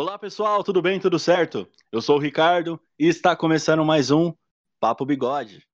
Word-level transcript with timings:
Olá 0.00 0.16
pessoal, 0.16 0.62
tudo 0.62 0.80
bem? 0.80 1.00
Tudo 1.00 1.18
certo? 1.18 1.66
Eu 1.90 2.00
sou 2.00 2.18
o 2.18 2.20
Ricardo 2.20 2.78
e 2.96 3.08
está 3.08 3.34
começando 3.34 3.84
mais 3.84 4.12
um 4.12 4.32
Papo 4.78 5.04
Bigode. 5.04 5.66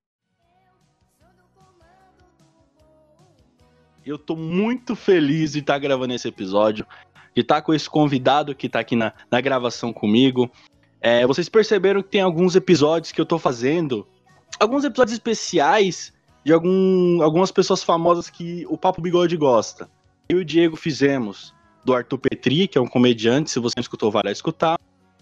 Eu 4.02 4.16
tô 4.16 4.34
muito 4.34 4.96
feliz 4.96 5.52
de 5.52 5.58
estar 5.58 5.78
gravando 5.78 6.14
esse 6.14 6.26
episódio, 6.26 6.86
de 7.34 7.42
estar 7.42 7.60
com 7.60 7.74
esse 7.74 7.86
convidado 7.90 8.54
que 8.54 8.66
está 8.66 8.80
aqui 8.80 8.96
na, 8.96 9.12
na 9.30 9.42
gravação 9.42 9.92
comigo. 9.92 10.50
É, 11.02 11.26
vocês 11.26 11.50
perceberam 11.50 12.02
que 12.02 12.08
tem 12.08 12.22
alguns 12.22 12.56
episódios 12.56 13.12
que 13.12 13.20
eu 13.20 13.26
tô 13.26 13.38
fazendo, 13.38 14.08
alguns 14.58 14.84
episódios 14.84 15.12
especiais 15.12 16.14
de 16.42 16.50
algum, 16.50 17.20
algumas 17.22 17.52
pessoas 17.52 17.82
famosas 17.82 18.30
que 18.30 18.64
o 18.70 18.78
Papo 18.78 19.02
Bigode 19.02 19.36
gosta. 19.36 19.86
Eu 20.26 20.38
e 20.38 20.40
o 20.40 20.44
Diego 20.46 20.76
fizemos 20.76 21.54
do 21.84 21.94
Arthur 21.94 22.18
Petri, 22.18 22.66
que 22.66 22.78
é 22.78 22.80
um 22.80 22.86
comediante, 22.86 23.50
se 23.50 23.58
você 23.58 23.74
não 23.76 23.82
escutou, 23.82 24.10
vai 24.10 24.22
lá 24.24 24.32
escutar. 24.32 24.78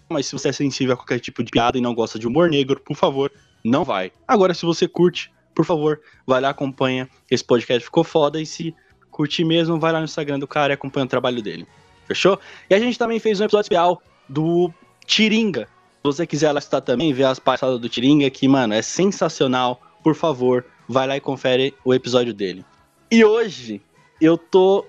Mas 0.08 0.26
se 0.26 0.32
você 0.32 0.48
é 0.48 0.52
sensível 0.52 0.94
a 0.94 0.96
qualquer 0.96 1.18
tipo 1.18 1.42
de 1.42 1.50
piada 1.50 1.78
e 1.78 1.80
não 1.80 1.94
gosta 1.94 2.18
de 2.18 2.26
humor 2.26 2.48
negro, 2.48 2.80
por 2.80 2.96
favor, 2.96 3.32
não 3.64 3.84
vai. 3.84 4.12
Agora, 4.28 4.54
se 4.54 4.64
você 4.64 4.86
curte, 4.86 5.32
por 5.54 5.64
favor, 5.64 6.00
vai 6.26 6.40
lá, 6.40 6.50
acompanha. 6.50 7.08
Esse 7.30 7.44
podcast 7.44 7.84
ficou 7.84 8.04
foda 8.04 8.40
e 8.40 8.46
se 8.46 8.74
curtir 9.10 9.44
mesmo, 9.44 9.78
vai 9.78 9.92
lá 9.92 9.98
no 9.98 10.04
Instagram 10.04 10.38
do 10.38 10.46
cara 10.46 10.72
e 10.72 10.74
acompanha 10.74 11.04
o 11.04 11.08
trabalho 11.08 11.42
dele. 11.42 11.66
Fechou? 12.06 12.38
E 12.68 12.74
a 12.74 12.78
gente 12.78 12.98
também 12.98 13.18
fez 13.18 13.40
um 13.40 13.44
episódio 13.44 13.64
especial 13.64 14.02
do 14.28 14.72
Tiringa. 15.06 15.66
Se 15.66 16.02
você 16.04 16.26
quiser 16.26 16.52
lá 16.52 16.58
escutar 16.58 16.80
também, 16.80 17.12
ver 17.12 17.24
as 17.24 17.38
passadas 17.38 17.78
do 17.78 17.88
Tiringa, 17.88 18.28
que, 18.30 18.48
mano, 18.48 18.74
é 18.74 18.82
sensacional. 18.82 19.80
Por 20.02 20.14
favor, 20.14 20.64
vai 20.88 21.06
lá 21.06 21.16
e 21.16 21.20
confere 21.20 21.74
o 21.84 21.94
episódio 21.94 22.34
dele. 22.34 22.64
E 23.10 23.24
hoje 23.24 23.80
eu 24.20 24.36
tô 24.36 24.84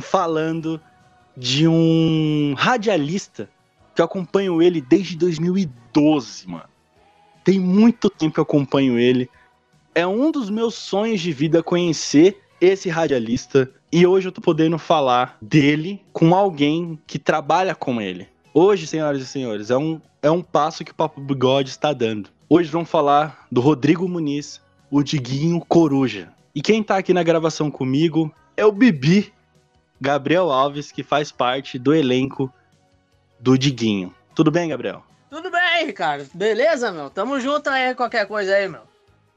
falando 0.00 0.80
de 1.38 1.68
um 1.68 2.54
radialista 2.56 3.48
que 3.94 4.00
eu 4.00 4.04
acompanho 4.04 4.60
ele 4.60 4.80
desde 4.80 5.16
2012, 5.16 6.48
mano. 6.48 6.68
Tem 7.44 7.60
muito 7.60 8.10
tempo 8.10 8.34
que 8.34 8.40
eu 8.40 8.42
acompanho 8.42 8.98
ele. 8.98 9.30
É 9.94 10.06
um 10.06 10.30
dos 10.30 10.50
meus 10.50 10.74
sonhos 10.74 11.20
de 11.20 11.32
vida 11.32 11.62
conhecer 11.62 12.40
esse 12.60 12.88
radialista 12.88 13.70
e 13.90 14.06
hoje 14.06 14.28
eu 14.28 14.32
tô 14.32 14.40
podendo 14.40 14.78
falar 14.78 15.38
dele 15.40 16.02
com 16.12 16.34
alguém 16.34 16.98
que 17.06 17.18
trabalha 17.18 17.74
com 17.74 18.00
ele. 18.00 18.28
Hoje, 18.52 18.86
senhoras 18.86 19.22
e 19.22 19.26
senhores, 19.26 19.70
é 19.70 19.76
um, 19.78 20.00
é 20.20 20.30
um 20.30 20.42
passo 20.42 20.84
que 20.84 20.90
o 20.90 20.94
Papo 20.94 21.20
Bigode 21.20 21.70
está 21.70 21.92
dando. 21.92 22.30
Hoje 22.48 22.68
vamos 22.68 22.90
falar 22.90 23.46
do 23.50 23.60
Rodrigo 23.60 24.08
Muniz, 24.08 24.60
o 24.90 25.02
Diguinho 25.02 25.60
Coruja. 25.66 26.28
E 26.54 26.60
quem 26.60 26.82
tá 26.82 26.96
aqui 26.96 27.14
na 27.14 27.22
gravação 27.22 27.70
comigo 27.70 28.32
é 28.56 28.66
o 28.66 28.72
Bibi, 28.72 29.32
Gabriel 30.00 30.50
Alves, 30.50 30.92
que 30.92 31.02
faz 31.02 31.32
parte 31.32 31.78
do 31.78 31.94
elenco 31.94 32.52
do 33.38 33.58
Diguinho. 33.58 34.14
Tudo 34.34 34.50
bem, 34.50 34.68
Gabriel? 34.68 35.02
Tudo 35.30 35.50
bem, 35.50 35.86
Ricardo. 35.86 36.28
Beleza, 36.32 36.90
meu? 36.90 37.10
Tamo 37.10 37.40
junto 37.40 37.68
aí, 37.68 37.94
qualquer 37.94 38.26
coisa 38.26 38.54
aí, 38.54 38.68
meu. 38.68 38.82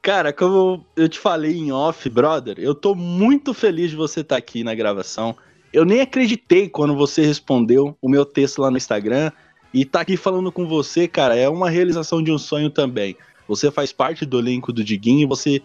Cara, 0.00 0.32
como 0.32 0.84
eu 0.96 1.08
te 1.08 1.18
falei 1.18 1.56
em 1.56 1.70
off, 1.70 2.08
brother, 2.08 2.56
eu 2.58 2.74
tô 2.74 2.94
muito 2.94 3.54
feliz 3.54 3.90
de 3.90 3.96
você 3.96 4.20
estar 4.20 4.34
tá 4.34 4.38
aqui 4.38 4.64
na 4.64 4.74
gravação. 4.74 5.36
Eu 5.72 5.84
nem 5.84 6.00
acreditei 6.00 6.68
quando 6.68 6.96
você 6.96 7.22
respondeu 7.24 7.96
o 8.02 8.08
meu 8.08 8.24
texto 8.24 8.60
lá 8.60 8.70
no 8.70 8.76
Instagram 8.76 9.30
e 9.72 9.84
tá 9.84 10.00
aqui 10.00 10.16
falando 10.16 10.50
com 10.50 10.66
você, 10.66 11.06
cara, 11.06 11.36
é 11.36 11.48
uma 11.48 11.70
realização 11.70 12.22
de 12.22 12.32
um 12.32 12.38
sonho 12.38 12.68
também. 12.68 13.16
Você 13.46 13.70
faz 13.70 13.92
parte 13.92 14.26
do 14.26 14.38
elenco 14.38 14.72
do 14.72 14.82
Diguinho, 14.82 15.28
você 15.28 15.62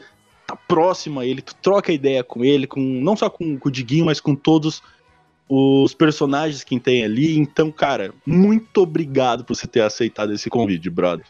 tá 0.47 0.55
próximo 0.55 1.19
a 1.19 1.25
ele, 1.25 1.41
tu 1.41 1.53
troca 1.55 1.91
ideia 1.91 2.23
com 2.23 2.43
ele, 2.43 2.65
com 2.65 2.79
não 2.79 3.17
só 3.17 3.29
com, 3.29 3.59
com 3.59 3.67
o 3.67 3.71
Diguinho, 3.71 4.05
mas 4.05 4.21
com 4.21 4.33
todos 4.33 4.81
os 5.49 5.93
personagens 5.93 6.63
que 6.63 6.79
tem 6.79 7.03
ali. 7.03 7.37
Então, 7.37 7.69
cara, 7.69 8.13
muito 8.25 8.81
obrigado 8.81 9.43
por 9.43 9.55
você 9.55 9.67
ter 9.67 9.81
aceitado 9.81 10.33
esse 10.33 10.49
convite, 10.49 10.89
brother. 10.89 11.25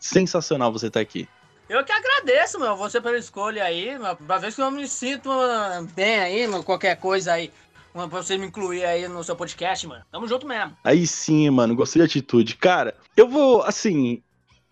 Sensacional 0.00 0.72
você 0.72 0.88
estar 0.88 0.98
tá 0.98 1.02
aqui. 1.02 1.28
Eu 1.68 1.84
que 1.84 1.92
agradeço, 1.92 2.58
meu, 2.58 2.76
você 2.76 3.00
pela 3.00 3.16
escolha 3.16 3.62
aí, 3.62 3.96
meu, 3.96 4.16
pra 4.16 4.38
ver 4.38 4.50
se 4.50 4.60
eu 4.60 4.70
me 4.72 4.88
sinto 4.88 5.30
ah, 5.30 5.86
bem 5.94 6.18
aí, 6.18 6.46
meu, 6.48 6.64
qualquer 6.64 6.96
coisa 6.96 7.34
aí. 7.34 7.52
Pra 7.92 8.06
você 8.06 8.36
me 8.36 8.46
incluir 8.46 8.84
aí 8.84 9.06
no 9.06 9.22
seu 9.22 9.36
podcast, 9.36 9.86
mano. 9.86 10.04
Tamo 10.10 10.26
junto 10.26 10.46
mesmo. 10.46 10.76
Aí 10.82 11.06
sim, 11.06 11.48
mano, 11.50 11.76
gostei 11.76 12.00
da 12.00 12.06
atitude. 12.06 12.56
Cara, 12.56 12.96
eu 13.16 13.28
vou, 13.28 13.62
assim, 13.62 14.22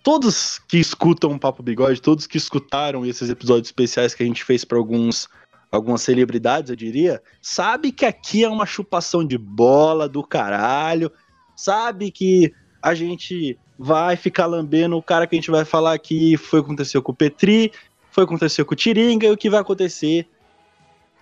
todos 0.03 0.61
que 0.69 0.79
escutam 0.79 1.33
o 1.33 1.39
Papo 1.39 1.63
Bigode, 1.63 2.01
todos 2.01 2.27
que 2.27 2.37
escutaram 2.37 3.05
esses 3.05 3.29
episódios 3.29 3.69
especiais 3.69 4.15
que 4.15 4.23
a 4.23 4.27
gente 4.27 4.45
fez 4.45 4.65
para 4.65 4.79
alguns 4.79 5.29
algumas 5.71 6.01
celebridades, 6.01 6.71
eu 6.71 6.77
diria, 6.77 7.23
sabe 7.43 7.93
que 7.93 8.07
aqui 8.07 8.43
é 8.43 8.49
uma 8.49 8.65
chupação 8.65 9.23
de 9.23 9.37
bola 9.37 10.09
do 10.09 10.23
caralho, 10.23 11.13
sabe 11.55 12.11
que 12.11 12.53
a 12.83 12.95
gente 12.95 13.59
vai 13.79 14.17
ficar 14.17 14.47
lambendo 14.47 14.97
o 14.97 15.03
cara 15.03 15.27
que 15.27 15.37
a 15.37 15.39
gente 15.39 15.51
vai 15.51 15.65
falar 15.65 15.93
aqui 15.93 16.37
foi 16.37 16.61
aconteceu 16.61 17.03
com 17.03 17.13
o 17.13 17.15
Petri, 17.15 17.71
foi 18.11 18.25
aconteceu 18.25 18.65
com 18.65 18.73
o 18.73 18.77
Tiringa 18.77 19.27
e 19.27 19.31
o 19.31 19.37
que 19.37 19.51
vai 19.51 19.61
acontecer 19.61 20.27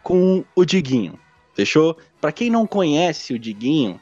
com 0.03 0.45
o 0.55 0.65
Diguinho. 0.65 1.19
Fechou? 1.55 1.97
Para 2.21 2.33
quem 2.33 2.49
não 2.49 2.67
conhece 2.67 3.35
o 3.35 3.39
Diguinho, 3.39 4.01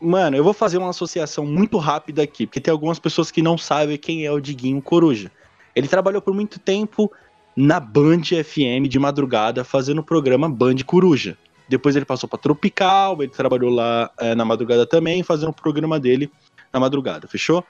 Mano, 0.00 0.34
eu 0.34 0.42
vou 0.42 0.54
fazer 0.54 0.78
uma 0.78 0.88
associação 0.88 1.44
muito 1.44 1.76
rápida 1.76 2.22
aqui, 2.22 2.46
porque 2.46 2.60
tem 2.60 2.72
algumas 2.72 2.98
pessoas 2.98 3.30
que 3.30 3.42
não 3.42 3.58
sabem 3.58 3.98
quem 3.98 4.24
é 4.24 4.32
o 4.32 4.40
Diguinho 4.40 4.80
Coruja. 4.80 5.30
Ele 5.76 5.86
trabalhou 5.86 6.22
por 6.22 6.32
muito 6.32 6.58
tempo 6.58 7.12
na 7.54 7.78
Band 7.78 8.22
FM 8.22 8.88
de 8.88 8.98
madrugada, 8.98 9.62
fazendo 9.62 9.98
o 9.98 10.04
programa 10.04 10.48
Band 10.48 10.76
Coruja. 10.86 11.36
Depois 11.68 11.94
ele 11.96 12.06
passou 12.06 12.26
para 12.26 12.38
Tropical, 12.38 13.22
ele 13.22 13.30
trabalhou 13.30 13.70
lá 13.70 14.10
é, 14.18 14.34
na 14.34 14.42
madrugada 14.42 14.86
também, 14.86 15.22
fazendo 15.22 15.50
o 15.50 15.54
programa 15.54 16.00
dele 16.00 16.32
na 16.72 16.80
madrugada, 16.80 17.28
fechou? 17.28 17.62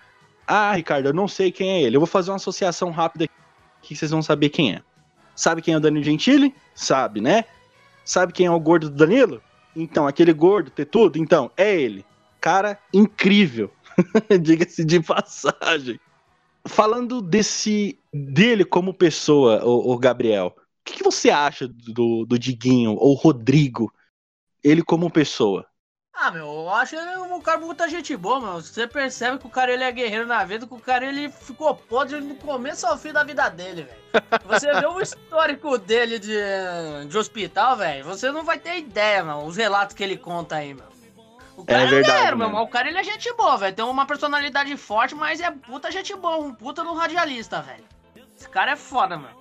Ah, 0.46 0.72
Ricardo, 0.72 1.06
eu 1.06 1.12
não 1.12 1.26
sei 1.26 1.50
quem 1.50 1.68
é 1.70 1.82
ele. 1.82 1.96
Eu 1.96 2.00
vou 2.00 2.06
fazer 2.06 2.30
uma 2.30 2.36
associação 2.36 2.90
rápida 2.90 3.24
aqui 3.24 3.34
que 3.82 3.96
vocês 3.96 4.10
vão 4.10 4.22
saber 4.22 4.50
quem 4.50 4.72
é. 4.74 4.82
Sabe 5.34 5.62
quem 5.62 5.74
é 5.74 5.76
o 5.76 5.80
Danilo 5.80 6.04
Gentili? 6.04 6.54
Sabe, 6.74 7.20
né? 7.20 7.44
Sabe 8.04 8.32
quem 8.32 8.46
é 8.46 8.50
o 8.50 8.60
gordo 8.60 8.88
do 8.88 8.96
Danilo? 8.96 9.42
Então, 9.74 10.06
aquele 10.06 10.32
gordo, 10.32 10.70
ter 10.70 10.84
tudo? 10.84 11.18
Então, 11.18 11.50
é 11.56 11.74
ele 11.74 12.04
cara 12.40 12.78
incrível. 12.92 13.70
Diga-se 14.40 14.84
de 14.84 15.00
passagem. 15.00 16.00
Falando 16.66 17.20
desse 17.20 17.98
dele 18.12 18.64
como 18.64 18.94
pessoa, 18.94 19.64
o, 19.64 19.92
o 19.92 19.98
Gabriel, 19.98 20.54
o 20.56 20.60
que, 20.84 20.94
que, 20.94 21.02
você 21.02 21.30
acha 21.30 21.68
do, 21.68 22.24
do 22.26 22.38
Diguinho 22.38 22.94
ou 22.94 23.14
Rodrigo? 23.14 23.92
Ele 24.62 24.82
como 24.82 25.10
pessoa? 25.10 25.66
Ah, 26.12 26.30
meu, 26.30 26.44
eu 26.44 26.70
acho 26.70 26.96
ele 26.96 27.16
um 27.16 27.40
cara 27.40 27.58
muita 27.58 27.88
gente 27.88 28.14
boa, 28.14 28.38
meu. 28.40 28.60
Você 28.60 28.86
percebe 28.86 29.38
que 29.38 29.46
o 29.46 29.50
cara 29.50 29.72
ele 29.72 29.84
é 29.84 29.90
guerreiro 29.90 30.26
na 30.26 30.44
vida, 30.44 30.66
que 30.66 30.74
o 30.74 30.78
cara 30.78 31.06
ele 31.06 31.30
ficou 31.30 31.74
podre 31.74 32.20
do 32.20 32.34
começo 32.34 32.86
ao 32.86 32.98
fim 32.98 33.10
da 33.10 33.24
vida 33.24 33.48
dele, 33.48 33.84
velho. 33.84 34.22
Você 34.46 34.70
vê 34.80 34.86
o 34.86 35.00
histórico 35.00 35.78
dele 35.78 36.18
de, 36.18 36.36
de 37.08 37.16
hospital, 37.16 37.78
velho, 37.78 38.04
você 38.04 38.30
não 38.30 38.44
vai 38.44 38.58
ter 38.58 38.76
ideia, 38.76 39.24
mano, 39.24 39.46
os 39.46 39.56
relatos 39.56 39.96
que 39.96 40.02
ele 40.02 40.18
conta 40.18 40.56
aí, 40.56 40.74
meu. 40.74 40.90
O 41.60 41.64
cara 41.64 41.82
é, 41.82 41.84
é 41.84 41.88
verdade, 41.88 42.12
guerreiro, 42.12 42.36
meu 42.38 42.46
irmão. 42.46 42.62
O 42.62 42.68
cara 42.68 42.88
ele 42.88 42.98
é 42.98 43.04
gente 43.04 43.32
boa, 43.34 43.56
velho. 43.56 43.74
Tem 43.74 43.84
uma 43.84 44.06
personalidade 44.06 44.76
forte, 44.76 45.14
mas 45.14 45.40
é 45.40 45.50
puta 45.50 45.90
gente 45.90 46.14
boa. 46.16 46.38
Um 46.38 46.54
puta 46.54 46.82
no 46.82 46.94
radialista, 46.94 47.60
velho. 47.62 47.84
Esse 48.36 48.48
cara 48.48 48.72
é 48.72 48.76
foda, 48.76 49.18
mano. 49.18 49.36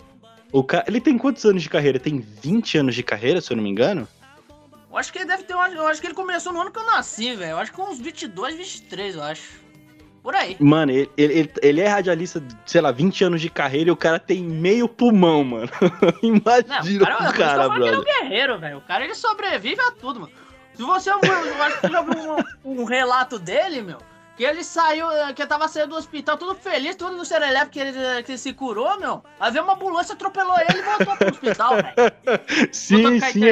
O 0.51 0.63
ca... 0.63 0.83
Ele 0.87 0.99
tem 0.99 1.17
quantos 1.17 1.45
anos 1.45 1.63
de 1.63 1.69
carreira? 1.69 1.99
Tem 1.99 2.19
20 2.19 2.79
anos 2.79 2.95
de 2.95 3.03
carreira, 3.03 3.39
se 3.39 3.51
eu 3.51 3.57
não 3.57 3.63
me 3.63 3.69
engano? 3.69 4.07
Eu 4.91 4.97
acho 4.97 5.13
que 5.13 5.19
ele 5.19 5.25
deve 5.25 5.43
ter. 5.43 5.53
Eu 5.53 5.87
acho 5.87 6.01
que 6.01 6.07
ele 6.07 6.15
começou 6.15 6.51
no 6.51 6.61
ano 6.61 6.71
que 6.71 6.79
eu 6.79 6.85
nasci, 6.85 7.35
velho. 7.35 7.51
Eu 7.51 7.57
acho 7.59 7.71
que 7.71 7.79
uns 7.79 7.99
22, 7.99 8.55
23, 8.55 9.15
eu 9.15 9.23
acho. 9.23 9.69
Por 10.21 10.35
aí. 10.35 10.57
Mano, 10.59 10.91
ele, 10.91 11.09
ele, 11.17 11.51
ele 11.61 11.81
é 11.81 11.87
radialista, 11.87 12.43
sei 12.65 12.81
lá, 12.81 12.91
20 12.91 13.23
anos 13.23 13.41
de 13.41 13.49
carreira 13.49 13.89
e 13.89 13.91
o 13.91 13.95
cara 13.95 14.19
tem 14.19 14.43
meio 14.43 14.89
pulmão, 14.89 15.43
mano. 15.43 15.69
Imagina 16.21 17.05
não, 17.09 17.15
o 17.15 17.23
cara, 17.23 17.29
o 17.29 17.33
cara, 17.33 17.69
brother. 17.69 17.87
Ele 17.87 17.95
é 17.95 17.99
um 17.99 18.03
guerreiro, 18.03 18.59
velho. 18.59 18.77
O 18.79 18.81
cara 18.81 19.05
ele 19.05 19.15
sobrevive 19.15 19.79
a 19.79 19.91
tudo, 19.91 20.19
mano. 20.21 20.33
Se 20.79 20.85
você 20.85 21.11
eu 21.11 21.15
acho 21.61 21.81
que 21.81 21.91
já 21.91 22.01
viu 22.01 22.37
um, 22.63 22.81
um, 22.81 22.83
relato 22.85 23.37
dele, 23.37 23.81
meu, 23.81 23.97
que 24.37 24.45
ele 24.45 24.63
saiu, 24.63 25.07
que 25.35 25.45
tava 25.45 25.67
saindo 25.67 25.89
do 25.89 25.97
hospital 25.97 26.37
todo 26.37 26.55
feliz, 26.55 26.95
todo 26.95 27.17
no 27.17 27.25
serelepe 27.25 27.71
que 27.71 27.79
ele, 27.81 28.23
que 28.23 28.31
ele 28.31 28.37
se 28.37 28.53
curou, 28.53 28.97
meu. 28.97 29.21
Aí 29.37 29.51
veio 29.51 29.65
uma 29.65 29.73
ambulância, 29.73 30.13
atropelou 30.13 30.55
ele 30.57 30.79
e 30.79 30.81
voltou 30.81 31.17
pro 31.17 31.31
hospital, 31.31 31.71
velho. 31.75 32.69
Sim, 32.71 33.19
sim. 33.19 33.43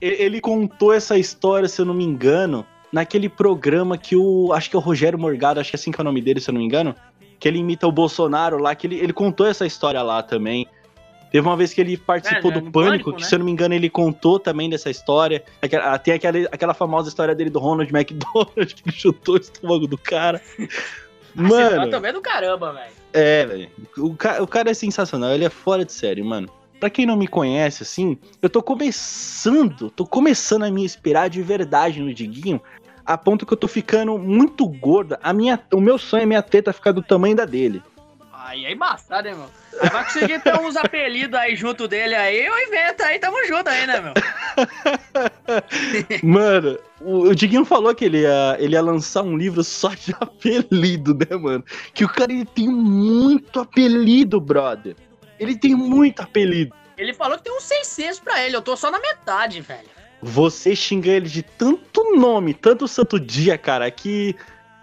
Ele, 0.00 0.16
ele 0.16 0.40
contou 0.40 0.92
essa 0.92 1.16
história, 1.16 1.68
se 1.68 1.80
eu 1.80 1.86
não 1.86 1.94
me 1.94 2.02
engano, 2.02 2.66
naquele 2.92 3.28
programa 3.28 3.96
que 3.96 4.16
o. 4.16 4.52
Acho 4.52 4.68
que 4.68 4.74
é 4.74 4.80
o 4.80 4.82
Rogério 4.82 5.16
Morgado, 5.16 5.60
acho 5.60 5.70
que 5.70 5.76
é 5.76 5.78
assim 5.78 5.92
que 5.92 6.00
é 6.00 6.02
o 6.02 6.04
nome 6.04 6.20
dele, 6.20 6.40
se 6.40 6.50
eu 6.50 6.54
não 6.54 6.60
me 6.60 6.66
engano. 6.66 6.92
Que 7.38 7.46
ele 7.46 7.60
imita 7.60 7.86
o 7.86 7.92
Bolsonaro 7.92 8.58
lá, 8.58 8.74
que 8.74 8.88
ele, 8.88 8.96
ele 8.96 9.12
contou 9.12 9.46
essa 9.46 9.64
história 9.64 10.02
lá 10.02 10.24
também. 10.24 10.66
Teve 11.36 11.46
uma 11.46 11.56
vez 11.56 11.74
que 11.74 11.82
ele 11.82 11.98
participou 11.98 12.50
é, 12.50 12.54
do 12.54 12.62
Pânico, 12.62 12.72
Pânico 12.72 13.12
que 13.12 13.20
né? 13.20 13.28
se 13.28 13.34
eu 13.34 13.40
não 13.40 13.44
me 13.44 13.52
engano 13.52 13.74
ele 13.74 13.90
contou 13.90 14.40
também 14.40 14.70
dessa 14.70 14.88
história. 14.88 15.44
Ah, 15.82 15.98
tem 15.98 16.14
aquela, 16.14 16.38
aquela 16.50 16.72
famosa 16.72 17.10
história 17.10 17.34
dele 17.34 17.50
do 17.50 17.58
Ronald 17.58 17.94
McDonald, 17.94 18.48
que 18.74 18.90
chutou 18.90 19.34
o 19.34 19.38
estômago 19.38 19.86
do 19.86 19.98
cara. 19.98 20.40
mano. 21.36 21.90
também 21.90 22.08
é 22.08 22.12
do 22.14 22.22
caramba, 22.22 22.72
velho. 22.72 22.90
É, 23.12 23.44
velho. 23.44 23.70
O, 23.98 24.16
ca 24.16 24.42
o 24.42 24.46
cara 24.46 24.70
é 24.70 24.74
sensacional, 24.74 25.28
ele 25.28 25.44
é 25.44 25.50
fora 25.50 25.84
de 25.84 25.92
série, 25.92 26.22
mano. 26.22 26.48
Pra 26.80 26.88
quem 26.88 27.04
não 27.04 27.16
me 27.18 27.28
conhece, 27.28 27.82
assim, 27.82 28.16
eu 28.40 28.48
tô 28.48 28.62
começando, 28.62 29.90
tô 29.90 30.06
começando 30.06 30.62
a 30.62 30.70
me 30.70 30.84
inspirar 30.84 31.28
de 31.28 31.42
verdade 31.42 32.00
no 32.00 32.14
Diguinho 32.14 32.62
a 33.04 33.18
ponto 33.18 33.44
que 33.44 33.52
eu 33.52 33.58
tô 33.58 33.68
ficando 33.68 34.16
muito 34.16 34.66
gorda. 34.66 35.20
A 35.22 35.34
minha, 35.34 35.60
o 35.70 35.82
meu 35.82 35.98
sonho 35.98 36.22
é 36.22 36.26
minha 36.26 36.42
teta 36.42 36.72
ficar 36.72 36.92
do 36.92 37.02
tamanho 37.02 37.36
da 37.36 37.44
dele. 37.44 37.82
Aí 38.32 38.64
é 38.64 38.72
embaçado, 38.72 39.28
hein, 39.28 39.34
meu? 39.34 39.65
Vai 39.80 40.04
conseguir 40.04 40.40
ter 40.40 40.58
uns 40.58 40.76
apelidos 40.76 41.38
aí 41.38 41.54
junto 41.54 41.86
dele 41.86 42.14
aí, 42.14 42.46
eu 42.46 42.58
invento 42.58 43.02
aí, 43.02 43.18
tamo 43.18 43.36
junto 43.46 43.68
aí, 43.68 43.86
né, 43.86 44.00
meu? 44.00 44.14
mano, 46.22 46.78
o, 47.00 47.28
o 47.28 47.34
Diguinho 47.34 47.64
falou 47.64 47.94
que 47.94 48.04
ele 48.04 48.22
ia, 48.22 48.56
ele 48.58 48.74
ia 48.74 48.82
lançar 48.82 49.22
um 49.22 49.36
livro 49.36 49.62
só 49.62 49.90
de 49.90 50.14
apelido, 50.20 51.14
né, 51.14 51.36
mano? 51.36 51.64
Que 51.94 52.04
o 52.04 52.08
cara 52.08 52.32
ele 52.32 52.44
tem 52.44 52.68
muito 52.68 53.60
apelido, 53.60 54.40
brother. 54.40 54.96
Ele 55.38 55.56
tem 55.56 55.74
muito 55.74 56.22
apelido. 56.22 56.74
Ele 56.96 57.12
falou 57.12 57.36
que 57.36 57.44
tem 57.44 57.54
uns 57.54 57.64
600 57.64 58.20
pra 58.20 58.42
ele, 58.42 58.56
eu 58.56 58.62
tô 58.62 58.76
só 58.76 58.90
na 58.90 58.98
metade, 58.98 59.60
velho. 59.60 59.96
Você 60.22 60.74
xinga 60.74 61.10
ele 61.10 61.28
de 61.28 61.42
tanto 61.42 62.16
nome, 62.16 62.54
tanto 62.54 62.88
santo 62.88 63.20
dia, 63.20 63.58
cara, 63.58 63.90
que 63.90 64.34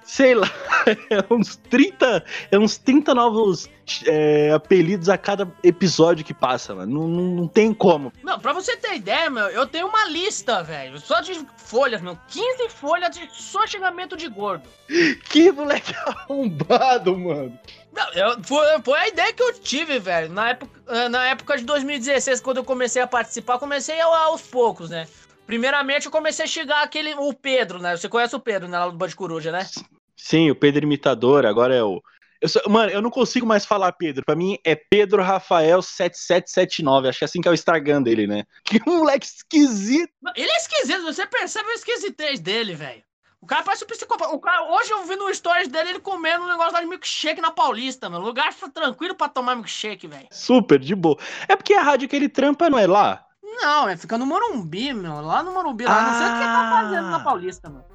sei 0.04 0.36
lá, 0.36 0.50
é 1.10 1.34
uns 1.34 1.56
30, 1.56 2.26
é 2.52 2.60
uns 2.60 2.78
30 2.78 3.16
novos 3.16 3.70
é, 4.06 4.52
apelidos 4.52 5.10
a 5.10 5.18
cada 5.18 5.52
episódio 5.64 6.26
que 6.26 6.34
passa, 6.34 6.76
mano. 6.76 7.00
Não, 7.00 7.08
não, 7.08 7.24
não, 7.36 7.48
tem 7.48 7.74
como. 7.74 8.12
Não, 8.24 8.40
pra 8.40 8.54
você 8.54 8.78
ter 8.78 8.96
ideia, 8.96 9.30
meu, 9.30 9.46
eu 9.48 9.66
tenho 9.66 9.88
uma 9.88 10.06
lista, 10.06 10.64
velho, 10.64 11.00
só 11.00 11.22
de 11.22 11.46
folhas, 11.58 12.02
meu. 12.02 12.18
15 12.28 12.70
folhas 12.70 13.16
de 13.16 13.28
só 13.32 13.66
xingamento 13.66 14.16
de 14.16 14.28
gordo. 14.28 14.68
Que 15.30 15.52
moleque 15.52 15.96
arrombado, 15.96 17.18
mano. 17.18 17.58
Não, 17.92 18.10
eu, 18.14 18.44
foi, 18.44 18.66
foi 18.84 19.00
a 19.00 19.08
ideia 19.08 19.34
que 19.34 19.42
eu 19.42 19.54
tive, 19.54 20.00
velho. 20.00 20.32
Na 20.32 20.50
época, 20.50 21.10
na 21.10 21.26
época 21.26 21.58
de 21.58 21.64
2016, 21.64 22.42
quando 22.42 22.58
eu 22.58 22.64
comecei 22.64 23.02
a 23.02 23.08
participar, 23.08 23.60
comecei 23.60 24.00
aos 24.00 24.42
poucos, 24.42 24.90
né? 24.90 25.08
Primeiramente, 25.46 26.06
eu 26.06 26.12
comecei 26.12 26.46
a 26.46 26.48
xingar 26.48 26.84
aquele, 26.84 27.14
o 27.16 27.34
Pedro, 27.34 27.80
né? 27.80 27.96
Você 27.96 28.08
conhece 28.08 28.36
o 28.36 28.40
Pedro, 28.40 28.68
né? 28.68 28.80
Lá 28.80 28.88
do 28.88 28.94
Band 28.94 29.12
Coruja, 29.12 29.52
né? 29.52 29.68
Sim, 30.16 30.52
o 30.52 30.56
Pedro 30.56 30.84
Imitador, 30.84 31.46
agora 31.46 31.76
é 31.76 31.84
o. 31.84 32.02
Eu 32.42 32.50
sou... 32.50 32.62
Mano, 32.68 32.92
eu 32.92 33.02
não 33.02 33.10
consigo 33.10 33.46
mais 33.46 33.66
falar 33.66 33.92
Pedro. 33.94 34.24
Pra 34.26 34.36
mim 34.36 34.58
é 34.66 34.76
Pedro 34.76 35.24
Rafael 35.24 35.82
7779. 35.82 37.08
Acho 37.08 37.20
que 37.20 37.24
é 37.24 37.28
assim 37.28 37.42
que 37.42 37.48
é 37.48 37.52
o 37.52 37.54
Instagram 37.54 38.02
dele, 38.02 38.28
né? 38.28 38.44
Que 38.66 38.82
moleque 38.86 39.26
esquisito. 39.26 40.12
Ele 40.36 40.52
é 40.52 40.58
esquisito, 40.58 41.04
você 41.04 41.26
percebe 41.26 41.70
a 41.70 41.74
esquisitez 41.74 42.40
dele, 42.42 42.76
velho. 42.76 43.02
O 43.44 43.46
cara 43.46 43.62
parece 43.62 43.84
um 43.84 43.88
psicopata. 43.88 44.34
O 44.34 44.40
cara, 44.40 44.64
hoje 44.74 44.92
eu 44.92 45.04
vi 45.06 45.18
no 45.18 45.34
stories 45.34 45.68
dele 45.68 45.90
ele 45.90 46.00
comendo 46.00 46.46
um 46.46 46.48
negócio 46.48 46.72
lá 46.72 46.80
de 46.80 46.86
milkshake 46.86 47.42
na 47.42 47.52
Paulista, 47.52 48.10
mano. 48.10 48.26
Lugar 48.26 48.54
tranquilo 48.74 49.16
pra 49.16 49.28
tomar 49.28 49.56
milkshake, 49.56 50.08
velho. 50.08 50.28
Super, 50.32 50.80
de 50.80 50.96
boa. 50.96 51.18
É 51.48 51.56
porque 51.56 51.74
a 51.74 51.82
rádio 51.82 52.08
que 52.08 52.16
ele 52.16 52.30
trampa 52.30 52.70
não 52.70 52.80
é 52.80 52.88
lá? 52.88 53.26
Não, 53.42 53.88
é 53.88 53.98
fica 53.98 54.18
no 54.18 54.26
Morumbi, 54.26 54.94
meu. 54.94 55.20
Lá 55.20 55.44
no 55.44 55.52
Morumbi, 55.52 55.84
lá. 55.84 55.98
Ah. 55.98 56.02
Não 56.04 56.18
sei 56.18 56.28
o 56.28 56.30
que 56.30 56.44
ele 56.44 56.54
tá 56.54 56.70
fazendo 56.72 57.10
na 57.10 57.20
Paulista, 57.20 57.70
mano. 57.70 57.86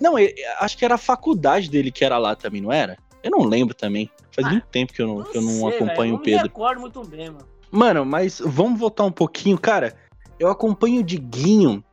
Não, 0.00 0.18
ele, 0.18 0.34
acho 0.58 0.78
que 0.78 0.84
era 0.84 0.94
a 0.94 0.98
faculdade 0.98 1.68
dele 1.68 1.90
que 1.90 2.04
era 2.04 2.16
lá 2.18 2.34
também, 2.34 2.60
não 2.60 2.72
era? 2.72 2.96
Eu 3.22 3.30
não 3.30 3.44
lembro 3.44 3.74
também. 3.74 4.10
Faz 4.32 4.46
ah, 4.46 4.50
muito 4.50 4.66
tempo 4.68 4.92
que 4.92 5.02
eu 5.02 5.06
não, 5.06 5.18
não, 5.18 5.24
que 5.24 5.36
eu 5.36 5.42
não 5.42 5.50
sei, 5.50 5.68
acompanho 5.68 6.14
o 6.14 6.18
Pedro. 6.18 6.32
Eu 6.32 6.42
me 6.42 6.48
recordo 6.48 6.80
muito 6.80 7.04
bem, 7.04 7.30
mano. 7.30 7.46
Mano, 7.70 8.04
mas 8.04 8.40
vamos 8.44 8.80
voltar 8.80 9.04
um 9.04 9.12
pouquinho, 9.12 9.58
cara. 9.58 9.94
Eu 10.38 10.48
acompanho 10.48 11.00
o 11.00 11.04
Diguinho. 11.04 11.84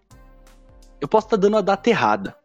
Eu 1.00 1.07
posso 1.07 1.27
estar 1.27 1.38
tá 1.38 1.42
dando 1.42 1.57
a 1.57 1.62
data 1.62 1.89
errada, 1.89 2.36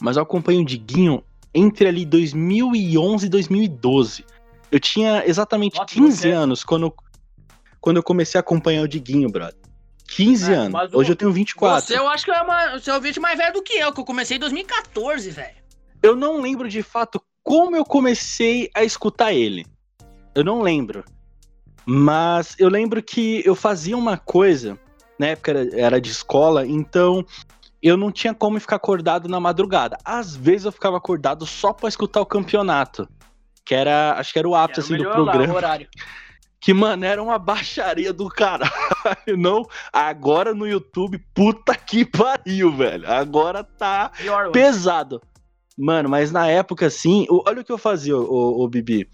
mas 0.00 0.16
eu 0.16 0.22
acompanho 0.22 0.62
o 0.62 0.64
Diguinho 0.64 1.22
entre 1.52 1.88
ali 1.88 2.06
2011 2.06 3.26
e 3.26 3.28
2012. 3.28 4.24
Eu 4.70 4.78
tinha 4.78 5.26
exatamente 5.26 5.76
Nossa, 5.76 5.92
15 5.92 6.16
você... 6.16 6.30
anos 6.30 6.64
quando, 6.64 6.94
quando 7.80 7.96
eu 7.96 8.02
comecei 8.02 8.38
a 8.38 8.40
acompanhar 8.40 8.82
o 8.82 8.88
Diguinho, 8.88 9.28
brother. 9.28 9.58
15 10.10 10.52
é, 10.52 10.56
anos. 10.56 10.92
Hoje 10.92 11.12
eu 11.12 11.16
tenho 11.16 11.32
24. 11.32 11.86
Você 11.86 11.98
eu 11.98 12.08
acho 12.08 12.24
que 12.24 12.30
é 12.30 12.42
uma, 12.42 12.78
você 12.78 12.90
é 12.90 12.94
um 12.94 13.00
vídeo 13.00 13.22
mais 13.22 13.38
velho 13.38 13.52
do 13.52 13.62
que 13.62 13.74
eu, 13.74 13.92
que 13.92 14.00
eu 14.00 14.04
comecei 14.04 14.36
em 14.36 14.40
2014, 14.40 15.30
velho. 15.30 15.56
Eu 16.02 16.16
não 16.16 16.40
lembro 16.40 16.68
de 16.68 16.82
fato 16.82 17.22
como 17.42 17.76
eu 17.76 17.84
comecei 17.84 18.70
a 18.74 18.82
escutar 18.82 19.32
ele. 19.32 19.64
Eu 20.34 20.44
não 20.44 20.60
lembro. 20.60 21.04
Mas 21.86 22.56
eu 22.58 22.68
lembro 22.68 23.02
que 23.02 23.42
eu 23.44 23.54
fazia 23.54 23.96
uma 23.96 24.16
coisa, 24.16 24.78
na 25.18 25.28
época 25.28 25.50
era, 25.52 25.80
era 25.80 26.00
de 26.00 26.10
escola, 26.10 26.66
então 26.66 27.24
eu 27.82 27.96
não 27.96 28.10
tinha 28.10 28.34
como 28.34 28.60
ficar 28.60 28.76
acordado 28.76 29.28
na 29.28 29.40
madrugada. 29.40 29.96
Às 30.04 30.34
vezes 30.34 30.66
eu 30.66 30.72
ficava 30.72 30.96
acordado 30.96 31.46
só 31.46 31.72
para 31.72 31.88
escutar 31.88 32.20
o 32.20 32.26
campeonato. 32.26 33.08
Que 33.64 33.74
era, 33.74 34.14
acho 34.18 34.32
que 34.32 34.38
era 34.38 34.48
o 34.48 34.54
ápice 34.54 34.80
assim, 34.80 34.96
do 34.96 35.10
programa. 35.10 35.60
Lá, 35.60 35.78
que, 36.60 36.74
mano, 36.74 37.04
era 37.04 37.22
uma 37.22 37.38
baixaria 37.38 38.12
do 38.12 38.28
caralho. 38.28 38.70
Não, 39.38 39.66
agora 39.92 40.54
no 40.54 40.66
YouTube, 40.66 41.18
puta 41.34 41.74
que 41.74 42.04
pariu, 42.04 42.70
velho. 42.70 43.10
Agora 43.10 43.64
tá 43.64 44.12
pesado. 44.52 45.22
Mano, 45.76 46.10
mas 46.10 46.30
na 46.30 46.46
época, 46.46 46.86
assim, 46.86 47.26
olha 47.30 47.62
o 47.62 47.64
que 47.64 47.72
eu 47.72 47.78
fazia, 47.78 48.14
o, 48.16 48.62
o 48.62 48.68
Bibi. 48.68 49.08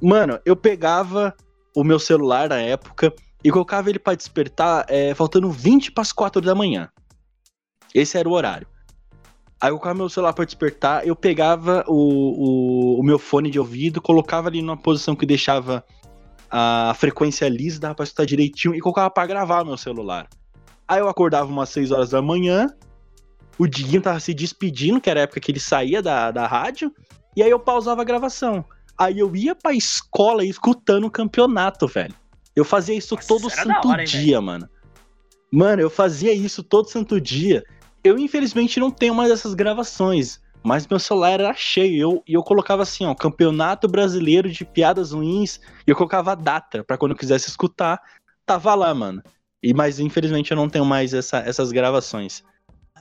Mano, 0.00 0.38
eu 0.44 0.54
pegava 0.54 1.34
o 1.74 1.82
meu 1.82 1.98
celular 1.98 2.50
na 2.50 2.58
época 2.58 3.12
e 3.42 3.50
colocava 3.50 3.88
ele 3.88 3.98
para 3.98 4.14
despertar 4.14 4.84
é, 4.88 5.14
faltando 5.14 5.50
20 5.50 5.92
para 5.92 6.02
as 6.02 6.12
4 6.12 6.42
da 6.42 6.54
manhã. 6.54 6.90
Esse 7.94 8.18
era 8.18 8.28
o 8.28 8.32
horário. 8.32 8.66
Aí 9.60 9.70
eu 9.70 9.74
colocava 9.74 9.94
meu 9.94 10.08
celular 10.08 10.32
para 10.32 10.44
despertar, 10.44 11.06
eu 11.06 11.14
pegava 11.14 11.84
o, 11.86 11.94
o, 11.94 13.00
o, 13.00 13.02
meu 13.02 13.18
fone 13.18 13.48
de 13.48 13.60
ouvido, 13.60 14.02
colocava 14.02 14.48
ali 14.48 14.60
numa 14.60 14.76
posição 14.76 15.14
que 15.14 15.24
deixava 15.24 15.84
a 16.52 16.92
frequência 16.94 17.48
lisa, 17.48 17.80
dava 17.80 17.94
pra 17.94 18.04
escutar 18.04 18.26
direitinho 18.26 18.74
e 18.74 18.80
colocava 18.80 19.08
pra 19.08 19.24
gravar 19.24 19.60
no 19.60 19.68
meu 19.68 19.78
celular. 19.78 20.28
Aí 20.86 21.00
eu 21.00 21.08
acordava 21.08 21.50
umas 21.50 21.70
6 21.70 21.90
horas 21.90 22.10
da 22.10 22.20
manhã, 22.20 22.66
o 23.58 23.66
Diguinho 23.66 24.02
tava 24.02 24.20
se 24.20 24.34
despedindo, 24.34 25.00
que 25.00 25.08
era 25.08 25.20
a 25.20 25.22
época 25.22 25.40
que 25.40 25.50
ele 25.50 25.58
saía 25.60 26.02
da, 26.02 26.30
da 26.30 26.46
rádio, 26.46 26.92
e 27.34 27.42
aí 27.42 27.50
eu 27.50 27.58
pausava 27.58 28.02
a 28.02 28.04
gravação. 28.04 28.62
Aí 28.98 29.18
eu 29.18 29.34
ia 29.34 29.54
pra 29.54 29.72
escola 29.72 30.44
escutando 30.44 31.06
o 31.06 31.10
campeonato, 31.10 31.86
velho. 31.86 32.14
Eu 32.54 32.66
fazia 32.66 32.94
isso 32.94 33.14
Nossa, 33.14 33.28
todo 33.28 33.48
santo 33.48 33.88
hora, 33.88 34.04
dia, 34.04 34.36
hein, 34.36 34.42
mano. 34.42 34.68
Mano, 35.50 35.80
eu 35.80 35.88
fazia 35.88 36.34
isso 36.34 36.62
todo 36.62 36.90
santo 36.90 37.18
dia. 37.18 37.64
Eu, 38.04 38.18
infelizmente, 38.18 38.78
não 38.78 38.90
tenho 38.90 39.14
mais 39.14 39.30
essas 39.30 39.54
gravações. 39.54 40.38
Mas 40.62 40.86
meu 40.86 40.98
celular 40.98 41.40
era 41.40 41.54
cheio. 41.54 41.94
E 41.94 42.00
eu, 42.00 42.22
eu 42.26 42.42
colocava 42.42 42.82
assim, 42.82 43.04
ó, 43.04 43.14
Campeonato 43.14 43.88
Brasileiro 43.88 44.50
de 44.50 44.64
Piadas 44.64 45.12
Ruins. 45.12 45.60
E 45.86 45.90
eu 45.90 45.96
colocava 45.96 46.32
a 46.32 46.36
data 46.36 46.84
para 46.84 46.96
quando 46.96 47.12
eu 47.12 47.18
quisesse 47.18 47.48
escutar, 47.48 48.00
tava 48.46 48.74
lá, 48.74 48.94
mano. 48.94 49.22
E, 49.62 49.72
mas 49.72 49.98
infelizmente 49.98 50.50
eu 50.50 50.56
não 50.56 50.68
tenho 50.68 50.84
mais 50.84 51.14
essa, 51.14 51.38
essas 51.38 51.70
gravações. 51.70 52.42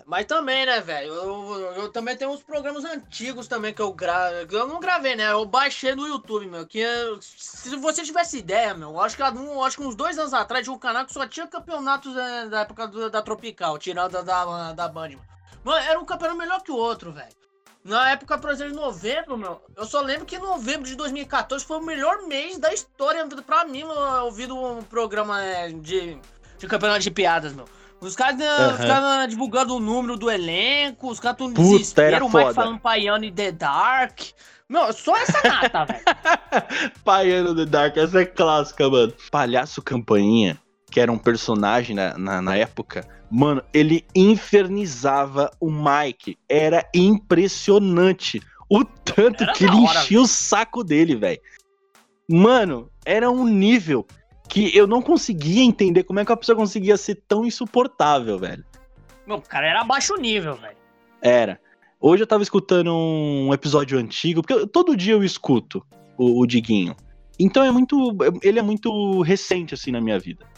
Mas 0.06 0.26
também, 0.26 0.66
né, 0.66 0.82
velho? 0.82 1.14
Eu, 1.14 1.74
eu, 1.76 1.90
também 1.90 2.18
tenho 2.18 2.32
uns 2.32 2.44
programas 2.44 2.84
antigos 2.84 3.48
também 3.48 3.74
que 3.74 3.82
eu 3.82 3.94
gravo. 3.94 4.36
Eu 4.52 4.68
não 4.68 4.80
gravei, 4.80 5.16
né? 5.16 5.32
Eu 5.32 5.46
baixei 5.46 5.96
no 5.96 6.08
YouTube, 6.08 6.48
meu. 6.48 6.68
Que 6.68 6.84
se 7.22 7.76
você 7.78 8.04
tivesse 8.04 8.38
ideia, 8.38 8.74
meu, 8.74 9.00
acho 9.00 9.16
que, 9.16 9.24
um, 9.24 9.64
acho 9.64 9.78
que 9.78 9.84
uns 9.84 9.96
dois 9.96 10.18
anos 10.18 10.34
atrás 10.34 10.64
tinha 10.64 10.76
um 10.76 10.80
canal 10.80 11.06
que 11.06 11.14
só 11.14 11.28
tinha 11.28 11.48
campeonatos 11.48 12.14
né, 12.14 12.48
da 12.50 12.62
época 12.62 12.88
do, 12.88 13.10
da 13.10 13.22
Tropical, 13.22 13.78
tirando 13.78 14.12
da, 14.12 14.22
da, 14.22 14.74
da 14.74 14.88
Band. 14.88 15.12
Mano, 15.64 15.86
era 15.86 16.00
um 16.00 16.06
campeonato 16.06 16.38
melhor 16.38 16.62
que 16.62 16.72
o 16.72 16.76
outro, 16.76 17.12
velho. 17.12 17.42
Na 17.84 18.12
época, 18.12 18.38
por 18.38 18.52
exemplo, 18.52 18.74
de 18.74 18.80
novembro, 18.80 19.38
meu, 19.38 19.60
eu 19.76 19.86
só 19.86 20.02
lembro 20.02 20.26
que 20.26 20.38
novembro 20.38 20.88
de 20.88 20.96
2014 20.96 21.66
foi 21.66 21.78
o 21.78 21.86
melhor 21.86 22.28
mês 22.28 22.60
da 22.60 22.72
história 22.72 23.26
pra 23.46 23.66
mim, 23.66 23.84
ouvindo 24.24 24.56
um 24.56 24.84
programa 24.84 25.42
é, 25.44 25.70
de, 25.70 26.18
de 26.60 26.68
campeonato 26.68 27.00
de 27.00 27.10
piadas, 27.10 27.54
meu. 27.54 27.66
Os 28.00 28.16
caras 28.16 28.40
uhum. 28.40 28.78
ficaram 28.78 29.28
divulgando 29.28 29.76
o 29.76 29.80
número 29.80 30.18
do 30.18 30.30
elenco, 30.30 31.10
os 31.10 31.20
caras 31.20 31.38
tudo 31.38 31.54
desespero, 31.54 32.26
o 32.26 32.34
Mike 32.34 32.54
falando 32.54 32.80
Paiano 32.80 33.24
e 33.26 33.32
The 33.32 33.52
Dark. 33.52 34.20
Meu, 34.68 34.92
só 34.94 35.16
essa 35.18 35.40
nata, 35.48 35.86
velho. 35.86 36.92
Paiano 37.04 37.56
The 37.56 37.66
Dark, 37.66 37.98
essa 37.98 38.22
é 38.22 38.26
clássica, 38.26 38.90
mano. 38.90 39.14
Palhaço 39.30 39.82
Campainha, 39.82 40.60
que 40.92 41.00
era 41.00 41.12
um 41.12 41.18
personagem 41.18 41.96
na, 41.96 42.16
na, 42.18 42.42
na 42.42 42.56
época, 42.56 43.08
Mano, 43.32 43.64
ele 43.74 44.06
infernizava 44.14 45.50
o 45.58 45.72
Mike. 45.72 46.38
Era 46.50 46.86
impressionante. 46.94 48.42
O 48.70 48.84
tanto 48.84 49.44
era 49.44 49.54
que 49.54 49.64
ele 49.64 49.78
hora, 49.78 50.00
enchia 50.00 50.18
véio. 50.18 50.22
o 50.24 50.28
saco 50.28 50.84
dele, 50.84 51.16
velho. 51.16 51.40
Mano, 52.30 52.92
era 53.06 53.32
um 53.32 53.48
nível 53.48 54.06
que 54.50 54.76
eu 54.76 54.86
não 54.86 55.02
conseguia 55.02 55.64
entender 55.64 56.04
como 56.04 56.20
é 56.20 56.26
que 56.26 56.32
a 56.32 56.36
pessoa 56.36 56.58
conseguia 56.58 56.98
ser 56.98 57.24
tão 57.26 57.46
insuportável, 57.46 58.38
velho. 58.38 58.66
Meu, 59.26 59.42
cara 59.42 59.66
era 59.66 59.84
baixo 59.86 60.14
nível, 60.18 60.56
velho. 60.56 60.78
Era. 61.22 61.58
Hoje 62.02 62.24
eu 62.24 62.28
tava 62.28 62.44
escutando 62.44 62.94
um 62.94 63.54
episódio 63.54 63.98
antigo, 63.98 64.42
porque 64.42 64.68
todo 64.68 64.98
dia 64.98 65.14
eu 65.14 65.24
escuto 65.24 65.86
o, 66.18 66.42
o 66.42 66.46
Diguinho. 66.46 66.98
Então 67.40 67.64
é 67.64 67.72
muito. 67.72 68.18
Ele 68.44 68.60
é 68.60 68.62
muito 68.62 69.22
recente, 69.22 69.74
assim, 69.74 69.92
na 69.92 70.02
minha 70.02 70.20
vida. 70.20 70.51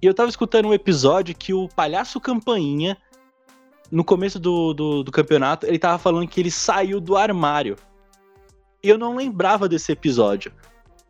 E 0.00 0.06
eu 0.06 0.14
tava 0.14 0.28
escutando 0.28 0.68
um 0.68 0.74
episódio 0.74 1.34
que 1.34 1.54
o 1.54 1.68
Palhaço 1.68 2.20
Campainha, 2.20 2.96
no 3.90 4.04
começo 4.04 4.38
do, 4.38 4.74
do, 4.74 5.02
do 5.02 5.12
campeonato, 5.12 5.66
ele 5.66 5.78
tava 5.78 5.98
falando 5.98 6.28
que 6.28 6.40
ele 6.40 6.50
saiu 6.50 7.00
do 7.00 7.16
armário. 7.16 7.76
E 8.82 8.88
eu 8.88 8.98
não 8.98 9.16
lembrava 9.16 9.68
desse 9.68 9.92
episódio. 9.92 10.52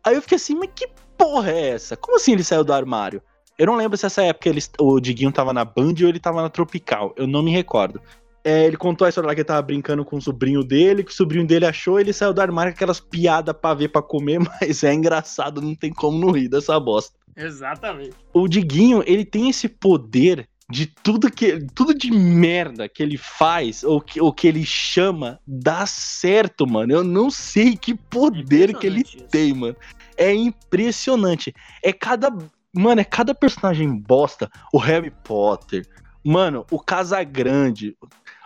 Aí 0.03 0.15
eu 0.15 0.21
fiquei 0.21 0.37
assim, 0.37 0.55
mas 0.55 0.69
que 0.73 0.87
porra 1.17 1.51
é 1.51 1.69
essa? 1.69 1.97
Como 1.97 2.17
assim 2.17 2.33
ele 2.33 2.43
saiu 2.43 2.63
do 2.63 2.73
armário? 2.73 3.21
Eu 3.57 3.65
não 3.65 3.75
lembro 3.75 3.97
se 3.97 4.05
essa 4.05 4.21
época 4.21 4.49
ele, 4.49 4.61
o 4.79 4.99
Diguinho 4.99 5.31
tava 5.31 5.51
na 5.51 5.65
Band 5.65 5.95
ou 6.01 6.07
ele 6.07 6.19
tava 6.19 6.41
na 6.41 6.49
Tropical. 6.49 7.13
Eu 7.17 7.27
não 7.27 7.41
me 7.41 7.51
recordo. 7.51 7.99
É, 8.47 8.65
ele 8.65 8.77
contou 8.77 9.05
a 9.05 9.09
história 9.09 9.27
lá 9.27 9.35
que 9.35 9.41
ele 9.41 9.45
tava 9.47 9.61
brincando 9.61 10.05
com 10.05 10.15
o 10.15 10.21
sobrinho 10.21 10.63
dele, 10.63 11.03
que 11.03 11.11
o 11.11 11.13
sobrinho 11.13 11.45
dele 11.45 11.65
achou, 11.65 11.99
ele 11.99 12.13
saiu 12.13 12.33
do 12.33 12.39
armário 12.39 12.71
com 12.71 12.77
aquelas 12.77 13.01
piadas 13.01 13.53
pra 13.53 13.73
ver 13.73 13.89
pra 13.89 14.01
comer, 14.01 14.39
mas 14.61 14.85
é 14.85 14.93
engraçado, 14.93 15.61
não 15.61 15.75
tem 15.75 15.91
como 15.91 16.17
não 16.17 16.31
rir 16.31 16.47
dessa 16.47 16.79
bosta. 16.79 17.13
Exatamente. 17.35 18.15
O 18.33 18.47
Diguinho, 18.47 19.03
ele 19.05 19.25
tem 19.25 19.49
esse 19.49 19.67
poder 19.67 20.47
de 20.69 20.85
tudo 20.85 21.29
que 21.29 21.59
tudo 21.75 21.93
de 21.93 22.09
merda 22.09 22.87
que 22.87 23.03
ele 23.03 23.17
faz 23.17 23.83
ou 23.83 23.99
que, 23.99 24.21
ou 24.21 24.31
que 24.31 24.47
ele 24.47 24.65
chama 24.65 25.41
dá 25.45 25.85
certo, 25.85 26.65
mano. 26.65 26.93
Eu 26.93 27.03
não 27.03 27.29
sei 27.29 27.75
que 27.75 27.93
poder 27.93 28.77
que 28.77 28.87
ele 28.87 29.01
isso. 29.01 29.17
tem, 29.29 29.53
mano. 29.53 29.75
É 30.15 30.33
impressionante. 30.33 31.53
É 31.83 31.91
cada, 31.91 32.29
mano, 32.73 33.01
é 33.01 33.03
cada 33.03 33.35
personagem 33.35 33.93
bosta. 33.93 34.49
O 34.73 34.77
Harry 34.77 35.11
Potter, 35.11 35.85
mano, 36.23 36.65
o 36.71 36.79
Casagrande, 36.79 37.95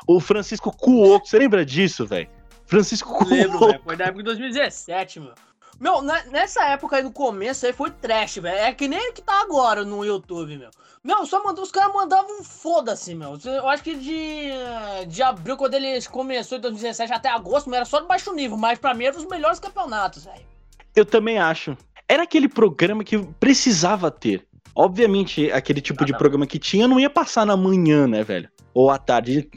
o 0.08 0.20
Francisco 0.20 0.75
Cuoco. 0.75 1.27
Você 1.27 1.38
lembra 1.38 1.65
disso, 1.65 2.05
velho? 2.05 2.29
Francisco 2.65 3.10
Cuoco. 3.10 3.25
Lembro, 3.25 3.60
velho. 3.60 3.81
Foi 3.84 3.96
da 3.96 4.05
época 4.05 4.20
de 4.20 4.25
2017, 4.25 5.20
meu. 5.20 5.34
Meu, 5.79 6.01
nessa 6.03 6.63
época 6.65 6.98
aí 6.98 7.03
no 7.03 7.12
começo 7.12 7.65
aí 7.65 7.74
foi 7.74 7.89
trash, 7.89 8.38
velho. 8.38 8.55
É 8.55 8.72
que 8.72 8.88
nem 8.88 9.12
que 9.13 9.22
tá 9.22 9.41
agora 9.41 9.84
no 9.84 10.05
YouTube, 10.05 10.55
meu. 10.58 10.70
Meu, 11.03 11.25
só 11.25 11.43
mandou, 11.43 11.63
os 11.63 11.72
caras 11.72 11.91
mandavam 11.91 12.43
foda-se, 12.43 13.15
meu. 13.15 13.36
Eu 13.43 13.67
acho 13.67 13.81
que 13.81 13.96
de, 13.96 14.51
de 15.08 15.24
abril, 15.24 15.58
quando 15.58 15.74
ele 15.74 16.00
começou 16.05 16.60
em 16.60 16.62
2017 16.62 17.12
até 17.12 17.29
agosto, 17.29 17.67
meu, 17.67 17.77
era 17.77 17.86
só 17.86 18.00
de 18.00 18.08
baixo 18.08 18.31
nível, 18.31 18.55
mas 18.55 18.77
pra 18.77 18.93
mim 18.93 19.05
era 19.05 19.17
os 19.17 19.25
melhores 19.25 19.60
campeonatos, 19.60 20.25
velho. 20.25 20.46
Eu 20.96 21.05
também 21.05 21.39
acho. 21.39 21.75
Era 22.08 22.24
aquele 22.24 22.48
programa 22.48 23.03
que 23.03 23.17
precisava 23.39 24.12
ter. 24.12 24.46
Obviamente, 24.75 25.51
aquele 25.51 25.81
tipo 25.81 26.03
ah, 26.03 26.05
de 26.05 26.15
programa 26.15 26.46
que 26.46 26.60
tinha 26.60 26.88
não 26.88 27.00
ia 27.00 27.10
passar 27.10 27.46
na 27.46 27.58
manhã, 27.58 28.08
né, 28.08 28.24
velho? 28.24 28.50
Ou 28.74 28.91
à 28.91 29.00
tarde. 29.00 29.50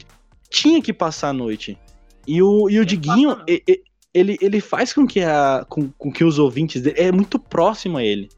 Tinha 0.55 0.81
que 0.81 0.93
passar 0.93 1.29
à 1.29 1.33
noite. 1.33 1.77
E 2.25 2.41
o, 2.41 2.69
e 2.69 2.79
o 2.79 2.85
Diguinho, 2.85 3.37
ele, 3.45 3.83
ele, 4.13 4.37
ele 4.39 4.61
faz 4.61 4.93
com 4.93 5.05
que, 5.05 5.19
a, 5.19 5.65
com, 5.67 5.89
com 5.97 6.09
que 6.09 6.23
os 6.23 6.39
ouvintes 6.39 6.81
dele. 6.81 6.95
É 6.97 7.11
muito 7.11 7.37
próximo 7.37 7.97
a 7.97 8.03
ele. 8.03 8.29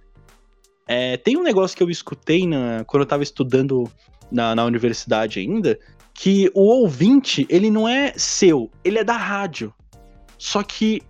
É, 0.87 1.15
tem 1.17 1.37
um 1.37 1.43
negócio 1.43 1.77
que 1.77 1.83
eu 1.83 1.89
escutei 1.91 2.47
na, 2.47 2.83
quando 2.85 3.03
eu 3.03 3.07
tava 3.07 3.21
estudando 3.21 3.87
na, 4.31 4.55
na 4.55 4.65
universidade 4.65 5.39
ainda, 5.39 5.77
que 6.11 6.49
o 6.55 6.61
ouvinte, 6.61 7.45
ele 7.49 7.69
não 7.69 7.87
é 7.87 8.13
seu, 8.17 8.71
ele 8.83 8.97
é 8.97 9.03
da 9.03 9.15
rádio. 9.15 9.71
Só 10.39 10.63
que 10.63 11.03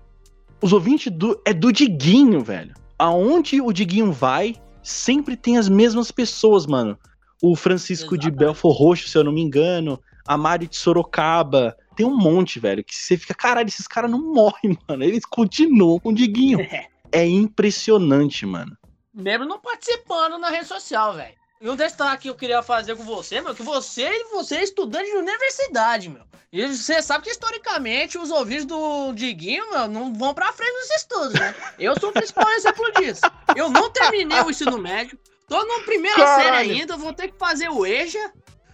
os 0.62 0.74
ouvintes 0.74 1.10
do, 1.10 1.42
é 1.46 1.54
do 1.54 1.72
Diguinho, 1.72 2.44
velho. 2.44 2.74
Aonde 3.00 3.62
o 3.62 3.72
Diguinho 3.72 4.12
vai, 4.12 4.56
sempre 4.84 5.38
tem 5.38 5.58
as 5.58 5.70
mesmas 5.70 6.12
pessoas, 6.12 6.66
mano. 6.66 6.98
O 7.42 7.56
Francisco 7.56 8.16
Exatamente. 8.16 8.32
de 8.34 8.38
Belfor 8.38 8.74
Roxo, 8.74 9.08
se 9.08 9.18
eu 9.18 9.24
não 9.24 9.32
me 9.32 9.42
engano, 9.42 9.98
a 10.28 10.38
Mari 10.38 10.68
de 10.68 10.76
Sorocaba. 10.76 11.78
Tem 11.96 12.06
um 12.06 12.16
monte, 12.16 12.60
velho, 12.60 12.84
que 12.84 12.96
você 12.96 13.18
fica, 13.18 13.34
caralho, 13.34 13.68
esses 13.68 13.88
caras 13.88 14.12
não 14.12 14.34
morrem, 14.34 14.78
mano. 14.88 15.04
Eles 15.04 15.26
continuam 15.26 16.00
com 16.00 16.10
o 16.10 16.16
Diguinho. 16.16 16.60
É 17.10 17.26
impressionante, 17.26 18.46
mano 18.46 18.78
mesmo 19.18 19.46
não 19.46 19.60
participando 19.60 20.38
na 20.38 20.50
rede 20.50 20.68
social, 20.68 21.14
velho. 21.14 21.36
E 21.60 21.68
um 21.68 21.76
destaque 21.76 22.24
que 22.24 22.30
eu 22.30 22.36
queria 22.36 22.62
fazer 22.62 22.96
com 22.96 23.04
você, 23.04 23.42
meu, 23.42 23.56
que 23.56 23.64
você, 23.64 24.24
você 24.32 24.58
é 24.58 24.64
estudante 24.64 25.10
de 25.10 25.18
universidade, 25.18 26.08
meu. 26.08 26.22
E 26.54 26.66
você 26.68 27.02
sabe 27.02 27.24
que 27.24 27.32
historicamente 27.32 28.18
os 28.18 28.30
ouvintes 28.30 28.66
do 28.66 29.12
Diguinho, 29.14 29.72
meu, 29.72 29.88
não 29.88 30.14
vão 30.14 30.36
pra 30.36 30.54
frente 30.54 30.72
nos 30.72 30.92
estudos, 30.92 31.34
né? 31.34 31.56
Eu 31.80 32.00
sou 32.00 32.10
o 32.10 32.14
principal 32.14 32.48
exemplo 32.52 32.86
disso. 32.94 33.22
Eu 33.56 33.70
não 33.70 33.90
terminei 33.90 34.40
o 34.42 34.52
ensino 34.52 34.78
médio, 34.78 35.18
tô 35.50 35.66
na 35.66 35.84
primeira 35.84 36.16
Caralho. 36.16 36.44
série 36.44 36.80
ainda, 36.80 36.96
vou 36.96 37.12
ter 37.12 37.30
que 37.30 37.38
fazer 37.40 37.70
o 37.70 37.86
EJA. 37.86 38.32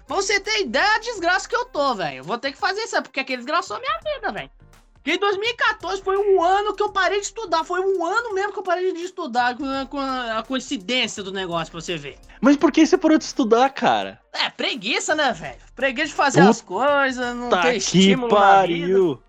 Pra 0.08 0.16
você 0.16 0.40
ter 0.40 0.62
ideia 0.62 0.94
da 0.94 1.00
desgraça 1.00 1.48
que 1.48 1.56
eu 1.56 1.66
tô, 1.66 1.96
velho. 1.96 2.24
Vou 2.24 2.38
ter 2.38 2.52
que 2.52 2.58
fazer 2.58 2.82
isso, 2.82 3.02
porque 3.02 3.20
aquele 3.20 3.38
desgraçou 3.38 3.78
a 3.78 3.80
minha 3.80 4.00
vida, 4.14 4.32
velho. 4.32 4.52
Que 5.04 5.14
em 5.14 5.18
2014 5.18 6.02
foi 6.02 6.18
um 6.18 6.42
ano 6.42 6.74
que 6.74 6.82
eu 6.82 6.90
parei 6.90 7.20
de 7.20 7.26
estudar. 7.26 7.66
Foi 7.66 7.82
um 7.82 8.06
ano 8.06 8.34
mesmo 8.34 8.54
que 8.54 8.60
eu 8.60 8.64
parei 8.64 8.94
de 8.94 9.04
estudar 9.04 9.58
com 9.58 9.66
a, 9.66 9.86
com 9.86 10.00
a 10.00 10.42
coincidência 10.44 11.22
do 11.22 11.32
negócio 11.32 11.72
pra 11.72 11.82
você 11.82 11.98
ver. 11.98 12.18
Mas 12.40 12.56
por 12.56 12.72
que 12.72 12.86
você 12.86 12.98
parou 12.98 13.18
de 13.18 13.26
estudar, 13.26 13.70
cara? 13.72 14.22
É, 14.32 14.50
preguiça, 14.50 15.14
né, 15.14 15.34
velho? 15.34 15.60
Preguiça 15.76 16.08
de 16.08 16.14
fazer 16.14 16.40
Puta 16.40 16.52
as 16.52 16.62
coisas, 16.62 17.36
não 17.36 17.50
ter 17.50 17.76
estímulo 17.76 18.30
pariu. 18.30 19.22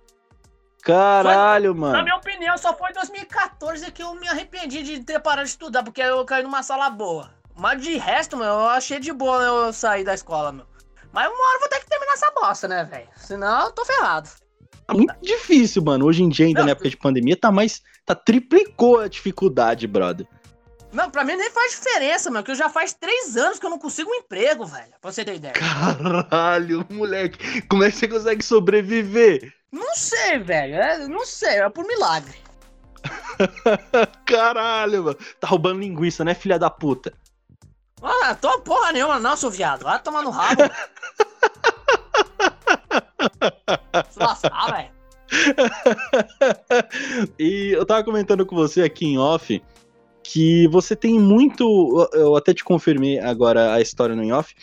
Caralho, 0.83 1.73
foi, 1.73 1.81
mano. 1.81 1.97
Na 1.97 2.03
minha 2.03 2.17
opinião, 2.17 2.57
só 2.57 2.77
foi 2.77 2.91
em 2.91 2.95
2014 2.95 3.91
que 3.91 4.03
eu 4.03 4.15
me 4.15 4.29
arrependi 4.29 4.83
de 4.83 5.01
ter 5.01 5.19
parado 5.19 5.45
de 5.45 5.51
estudar, 5.51 5.83
porque 5.83 6.03
eu 6.03 6.25
caí 6.25 6.43
numa 6.43 6.63
sala 6.63 6.89
boa. 6.89 7.31
Mas 7.57 7.81
de 7.81 7.97
resto, 7.97 8.37
meu, 8.37 8.47
eu 8.47 8.67
achei 8.67 8.99
de 8.99 9.13
boa 9.13 9.43
eu 9.43 9.73
sair 9.73 10.05
da 10.05 10.15
escola, 10.15 10.53
meu. 10.53 10.67
Mas 11.13 11.29
uma 11.29 11.47
hora 11.47 11.57
eu 11.57 11.61
vou 11.61 11.69
ter 11.69 11.81
que 11.81 11.89
terminar 11.89 12.13
essa 12.15 12.31
bosta, 12.33 12.67
né, 12.67 12.85
velho? 12.85 13.09
Senão 13.17 13.67
eu 13.67 13.73
tô 13.73 13.85
ferrado. 13.85 14.29
Tá 14.87 14.95
muito 14.95 15.15
difícil, 15.23 15.83
mano. 15.83 16.05
Hoje 16.05 16.23
em 16.23 16.29
dia, 16.29 16.47
ainda 16.47 16.61
não, 16.61 16.67
na 16.67 16.73
época 16.73 16.91
de 16.91 16.97
pandemia, 16.97 17.37
tá 17.37 17.53
mais. 17.53 17.81
Tá 18.05 18.15
triplicou 18.15 19.01
a 19.01 19.09
dificuldade, 19.09 19.87
brother. 19.87 20.27
Não, 20.93 21.11
pra 21.11 21.25
mim 21.25 21.35
nem 21.37 21.51
faz 21.51 21.73
diferença, 21.73 22.31
mano, 22.31 22.45
que 22.45 22.55
já 22.55 22.69
faz 22.69 22.93
três 22.93 23.37
anos 23.37 23.59
que 23.59 23.67
eu 23.67 23.71
não 23.71 23.79
consigo 23.79 24.11
um 24.11 24.15
emprego, 24.15 24.65
velho. 24.67 24.93
Pra 25.01 25.11
você 25.11 25.25
ter 25.25 25.37
ideia. 25.37 25.55
Caralho, 25.55 26.87
moleque. 26.91 27.63
Como 27.63 27.83
é 27.83 27.91
que 27.91 27.97
você 27.97 28.07
consegue 28.07 28.45
sobreviver? 28.45 29.53
Não 29.73 29.95
sei, 29.97 30.39
velho. 30.39 30.75
É, 30.75 31.09
não 31.09 31.25
sei, 31.27 31.61
é 31.61 31.69
por 31.69 31.87
milagre. 31.87 32.37
Caralho, 34.25 35.05
mano. 35.05 35.19
Tá 35.41 35.49
roubando 35.49 35.81
linguiça, 35.81 36.25
né, 36.25 36.35
filha 36.35 36.59
da 36.59 36.71
puta? 36.71 37.13
Ah, 38.05 38.35
tô 38.35 38.61
porra 38.61 38.93
nenhuma, 38.93 39.19
não, 39.19 39.35
seu 39.37 39.51
viado. 39.51 39.85
Vai 39.85 40.03
tomar 40.03 40.23
no 40.23 40.31
rabo. 40.31 40.63
Se 44.11 44.19
lascar, 44.19 44.73
velho. 44.73 44.91
e 47.39 47.71
eu 47.73 47.87
tava 47.87 48.05
comentando 48.05 48.45
com 48.45 48.55
você 48.55 48.83
aqui 48.83 49.07
em 49.07 49.19
off 49.19 49.63
que 50.25 50.67
você 50.69 50.97
tem 50.97 51.21
muito. 51.21 52.09
Eu 52.15 52.35
até 52.35 52.55
te 52.55 52.65
confirmei 52.65 53.21
agora 53.21 53.75
a 53.75 53.81
história 53.81 54.17
no 54.17 54.23
em 54.23 54.33
off. 54.33 54.55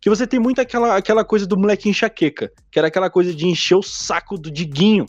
Que 0.00 0.08
você 0.08 0.26
tem 0.26 0.40
muito 0.40 0.60
aquela, 0.60 0.96
aquela 0.96 1.24
coisa 1.24 1.46
do 1.46 1.58
moleque 1.58 1.88
enxaqueca. 1.88 2.50
Que 2.72 2.78
era 2.78 2.88
aquela 2.88 3.10
coisa 3.10 3.34
de 3.34 3.46
encher 3.46 3.76
o 3.76 3.82
saco 3.82 4.38
do 4.38 4.50
Diguinho. 4.50 5.04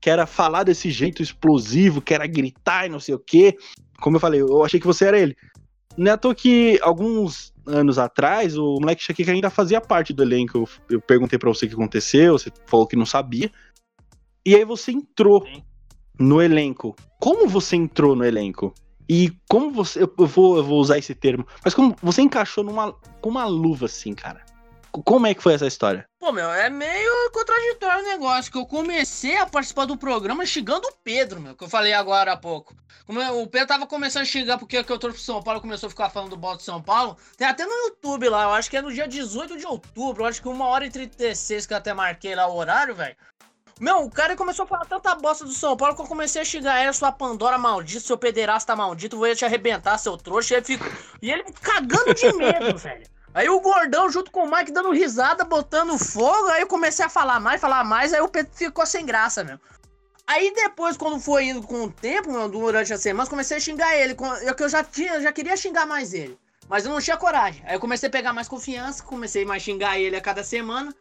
Que 0.00 0.08
era 0.08 0.26
falar 0.26 0.64
desse 0.64 0.90
jeito 0.90 1.22
explosivo, 1.22 2.00
que 2.00 2.14
era 2.14 2.26
gritar 2.26 2.86
e 2.86 2.88
não 2.88 2.98
sei 2.98 3.14
o 3.14 3.18
quê. 3.18 3.54
Como 4.00 4.16
eu 4.16 4.20
falei, 4.20 4.40
eu 4.40 4.64
achei 4.64 4.80
que 4.80 4.86
você 4.86 5.04
era 5.04 5.18
ele. 5.18 5.36
Não 5.96 6.10
é 6.10 6.14
à 6.14 6.16
toa 6.16 6.34
que 6.34 6.78
alguns 6.82 7.52
anos 7.66 7.98
atrás, 7.98 8.56
o 8.56 8.78
moleque 8.80 9.02
Enxaqueca 9.02 9.32
ainda 9.32 9.50
fazia 9.50 9.80
parte 9.80 10.12
do 10.12 10.22
elenco. 10.22 10.58
Eu, 10.58 10.68
eu 10.90 11.00
perguntei 11.00 11.38
para 11.38 11.48
você 11.48 11.66
o 11.66 11.68
que 11.68 11.74
aconteceu, 11.74 12.38
você 12.38 12.50
falou 12.66 12.86
que 12.86 12.96
não 12.96 13.06
sabia. 13.06 13.50
E 14.44 14.54
aí 14.54 14.64
você 14.64 14.92
entrou 14.92 15.44
Sim. 15.44 15.62
no 16.18 16.40
elenco. 16.40 16.96
Como 17.18 17.48
você 17.48 17.76
entrou 17.76 18.16
no 18.16 18.24
elenco? 18.24 18.74
E 19.08 19.32
como 19.48 19.70
você. 19.72 20.02
Eu 20.02 20.26
vou, 20.26 20.56
eu 20.56 20.64
vou 20.64 20.80
usar 20.80 20.96
esse 20.98 21.14
termo. 21.14 21.46
Mas 21.64 21.74
como 21.74 21.96
você 22.00 22.22
encaixou 22.22 22.64
numa, 22.64 22.92
com 23.20 23.28
uma 23.28 23.44
luva 23.44 23.86
assim, 23.86 24.14
cara? 24.14 24.44
Como 24.92 25.26
é 25.26 25.34
que 25.34 25.42
foi 25.42 25.54
essa 25.54 25.66
história? 25.66 26.04
Pô, 26.18 26.32
meu, 26.32 26.50
é 26.50 26.68
meio 26.68 27.30
contraditório 27.32 28.04
o 28.04 28.08
negócio, 28.08 28.50
que 28.50 28.58
eu 28.58 28.66
comecei 28.66 29.36
a 29.36 29.46
participar 29.46 29.84
do 29.84 29.96
programa 29.96 30.44
xingando 30.44 30.86
o 30.88 30.92
Pedro, 31.04 31.40
meu, 31.40 31.54
que 31.54 31.62
eu 31.62 31.68
falei 31.68 31.92
agora 31.92 32.32
há 32.32 32.36
pouco. 32.36 32.74
Como 33.06 33.20
o 33.40 33.46
Pedro 33.46 33.68
tava 33.68 33.86
começando 33.86 34.22
a 34.22 34.26
xingar 34.26 34.58
porque 34.58 34.82
que 34.82 34.92
eu 34.92 34.98
trouxe 34.98 35.18
pro 35.18 35.24
São 35.24 35.42
Paulo, 35.42 35.60
começou 35.60 35.86
a 35.86 35.90
ficar 35.90 36.10
falando 36.10 36.30
do 36.30 36.36
bolo 36.36 36.56
de 36.56 36.64
São 36.64 36.82
Paulo. 36.82 37.16
Tem 37.36 37.46
até 37.46 37.64
no 37.64 37.72
YouTube 37.72 38.28
lá, 38.28 38.44
eu 38.44 38.50
acho 38.50 38.68
que 38.68 38.76
é 38.76 38.82
no 38.82 38.92
dia 38.92 39.06
18 39.06 39.56
de 39.56 39.66
outubro, 39.66 40.24
eu 40.24 40.28
acho 40.28 40.42
que 40.42 40.48
uma 40.48 40.66
hora 40.66 40.84
e 40.84 40.90
36 40.90 41.66
que 41.66 41.72
eu 41.72 41.78
até 41.78 41.94
marquei 41.94 42.34
lá 42.34 42.46
o 42.48 42.56
horário, 42.56 42.94
velho. 42.94 43.16
Meu, 43.80 44.04
o 44.04 44.10
cara 44.10 44.36
começou 44.36 44.64
a 44.64 44.68
falar 44.68 44.84
tanta 44.84 45.14
bosta 45.14 45.44
do 45.44 45.52
São 45.52 45.74
Paulo 45.76 45.96
que 45.96 46.02
eu 46.02 46.06
comecei 46.06 46.42
a 46.42 46.44
xingar 46.44 46.82
ele, 46.82 46.92
sua 46.92 47.10
Pandora 47.10 47.56
maldita, 47.56 48.04
seu 48.04 48.18
pederasta 48.18 48.76
maldito, 48.76 49.16
vou 49.16 49.34
te 49.34 49.44
arrebentar, 49.44 49.96
seu 49.96 50.18
trouxa. 50.18 50.54
E 50.54 50.56
ele, 50.58 50.80
e 51.22 51.30
ele 51.30 51.44
cagando 51.62 52.12
de 52.12 52.32
medo, 52.34 52.76
velho. 52.78 53.06
Aí 53.32 53.48
o 53.48 53.60
gordão 53.60 54.10
junto 54.10 54.30
com 54.30 54.44
o 54.44 54.50
Mike 54.50 54.72
dando 54.72 54.90
risada, 54.90 55.44
botando 55.44 55.96
fogo, 55.98 56.48
aí 56.48 56.62
eu 56.62 56.66
comecei 56.66 57.04
a 57.04 57.08
falar 57.08 57.38
mais, 57.38 57.60
falar 57.60 57.84
mais, 57.84 58.12
aí 58.12 58.20
o 58.20 58.28
Pedro 58.28 58.50
ficou 58.54 58.84
sem 58.84 59.06
graça, 59.06 59.44
meu. 59.44 59.58
Aí 60.26 60.52
depois, 60.54 60.96
quando 60.96 61.18
foi 61.18 61.46
indo 61.46 61.62
com 61.62 61.84
o 61.84 61.90
tempo, 61.90 62.30
meu, 62.30 62.48
durante 62.48 62.92
a 62.92 62.98
semana, 62.98 63.28
comecei 63.28 63.56
a 63.56 63.60
xingar 63.60 63.96
ele. 63.96 64.16
Eu 64.42 64.54
que 64.54 64.62
eu 64.62 64.68
já 64.68 64.84
tinha, 64.84 65.20
já 65.20 65.32
queria 65.32 65.56
xingar 65.56 65.86
mais 65.86 66.14
ele. 66.14 66.38
Mas 66.68 66.84
eu 66.84 66.92
não 66.92 67.00
tinha 67.00 67.16
coragem. 67.16 67.62
Aí 67.66 67.74
eu 67.74 67.80
comecei 67.80 68.08
a 68.08 68.12
pegar 68.12 68.32
mais 68.32 68.46
confiança, 68.46 69.02
comecei 69.02 69.44
mais 69.44 69.60
a 69.60 69.64
xingar 69.64 69.98
ele 69.98 70.14
a 70.14 70.20
cada 70.20 70.44
semana. 70.44 70.94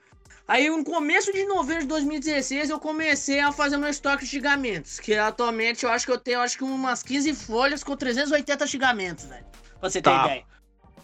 Aí 0.48 0.68
no 0.68 0.84
começo 0.84 1.32
de 1.32 1.46
novembro 1.46 1.84
de 1.84 1.90
2016 1.90 2.72
eu 2.72 2.80
comecei 2.80 3.40
a 3.40 3.52
fazer 3.52 3.78
meu 3.78 3.90
estoque 3.90 4.24
de 4.24 4.32
xingamentos. 4.32 5.00
Que 5.00 5.14
atualmente 5.14 5.84
eu 5.84 5.92
acho 5.92 6.08
que 6.08 6.12
eu 6.12 6.18
tenho 6.18 6.40
acho 6.40 6.58
que 6.58 6.64
umas 6.64 7.04
15 7.04 7.36
folhas 7.36 7.84
com 7.84 7.96
380 7.96 8.66
xingamentos, 8.66 9.26
velho. 9.26 9.46
Pra 9.80 9.90
você 9.90 10.02
ter 10.02 10.10
tá. 10.10 10.26
ideia. 10.26 10.44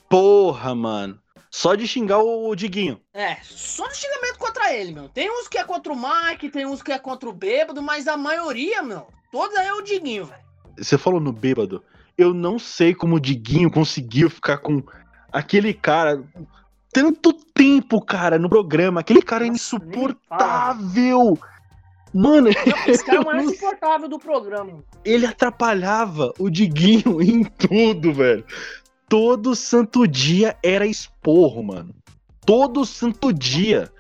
Porra, 0.09 0.75
mano. 0.75 1.19
Só 1.49 1.73
de 1.73 1.87
xingar 1.87 2.19
o 2.19 2.53
Diguinho. 2.53 2.99
É, 3.13 3.37
só 3.41 3.87
de 3.87 3.95
xingamento 3.95 4.37
contra 4.37 4.73
ele, 4.73 4.91
meu. 4.93 5.07
Tem 5.07 5.31
uns 5.31 5.47
que 5.47 5.57
é 5.57 5.63
contra 5.63 5.93
o 5.93 5.95
Mike, 5.95 6.49
tem 6.49 6.65
uns 6.65 6.83
que 6.83 6.91
é 6.91 6.99
contra 6.99 7.29
o 7.29 7.33
bêbado, 7.33 7.81
mas 7.81 8.09
a 8.09 8.17
maioria, 8.17 8.83
meu, 8.83 9.07
todos 9.31 9.55
é 9.57 9.71
o 9.71 9.81
Diguinho, 9.81 10.25
velho. 10.25 10.43
Você 10.77 10.97
falou 10.97 11.21
no 11.21 11.31
bêbado. 11.31 11.81
Eu 12.17 12.33
não 12.33 12.59
sei 12.59 12.93
como 12.93 13.15
o 13.15 13.19
Diguinho 13.19 13.71
conseguiu 13.71 14.29
ficar 14.29 14.57
com 14.57 14.83
aquele 15.31 15.73
cara. 15.73 16.21
tanto 16.91 17.31
tempo, 17.33 18.01
cara, 18.01 18.37
no 18.37 18.49
programa. 18.49 18.99
Aquele 18.99 19.21
cara 19.21 19.45
é 19.45 19.47
insuportável. 19.47 21.39
Mano, 22.13 22.49
esse 22.87 23.03
cara 23.05 23.17
é 23.17 23.21
o 23.21 23.25
mais 23.25 23.49
insuportável 23.49 24.07
do 24.07 24.19
programa. 24.19 24.83
Ele 25.03 25.25
atrapalhava 25.25 26.33
o 26.39 26.49
Diguinho 26.49 27.19
em 27.23 27.43
tudo, 27.43 28.13
velho. 28.13 28.45
Todo 29.07 29.55
santo 29.55 30.07
dia 30.07 30.57
era 30.63 30.85
esporro, 30.85 31.63
mano. 31.63 31.93
Todo 32.45 32.85
santo 32.85 33.31
dia. 33.31 33.91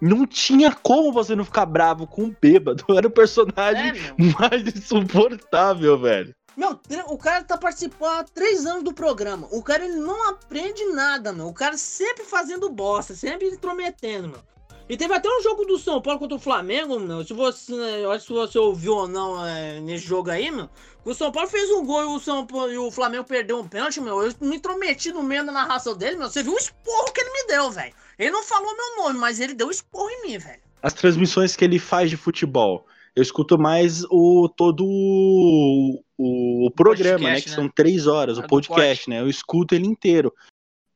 Não 0.00 0.26
tinha 0.26 0.72
como 0.72 1.12
você 1.12 1.34
não 1.34 1.44
ficar 1.44 1.66
bravo 1.66 2.06
com 2.06 2.24
o 2.24 2.36
bêbado. 2.40 2.84
Era 2.96 3.08
o 3.08 3.10
personagem 3.10 3.90
é, 3.90 4.12
mais 4.38 4.62
insuportável, 4.62 5.98
velho. 5.98 6.34
Meu, 6.56 6.80
o 7.06 7.18
cara 7.18 7.44
tá 7.44 7.56
participando 7.56 8.18
há 8.18 8.24
três 8.24 8.66
anos 8.66 8.82
do 8.82 8.92
programa. 8.92 9.48
O 9.50 9.62
cara 9.62 9.84
ele 9.84 9.96
não 9.96 10.28
aprende 10.28 10.84
nada, 10.86 11.32
meu. 11.32 11.48
O 11.48 11.54
cara 11.54 11.76
sempre 11.76 12.24
fazendo 12.24 12.68
bosta, 12.68 13.14
sempre 13.14 13.48
intrometendo, 13.48 14.28
meu. 14.28 14.40
E 14.88 14.96
teve 14.96 15.12
até 15.12 15.28
um 15.28 15.42
jogo 15.42 15.66
do 15.66 15.78
São 15.78 16.00
Paulo 16.00 16.18
contra 16.18 16.36
o 16.36 16.40
Flamengo, 16.40 16.98
meu. 16.98 17.22
Se 17.22 17.34
você, 17.34 17.74
eu 17.74 18.10
acho 18.10 18.26
que 18.26 18.32
você 18.32 18.58
ouviu 18.58 18.94
ou 18.94 19.06
não 19.06 19.44
é, 19.44 19.80
nesse 19.80 20.06
jogo 20.06 20.30
aí, 20.30 20.50
meu. 20.50 20.68
O 21.04 21.12
São 21.12 21.30
Paulo 21.30 21.48
fez 21.48 21.70
um 21.70 21.84
gol 21.84 22.02
e 22.02 22.06
o, 22.06 22.18
São 22.18 22.46
Paulo, 22.46 22.72
e 22.72 22.78
o 22.78 22.90
Flamengo 22.90 23.24
perdeu 23.24 23.58
um 23.58 23.68
pênalti, 23.68 24.00
meu. 24.00 24.22
Eu 24.22 24.32
me 24.40 24.56
intrometi 24.56 25.12
no 25.12 25.22
meio 25.22 25.44
da 25.44 25.52
narração 25.52 25.94
dele, 25.94 26.16
meu. 26.16 26.30
Você 26.30 26.42
viu 26.42 26.54
o 26.54 26.58
esporro 26.58 27.12
que 27.12 27.20
ele 27.20 27.30
me 27.30 27.46
deu, 27.48 27.70
velho. 27.70 27.92
Ele 28.18 28.30
não 28.30 28.42
falou 28.42 28.74
meu 28.74 29.04
nome, 29.04 29.18
mas 29.18 29.40
ele 29.40 29.52
deu 29.52 29.70
esporro 29.70 30.08
em 30.10 30.22
mim, 30.22 30.38
velho. 30.38 30.60
As 30.82 30.94
transmissões 30.94 31.54
que 31.54 31.64
ele 31.64 31.78
faz 31.78 32.08
de 32.08 32.16
futebol. 32.16 32.86
Eu 33.14 33.22
escuto 33.22 33.58
mais 33.58 34.04
o 34.10 34.48
todo 34.48 34.84
o, 34.86 36.02
o 36.16 36.70
programa, 36.70 37.18
podcast, 37.18 37.24
né? 37.24 37.40
Que 37.40 37.50
né? 37.50 37.54
são 37.54 37.68
três 37.68 38.06
horas, 38.06 38.38
o 38.38 38.42
podcast, 38.46 39.10
né? 39.10 39.20
Eu 39.20 39.28
escuto 39.28 39.74
ele 39.74 39.86
inteiro. 39.86 40.32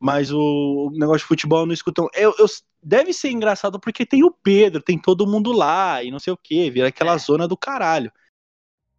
Mas 0.02 0.32
o 0.32 0.90
negócio 0.94 1.20
de 1.20 1.26
futebol 1.26 1.64
não 1.64 1.72
escuto. 1.72 2.10
Eu, 2.12 2.34
eu, 2.36 2.46
deve 2.82 3.12
ser 3.12 3.30
engraçado 3.30 3.78
porque 3.78 4.04
tem 4.04 4.24
o 4.24 4.32
Pedro, 4.32 4.82
tem 4.82 4.98
todo 4.98 5.28
mundo 5.28 5.52
lá 5.52 6.02
e 6.02 6.10
não 6.10 6.18
sei 6.18 6.32
o 6.32 6.36
que, 6.36 6.68
vira 6.72 6.88
aquela 6.88 7.14
é. 7.14 7.18
zona 7.18 7.46
do 7.46 7.56
caralho. 7.56 8.10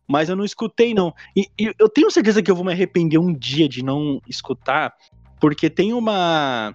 Mas 0.07 0.29
eu 0.29 0.35
não 0.37 0.45
escutei, 0.45 0.93
não. 0.93 1.13
E, 1.35 1.49
e, 1.59 1.75
eu 1.77 1.89
tenho 1.89 2.09
certeza 2.09 2.41
que 2.41 2.49
eu 2.49 2.55
vou 2.55 2.63
me 2.63 2.71
arrepender 2.71 3.17
um 3.17 3.33
dia 3.33 3.67
de 3.67 3.83
não 3.83 4.21
escutar, 4.29 4.93
porque 5.41 5.69
tem 5.69 5.91
uma. 5.91 6.73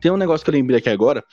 Tem 0.00 0.12
um 0.12 0.16
negócio 0.16 0.44
que 0.44 0.50
eu 0.50 0.54
lembrei 0.54 0.78
aqui 0.78 0.88
agora. 0.88 1.24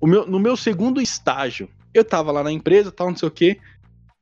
O 0.00 0.06
meu, 0.06 0.24
no 0.24 0.38
meu 0.38 0.56
segundo 0.56 1.00
estágio, 1.00 1.68
eu 1.92 2.04
tava 2.04 2.30
lá 2.30 2.44
na 2.44 2.52
empresa, 2.52 2.92
tal, 2.92 3.08
não 3.08 3.16
sei 3.16 3.26
o 3.26 3.32
que, 3.32 3.58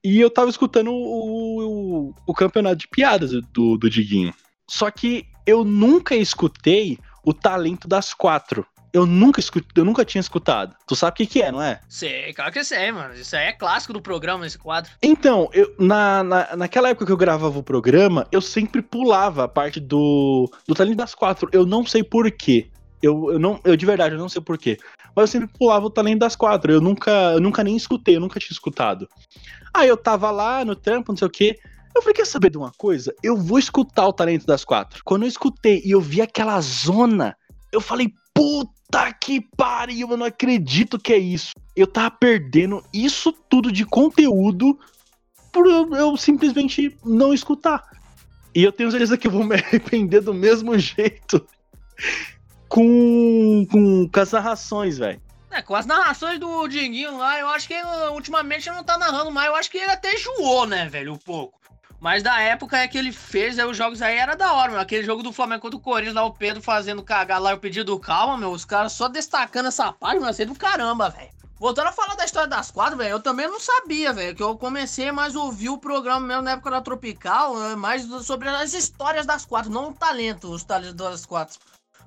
e 0.02 0.18
eu 0.18 0.30
tava 0.30 0.48
escutando 0.48 0.90
o, 0.90 2.08
o, 2.08 2.14
o 2.26 2.34
campeonato 2.34 2.76
de 2.76 2.88
piadas 2.88 3.32
do, 3.52 3.76
do 3.76 3.90
Diguinho. 3.90 4.32
Só 4.70 4.90
que 4.90 5.26
eu 5.48 5.64
nunca 5.64 6.14
escutei 6.14 6.98
o 7.24 7.32
talento 7.32 7.88
das 7.88 8.12
quatro. 8.12 8.66
Eu 8.92 9.06
nunca, 9.06 9.40
escutei, 9.40 9.80
eu 9.80 9.84
nunca 9.84 10.04
tinha 10.04 10.20
escutado. 10.20 10.74
Tu 10.86 10.94
sabe 10.94 11.12
o 11.12 11.14
que, 11.16 11.26
que 11.26 11.42
é, 11.42 11.50
não 11.50 11.62
é? 11.62 11.80
Sei, 11.88 12.34
claro 12.34 12.52
que 12.52 12.62
sei, 12.62 12.92
mano. 12.92 13.14
Isso 13.14 13.34
aí 13.34 13.46
é 13.46 13.52
clássico 13.52 13.94
do 13.94 14.00
programa, 14.02 14.46
esse 14.46 14.58
quadro. 14.58 14.90
Então, 15.02 15.48
eu, 15.54 15.74
na, 15.78 16.22
na, 16.22 16.56
naquela 16.56 16.90
época 16.90 17.06
que 17.06 17.12
eu 17.12 17.16
gravava 17.16 17.58
o 17.58 17.62
programa, 17.62 18.26
eu 18.30 18.42
sempre 18.42 18.82
pulava 18.82 19.44
a 19.44 19.48
parte 19.48 19.80
do, 19.80 20.50
do 20.66 20.74
talento 20.74 20.96
das 20.98 21.14
quatro. 21.14 21.48
Eu 21.50 21.64
não 21.64 21.84
sei 21.86 22.02
porquê. 22.02 22.68
Eu, 23.02 23.32
eu, 23.32 23.38
não, 23.38 23.58
eu 23.64 23.76
de 23.76 23.86
verdade, 23.86 24.14
eu 24.14 24.18
não 24.18 24.28
sei 24.28 24.42
porquê. 24.42 24.78
Mas 25.16 25.22
eu 25.22 25.28
sempre 25.28 25.48
pulava 25.58 25.86
o 25.86 25.90
talento 25.90 26.18
das 26.18 26.36
quatro. 26.36 26.70
Eu 26.70 26.80
nunca, 26.80 27.10
eu 27.32 27.40
nunca 27.40 27.64
nem 27.64 27.74
escutei, 27.74 28.16
eu 28.16 28.20
nunca 28.20 28.38
tinha 28.38 28.52
escutado. 28.52 29.08
Aí 29.72 29.88
eu 29.88 29.96
tava 29.96 30.30
lá 30.30 30.62
no 30.62 30.76
trampo, 30.76 31.12
não 31.12 31.16
sei 31.16 31.26
o 31.26 31.30
quê. 31.30 31.58
Eu 31.98 32.02
falei, 32.02 32.14
quer 32.14 32.26
saber 32.26 32.50
de 32.50 32.56
uma 32.56 32.70
coisa? 32.78 33.12
Eu 33.24 33.36
vou 33.36 33.58
escutar 33.58 34.06
o 34.06 34.12
Talento 34.12 34.46
das 34.46 34.64
Quatro. 34.64 35.02
Quando 35.04 35.24
eu 35.24 35.28
escutei 35.28 35.82
e 35.84 35.90
eu 35.90 36.00
vi 36.00 36.22
aquela 36.22 36.60
zona, 36.60 37.36
eu 37.72 37.80
falei, 37.80 38.14
puta 38.32 39.12
que 39.20 39.40
pariu, 39.56 40.08
eu 40.08 40.16
não 40.16 40.26
acredito 40.26 40.96
que 40.96 41.12
é 41.12 41.18
isso. 41.18 41.50
Eu 41.74 41.88
tava 41.88 42.12
perdendo 42.12 42.84
isso 42.92 43.32
tudo 43.32 43.72
de 43.72 43.84
conteúdo 43.84 44.78
por 45.52 45.66
eu, 45.66 46.16
simplesmente 46.16 46.96
não 47.04 47.34
escutar. 47.34 47.82
E 48.54 48.62
eu 48.62 48.70
tenho 48.70 48.92
certeza 48.92 49.18
que 49.18 49.26
eu 49.26 49.32
vou 49.32 49.42
me 49.42 49.56
arrepender 49.58 50.20
do 50.20 50.32
mesmo 50.32 50.78
jeito 50.78 51.44
com, 52.70 53.66
com, 53.68 54.08
com 54.08 54.20
as 54.20 54.30
narrações, 54.30 54.98
velho. 54.98 55.20
É, 55.50 55.62
com 55.62 55.74
as 55.74 55.86
narrações 55.86 56.38
do 56.38 56.68
Dinguinho 56.68 57.18
lá, 57.18 57.40
eu 57.40 57.48
acho 57.48 57.66
que 57.66 57.74
ele, 57.74 57.88
ultimamente 58.12 58.68
ele 58.68 58.76
não 58.76 58.84
tá 58.84 58.96
narrando 58.96 59.32
mais. 59.32 59.48
Eu 59.48 59.56
acho 59.56 59.68
que 59.68 59.78
ele 59.78 59.90
até 59.90 60.14
enjoou, 60.14 60.64
né, 60.64 60.88
velho, 60.88 61.12
um 61.12 61.18
pouco. 61.18 61.57
Mas 62.00 62.22
da 62.22 62.40
época 62.40 62.78
é 62.78 62.86
que 62.86 62.96
ele 62.96 63.10
fez, 63.10 63.58
aí 63.58 63.66
os 63.66 63.76
jogos 63.76 64.00
aí 64.00 64.16
era 64.16 64.36
da 64.36 64.52
hora, 64.52 64.70
meu. 64.70 64.80
Aquele 64.80 65.04
jogo 65.04 65.22
do 65.22 65.32
Flamengo 65.32 65.62
contra 65.62 65.76
o 65.76 65.80
Corinthians, 65.80 66.14
lá 66.14 66.24
o 66.24 66.32
Pedro 66.32 66.62
fazendo 66.62 67.02
cagar 67.02 67.40
lá 67.40 67.54
o 67.54 67.58
pedido 67.58 67.98
calma, 67.98 68.36
meu. 68.36 68.50
Os 68.50 68.64
caras 68.64 68.92
só 68.92 69.08
destacando 69.08 69.66
essa 69.66 69.92
página, 69.92 70.26
mas 70.26 70.36
do 70.36 70.54
caramba, 70.54 71.10
velho. 71.10 71.30
Voltando 71.58 71.88
a 71.88 71.92
falar 71.92 72.14
da 72.14 72.24
história 72.24 72.48
das 72.48 72.70
quatro, 72.70 72.96
velho, 72.96 73.10
eu 73.10 73.20
também 73.20 73.48
não 73.48 73.58
sabia, 73.58 74.12
velho, 74.12 74.34
que 74.34 74.42
eu 74.42 74.56
comecei 74.56 75.10
mais 75.10 75.34
a 75.34 75.40
ouvir 75.40 75.70
o 75.70 75.78
programa 75.78 76.24
mesmo 76.24 76.42
na 76.42 76.52
época 76.52 76.70
da 76.70 76.80
Tropical, 76.80 77.58
né, 77.58 77.74
mais 77.74 78.04
sobre 78.24 78.48
as 78.48 78.74
histórias 78.74 79.26
das 79.26 79.44
quatro, 79.44 79.68
não 79.68 79.88
o 79.88 79.92
talento, 79.92 80.52
os 80.52 80.62
talentos 80.62 80.94
das 80.94 81.26
quatro. 81.26 81.58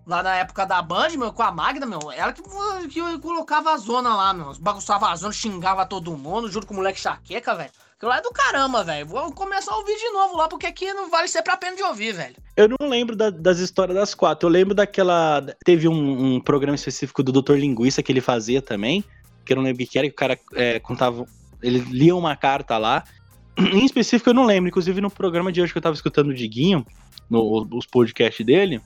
Lá 0.07 0.23
na 0.23 0.37
época 0.37 0.65
da 0.65 0.81
Band, 0.81 1.09
meu, 1.17 1.33
com 1.33 1.43
a 1.43 1.51
Magda, 1.51 1.85
meu, 1.85 2.09
ela 2.13 2.31
que, 2.31 2.41
que 2.87 3.19
colocava 3.19 3.73
a 3.73 3.77
zona 3.77 4.15
lá, 4.15 4.33
meu, 4.33 4.53
bagunçava 4.57 5.09
a 5.09 5.15
zona, 5.17 5.33
xingava 5.33 5.85
todo 5.85 6.17
mundo, 6.17 6.49
junto 6.49 6.65
com 6.65 6.73
o 6.73 6.77
moleque 6.77 7.01
chaqueca, 7.01 7.53
velho. 7.53 7.71
Aquilo 8.01 8.09
lá 8.09 8.17
é 8.17 8.21
do 8.23 8.31
caramba, 8.31 8.83
velho. 8.83 9.05
Vou 9.05 9.31
começar 9.31 9.71
a 9.71 9.77
ouvir 9.77 9.95
de 9.95 10.09
novo 10.09 10.35
lá, 10.35 10.47
porque 10.47 10.65
aqui 10.65 10.91
não 10.91 11.07
vale 11.07 11.27
ser 11.27 11.43
pra 11.43 11.55
pena 11.55 11.75
de 11.75 11.83
ouvir, 11.83 12.11
velho. 12.13 12.35
Eu 12.57 12.67
não 12.67 12.89
lembro 12.89 13.15
da, 13.15 13.29
das 13.29 13.59
histórias 13.59 13.95
das 13.95 14.15
quatro. 14.15 14.49
Eu 14.49 14.51
lembro 14.51 14.73
daquela. 14.73 15.45
Teve 15.63 15.87
um, 15.87 16.33
um, 16.33 16.39
programa 16.39 16.73
específico 16.73 17.21
do 17.21 17.31
Dr. 17.31 17.57
Linguiça 17.57 18.01
que 18.01 18.11
ele 18.11 18.19
fazia 18.19 18.59
também. 18.59 19.03
Que 19.45 19.53
eu 19.53 19.57
não 19.57 19.63
lembro 19.63 19.83
o 19.83 19.87
que 19.87 19.99
era, 19.99 20.07
que 20.07 20.13
o 20.13 20.15
cara 20.15 20.39
é, 20.55 20.79
contava. 20.79 21.27
Ele 21.61 21.77
lia 21.77 22.15
uma 22.15 22.35
carta 22.35 22.75
lá. 22.79 23.03
Em 23.55 23.85
específico, 23.85 24.31
eu 24.31 24.33
não 24.33 24.47
lembro. 24.47 24.69
Inclusive, 24.69 24.99
no 24.99 25.11
programa 25.11 25.51
de 25.51 25.61
hoje 25.61 25.71
que 25.71 25.77
eu 25.77 25.83
tava 25.83 25.93
escutando 25.93 26.29
o 26.29 26.33
Diguinho, 26.33 26.83
no, 27.29 27.67
os 27.71 27.85
podcasts 27.85 28.43
dele, 28.43 28.81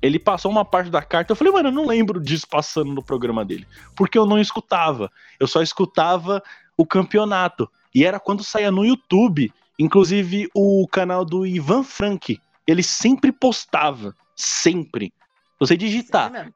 ele 0.00 0.20
passou 0.20 0.52
uma 0.52 0.64
parte 0.64 0.88
da 0.88 1.02
carta. 1.02 1.32
Eu 1.32 1.36
falei, 1.36 1.52
mano, 1.52 1.70
eu 1.70 1.72
não 1.72 1.84
lembro 1.84 2.20
disso 2.20 2.46
passando 2.48 2.94
no 2.94 3.02
programa 3.02 3.44
dele. 3.44 3.66
Porque 3.96 4.16
eu 4.16 4.24
não 4.24 4.38
escutava. 4.38 5.10
Eu 5.40 5.48
só 5.48 5.60
escutava 5.60 6.40
o 6.76 6.86
campeonato. 6.86 7.68
E 7.94 8.04
era 8.04 8.20
quando 8.20 8.44
saía 8.44 8.70
no 8.70 8.84
YouTube, 8.84 9.52
inclusive 9.78 10.48
o 10.54 10.86
canal 10.88 11.24
do 11.24 11.46
Ivan 11.46 11.82
Frank, 11.82 12.40
ele 12.66 12.82
sempre 12.82 13.32
postava, 13.32 14.14
sempre. 14.36 15.12
Você 15.58 15.76
digitar 15.76 16.52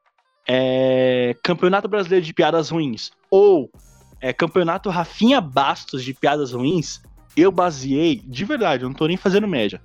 é, 0.47 1.35
Campeonato 1.43 1.87
Brasileiro 1.87 2.25
de 2.25 2.33
Piadas 2.33 2.69
Ruins 2.69 3.11
ou 3.29 3.69
é, 4.21 4.31
Campeonato 4.31 4.89
Rafinha 4.89 5.41
Bastos 5.41 6.03
de 6.03 6.13
Piadas 6.13 6.51
Ruins, 6.51 7.01
eu 7.35 7.51
baseei, 7.51 8.21
de 8.25 8.45
verdade, 8.45 8.83
eu 8.83 8.89
não 8.89 8.95
tô 8.95 9.07
nem 9.07 9.17
fazendo 9.17 9.47
média. 9.47 9.81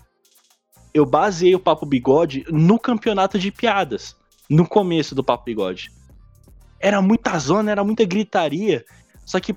Eu 0.94 1.04
baseei 1.04 1.54
o 1.54 1.60
Papo 1.60 1.84
Bigode 1.84 2.44
no 2.48 2.78
campeonato 2.78 3.38
de 3.38 3.50
piadas, 3.50 4.16
no 4.48 4.66
começo 4.66 5.14
do 5.14 5.22
Papo 5.22 5.44
Bigode. 5.44 5.92
Era 6.78 7.02
muita 7.02 7.38
zona, 7.38 7.70
era 7.70 7.84
muita 7.84 8.04
gritaria. 8.04 8.84
Só 9.24 9.38
que 9.38 9.54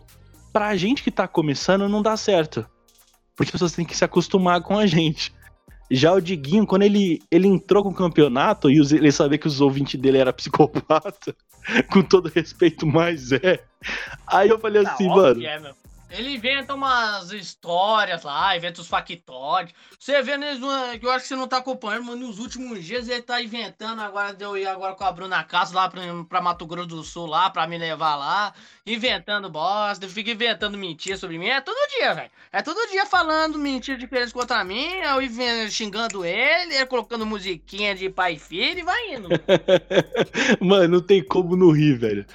pra 0.54 0.76
gente 0.78 1.02
que 1.02 1.12
tá 1.12 1.28
começando 1.28 1.90
não 1.90 2.02
dá 2.02 2.16
certo. 2.16 2.66
Porque 3.36 3.50
as 3.50 3.52
pessoas 3.52 3.74
têm 3.74 3.84
que 3.84 3.98
se 3.98 4.06
acostumar 4.06 4.62
com 4.62 4.78
a 4.78 4.86
gente. 4.86 5.34
Já 5.90 6.14
o 6.14 6.22
Diguinho, 6.22 6.66
quando 6.66 6.84
ele, 6.84 7.22
ele 7.30 7.48
entrou 7.48 7.84
com 7.84 7.90
o 7.90 7.96
campeonato 7.96 8.70
e 8.70 8.78
ele 8.78 9.12
sabia 9.12 9.38
que 9.38 9.48
os 9.48 9.60
ouvintes 9.60 10.00
dele 10.00 10.20
eram 10.20 10.32
psicopata, 10.32 11.36
com 11.92 12.02
todo 12.02 12.32
respeito, 12.34 12.86
mas 12.86 13.32
é. 13.32 13.64
Aí 14.28 14.50
eu 14.50 14.60
falei 14.60 14.84
tá, 14.84 14.94
assim, 14.94 15.08
mano. 15.08 15.44
É, 15.44 15.74
ele 16.14 16.36
inventa 16.36 16.76
umas 16.76 17.32
histórias 17.32 18.24
lá, 18.24 18.56
inventa 18.56 18.82
os 18.82 18.88
factórios. 18.88 19.74
Você 19.98 20.22
vê, 20.22 20.38
né, 20.38 20.56
que 21.00 21.06
eu 21.06 21.12
acho 21.12 21.24
que 21.24 21.30
você 21.30 21.36
não 21.36 21.48
tá 21.48 21.58
acompanhando, 21.58 22.06
mas 22.06 22.20
nos 22.20 22.38
últimos 22.38 22.86
dias 22.86 23.10
ele 23.10 23.24
tá 23.24 23.42
inventando. 23.42 24.00
Agora 24.00 24.32
deu 24.32 24.56
ir 24.56 24.68
agora 24.68 24.94
com 24.94 25.04
a 25.04 25.12
Bruna 25.12 25.44
Castro 25.44 25.78
lá 25.78 25.90
pra, 25.90 26.02
pra 26.30 26.42
Mato 26.42 26.68
Grosso 26.68 26.88
do 26.88 27.04
Sul, 27.04 27.26
lá, 27.26 27.50
pra 27.50 27.66
me 27.66 27.80
levar 27.80 28.16
lá. 28.16 28.54
Inventando 28.86 29.50
bosta, 29.50 30.08
fica 30.08 30.32
inventando 30.32 30.78
mentira 30.78 31.18
sobre 31.18 31.40
mim. 31.40 31.48
É 31.48 31.60
todo 31.62 31.90
dia, 31.90 32.14
velho. 32.14 32.32
É 32.52 32.62
todo 32.62 32.92
dia 32.92 33.08
falando 33.08 33.58
mentira 33.58 33.98
diferente 33.98 34.34
contra 34.34 34.64
mim, 34.64 34.90
eu 34.94 35.72
xingando 35.72 36.24
ele, 36.24 36.76
ele 36.76 36.86
colocando 36.86 37.26
musiquinha 37.26 37.96
de 37.96 38.10
pai 38.10 38.34
e 38.34 38.40
filho 38.40 38.80
e 38.80 38.84
vai 38.84 39.16
indo. 39.16 39.30
Mano, 40.62 40.88
não 41.00 41.02
tem 41.02 41.24
como 41.24 41.56
não 41.56 41.72
rir, 41.72 41.98
velho. 41.98 42.26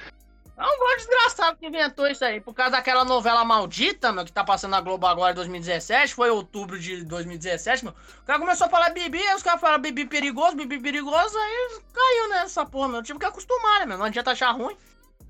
É 0.59 0.63
um 0.65 0.77
grande 0.77 0.97
desgraçado 0.97 1.57
que 1.57 1.65
inventou 1.65 2.05
isso 2.05 2.25
aí. 2.25 2.41
Por 2.41 2.53
causa 2.53 2.73
daquela 2.73 3.05
novela 3.05 3.45
maldita, 3.45 4.11
meu, 4.11 4.25
que 4.25 4.31
tá 4.31 4.43
passando 4.43 4.71
na 4.71 4.81
Globo 4.81 5.07
agora 5.07 5.31
em 5.31 5.35
2017. 5.35 6.13
Foi 6.13 6.29
outubro 6.29 6.77
de 6.77 7.01
2017, 7.05 7.85
meu. 7.85 7.93
O 7.93 8.25
cara 8.25 8.39
começou 8.39 8.67
a 8.67 8.69
falar 8.69 8.89
bibi, 8.89 9.19
aí 9.19 9.35
os 9.35 9.41
caras 9.41 9.61
falaram 9.61 9.81
bibi 9.81 10.05
perigoso, 10.05 10.57
bibi 10.57 10.77
perigoso, 10.77 11.37
aí 11.37 11.79
caiu 11.93 12.29
nessa 12.31 12.65
porra, 12.65 12.89
meu. 12.89 13.01
Tive 13.01 13.19
que 13.19 13.25
acostumar, 13.25 13.79
né, 13.79 13.85
meu? 13.85 13.97
Não 13.97 14.05
adianta 14.05 14.31
achar 14.31 14.51
ruim. 14.51 14.75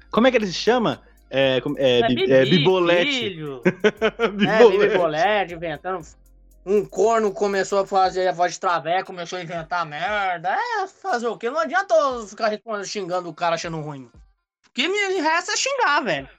Como 0.10 0.26
é 0.26 0.32
que 0.32 0.38
ele 0.38 0.48
se 0.48 0.54
chama? 0.54 1.00
É, 1.30 1.62
é, 1.78 2.00
é, 2.00 2.08
bibi, 2.08 2.32
é 2.32 2.46
bibolete. 2.46 3.30
Bibolete. 4.34 4.84
É, 4.84 4.88
bibolete, 4.90 5.54
inventando 5.54 6.08
Um 6.66 6.84
corno 6.84 7.32
começou 7.32 7.82
a 7.82 7.86
fazer 7.86 8.28
a 8.28 8.32
voz 8.32 8.54
de 8.54 8.60
traveco, 8.60 9.06
começou 9.06 9.38
a 9.38 9.44
inventar 9.44 9.86
merda. 9.86 10.50
É, 10.50 10.88
fazer 10.88 11.28
o 11.28 11.38
quê? 11.38 11.52
Não 11.52 11.60
adianta 11.60 11.94
eu 11.94 12.26
ficar 12.26 12.48
respondendo, 12.48 12.86
xingando 12.86 13.30
o 13.30 13.34
cara 13.34 13.54
achando 13.54 13.80
ruim. 13.80 14.10
O 14.70 14.74
que 14.74 14.88
me 14.88 15.22
resta 15.22 15.54
é 15.54 15.58
xingar, 15.58 16.02
velho. 16.02 16.30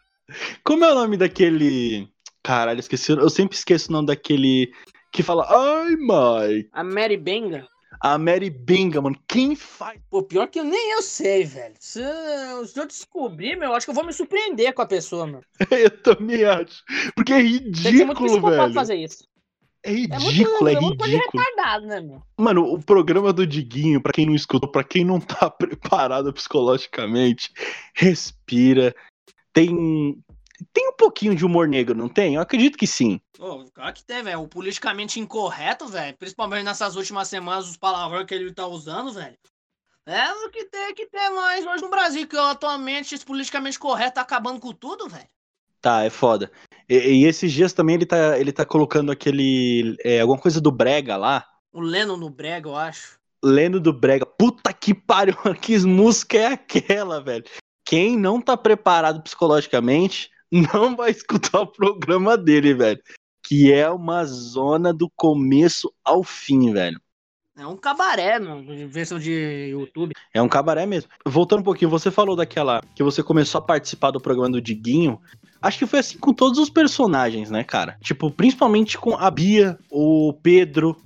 Como 0.65 0.85
é 0.85 0.93
o 0.93 0.95
nome 0.95 1.17
daquele. 1.17 2.09
Caralho, 2.43 2.81
esqueci. 2.81 3.13
Eu 3.13 3.29
sempre 3.29 3.57
esqueço 3.57 3.91
o 3.91 3.93
nome 3.93 4.07
daquele 4.07 4.73
que 5.13 5.23
fala. 5.23 5.47
Ai, 5.49 5.97
mãe. 5.97 6.69
A 6.73 6.85
Mary 6.85 7.17
Benga? 7.17 7.67
A 8.01 8.17
Mary 8.17 8.49
Benga, 8.49 9.03
mano. 9.03 9.21
Quem 9.29 9.57
faz? 9.57 10.01
Pô, 10.09 10.23
pior 10.23 10.47
que 10.47 10.61
eu 10.61 10.65
nem 10.65 10.93
eu 10.93 11.03
sei, 11.03 11.45
velho. 11.45 11.75
Se, 11.79 12.01
se 12.67 12.81
eu 12.81 12.87
descobrir, 12.87 13.57
meu, 13.57 13.71
eu 13.71 13.75
acho 13.75 13.85
que 13.85 13.91
eu 13.91 13.95
vou 13.95 14.07
me 14.07 14.13
surpreender 14.13 14.73
com 14.73 14.83
a 14.83 14.87
pessoa, 14.87 15.27
mano. 15.27 15.45
eu 15.71 15.91
também 16.03 16.45
acho. 16.45 16.83
Porque 17.15 17.33
é 17.33 17.43
Tem 17.43 17.73
que 17.73 17.79
ser 17.99 18.05
muito 18.05 18.23
ridículo, 18.23 18.53
velho. 18.53 18.73
fazer 18.73 18.95
isso. 18.95 19.29
É 19.83 19.91
É 19.91 19.95
ridículo, 19.95 20.61
muito, 20.63 20.69
é 20.69 20.73
é 20.75 20.81
muito 20.81 21.05
de 21.05 21.11
ridículo. 21.11 21.43
retardado, 21.45 21.87
né, 21.87 22.01
meu? 22.01 22.23
Mano, 22.39 22.65
o 22.65 22.83
programa 22.83 23.33
do 23.33 23.47
Diguinho, 23.47 24.01
pra 24.01 24.13
quem 24.13 24.27
não 24.27 24.35
escutou, 24.35 24.71
pra 24.71 24.85
quem 24.85 25.05
não 25.05 25.19
tá 25.21 25.49
preparado 25.51 26.33
psicologicamente, 26.33 27.53
respira. 27.95 28.95
Tem. 29.53 30.23
Tem 30.75 30.89
um 30.89 30.93
pouquinho 30.93 31.35
de 31.35 31.47
humor 31.47 31.67
negro, 31.67 31.97
não 31.97 32.07
tem? 32.09 32.35
Eu 32.35 32.43
acredito 32.43 32.77
que 32.77 32.87
sim. 32.87 33.19
Ô, 33.39 33.65
claro 33.73 33.95
que 33.95 34.05
tem, 34.05 34.23
velho. 34.23 34.43
O 34.43 34.49
politicamente 34.49 35.19
incorreto, 35.19 35.89
velho. 35.89 36.15
Principalmente 36.19 36.65
nessas 36.65 36.97
últimas 36.97 37.29
semanas, 37.29 37.67
os 37.71 37.79
palavrões 37.79 38.27
que 38.27 38.35
ele 38.35 38.53
tá 38.53 38.67
usando, 38.67 39.11
velho. 39.11 39.39
É 40.05 40.31
o 40.33 40.51
que 40.51 40.67
tem 40.67 40.95
que 40.95 41.07
ter 41.07 41.31
mais 41.31 41.67
hoje 41.67 41.83
no 41.83 41.89
Brasil, 41.89 42.27
que 42.27 42.37
atualmente 42.37 43.15
esse 43.15 43.25
politicamente 43.25 43.79
correto 43.79 44.17
tá 44.17 44.21
acabando 44.21 44.61
com 44.61 44.73
tudo, 44.73 45.09
velho. 45.09 45.29
Tá, 45.81 46.05
é 46.05 46.11
foda. 46.11 46.53
E, 46.91 47.23
e 47.23 47.25
esses 47.25 47.53
dias 47.53 47.73
também 47.73 47.95
ele 47.95 48.07
tá, 48.07 48.37
ele 48.37 48.51
tá 48.51 48.67
colocando 48.67 49.13
aquele. 49.13 49.97
é, 50.05 50.21
alguma 50.21 50.41
coisa 50.41 50.61
do 50.61 50.73
Brega 50.73 51.17
lá. 51.17 51.47
O 51.73 51.81
Leno 51.81 52.17
no 52.17 52.29
brega, 52.29 52.69
eu 52.69 52.77
acho. 52.77 53.21
Lendo 53.43 53.81
do 53.81 53.93
Brega. 53.93 54.27
Puta 54.27 54.73
que 54.73 54.93
pariu, 54.93 55.37
que 55.63 55.79
música 55.79 56.37
é 56.37 56.47
aquela, 56.47 57.23
velho? 57.23 57.45
Quem 57.85 58.17
não 58.17 58.41
tá 58.41 58.57
preparado 58.57 59.23
psicologicamente 59.23 60.31
não 60.51 60.97
vai 60.97 61.13
escutar 61.13 61.61
o 61.61 61.67
programa 61.67 62.37
dele, 62.37 62.75
velho. 62.75 63.01
Que 63.47 63.73
é 63.73 63.89
uma 63.89 64.25
zona 64.25 64.93
do 64.93 65.09
começo 65.17 65.93
ao 66.05 66.25
fim, 66.25 66.73
velho. 66.73 67.01
É 67.61 67.67
um 67.67 67.77
cabaré, 67.77 68.41
de 68.41 68.87
versão 68.87 69.19
de 69.19 69.69
YouTube. 69.71 70.15
É 70.33 70.41
um 70.41 70.49
cabaré 70.49 70.87
mesmo. 70.87 71.11
Voltando 71.27 71.61
um 71.61 71.63
pouquinho, 71.63 71.91
você 71.91 72.11
falou 72.11 72.35
daquela 72.35 72.81
que 72.95 73.03
você 73.03 73.23
começou 73.23 73.59
a 73.59 73.63
participar 73.63 74.13
do 74.13 74.19
programa 74.19 74.53
do 74.53 74.63
Diguinho. 74.63 75.21
Acho 75.61 75.79
que 75.79 75.87
foi 75.87 75.99
assim 75.99 76.17
com 76.17 76.33
todos 76.33 76.59
os 76.59 76.71
personagens, 76.71 77.51
né, 77.51 77.63
cara? 77.63 77.99
Tipo, 78.01 78.31
principalmente 78.31 78.97
com 78.97 79.15
a 79.15 79.31
Bia, 79.31 79.79
o 79.91 80.33
Pedro. 80.43 80.97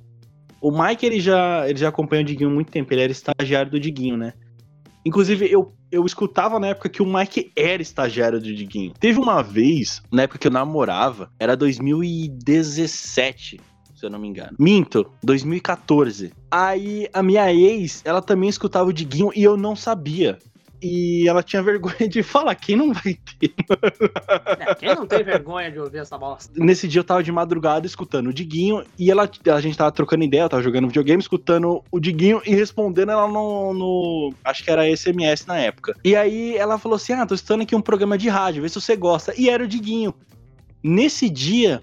O 0.60 0.70
Mike, 0.70 1.04
ele 1.04 1.18
já, 1.18 1.68
ele 1.68 1.76
já 1.76 1.88
acompanha 1.88 2.22
o 2.22 2.24
Diguinho 2.24 2.50
há 2.50 2.54
muito 2.54 2.70
tempo. 2.70 2.94
Ele 2.94 3.02
era 3.02 3.10
estagiário 3.10 3.72
do 3.72 3.80
Diguinho, 3.80 4.16
né? 4.16 4.32
Inclusive, 5.04 5.50
eu, 5.50 5.74
eu 5.90 6.06
escutava 6.06 6.60
na 6.60 6.68
época 6.68 6.88
que 6.88 7.02
o 7.02 7.06
Mike 7.06 7.50
era 7.56 7.82
estagiário 7.82 8.38
do 8.38 8.54
Diguinho. 8.54 8.94
Teve 8.94 9.18
uma 9.18 9.42
vez, 9.42 10.00
na 10.10 10.22
época 10.22 10.38
que 10.38 10.46
eu 10.46 10.52
namorava, 10.52 11.32
era 11.36 11.56
2017, 11.56 13.58
se 14.04 14.06
eu 14.06 14.10
não 14.10 14.18
me 14.18 14.28
engano. 14.28 14.54
Minto, 14.58 15.10
2014. 15.22 16.32
Aí 16.50 17.08
a 17.12 17.22
minha 17.22 17.50
ex, 17.52 18.02
ela 18.04 18.20
também 18.20 18.48
escutava 18.50 18.88
o 18.88 18.92
Diguinho 18.92 19.30
e 19.34 19.42
eu 19.42 19.56
não 19.56 19.74
sabia. 19.74 20.38
E 20.82 21.26
ela 21.26 21.42
tinha 21.42 21.62
vergonha 21.64 22.06
de 22.06 22.22
falar, 22.22 22.54
quem 22.54 22.76
não 22.76 22.92
vai 22.92 23.16
ter? 23.40 23.54
É, 24.60 24.74
quem 24.74 24.94
não 24.94 25.06
tem 25.06 25.24
vergonha 25.24 25.70
de 25.72 25.78
ouvir 25.78 25.98
essa 25.98 26.18
bosta? 26.18 26.52
Nesse 26.54 26.86
dia 26.86 27.00
eu 27.00 27.04
tava 27.04 27.22
de 27.22 27.32
madrugada 27.32 27.86
escutando 27.86 28.26
o 28.28 28.32
Diguinho 28.34 28.84
e 28.98 29.10
ela, 29.10 29.30
a 29.54 29.60
gente 29.62 29.78
tava 29.78 29.90
trocando 29.90 30.24
ideia, 30.24 30.42
eu 30.42 30.48
tava 30.50 30.62
jogando 30.62 30.86
videogame, 30.88 31.22
escutando 31.22 31.82
o 31.90 31.98
Diguinho 31.98 32.42
e 32.44 32.54
respondendo 32.54 33.12
ela 33.12 33.26
no, 33.26 33.72
no- 33.72 34.34
Acho 34.44 34.62
que 34.62 34.70
era 34.70 34.86
SMS 34.94 35.46
na 35.46 35.56
época. 35.58 35.94
E 36.04 36.14
aí 36.14 36.54
ela 36.56 36.76
falou 36.78 36.96
assim: 36.96 37.14
Ah, 37.14 37.24
tô 37.24 37.34
escutando 37.34 37.62
aqui 37.62 37.74
um 37.74 37.80
programa 37.80 38.18
de 38.18 38.28
rádio, 38.28 38.60
vê 38.62 38.68
se 38.68 38.78
você 38.78 38.94
gosta. 38.94 39.32
E 39.40 39.48
era 39.48 39.64
o 39.64 39.68
Diguinho. 39.68 40.12
Nesse 40.82 41.30
dia, 41.30 41.82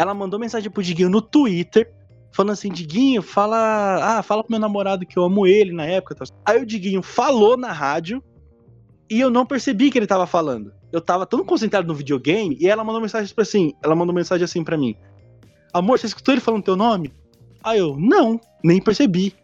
ela 0.00 0.14
mandou 0.14 0.40
mensagem 0.40 0.70
pro 0.70 0.82
Diguinho 0.82 1.10
no 1.10 1.20
Twitter. 1.20 1.92
Falando 2.32 2.52
assim, 2.52 2.70
Diguinho, 2.70 3.20
fala. 3.20 4.18
Ah, 4.18 4.22
fala 4.22 4.42
pro 4.42 4.52
meu 4.52 4.58
namorado 4.58 5.04
que 5.04 5.18
eu 5.18 5.24
amo 5.24 5.46
ele 5.46 5.72
na 5.72 5.84
época. 5.84 6.16
Aí 6.46 6.62
o 6.62 6.64
Diguinho 6.64 7.02
falou 7.02 7.54
na 7.54 7.70
rádio 7.70 8.22
e 9.10 9.20
eu 9.20 9.28
não 9.28 9.44
percebi 9.44 9.90
que 9.90 9.98
ele 9.98 10.06
tava 10.06 10.26
falando. 10.26 10.72
Eu 10.90 11.02
tava 11.02 11.26
tão 11.26 11.44
concentrado 11.44 11.86
no 11.86 11.94
videogame 11.94 12.56
e 12.58 12.66
ela 12.66 12.82
mandou 12.82 13.02
mensagem 13.02 13.34
pra 13.34 13.42
assim, 13.42 13.74
ela 13.84 13.94
mandou 13.94 14.14
mensagem 14.14 14.42
assim 14.42 14.64
pra 14.64 14.78
mim. 14.78 14.96
Amor, 15.70 15.98
você 15.98 16.06
escutou 16.06 16.32
ele 16.32 16.40
falando 16.40 16.64
teu 16.64 16.76
nome? 16.76 17.12
Aí 17.62 17.78
eu, 17.78 17.94
não, 17.98 18.40
nem 18.64 18.80
percebi. 18.80 19.34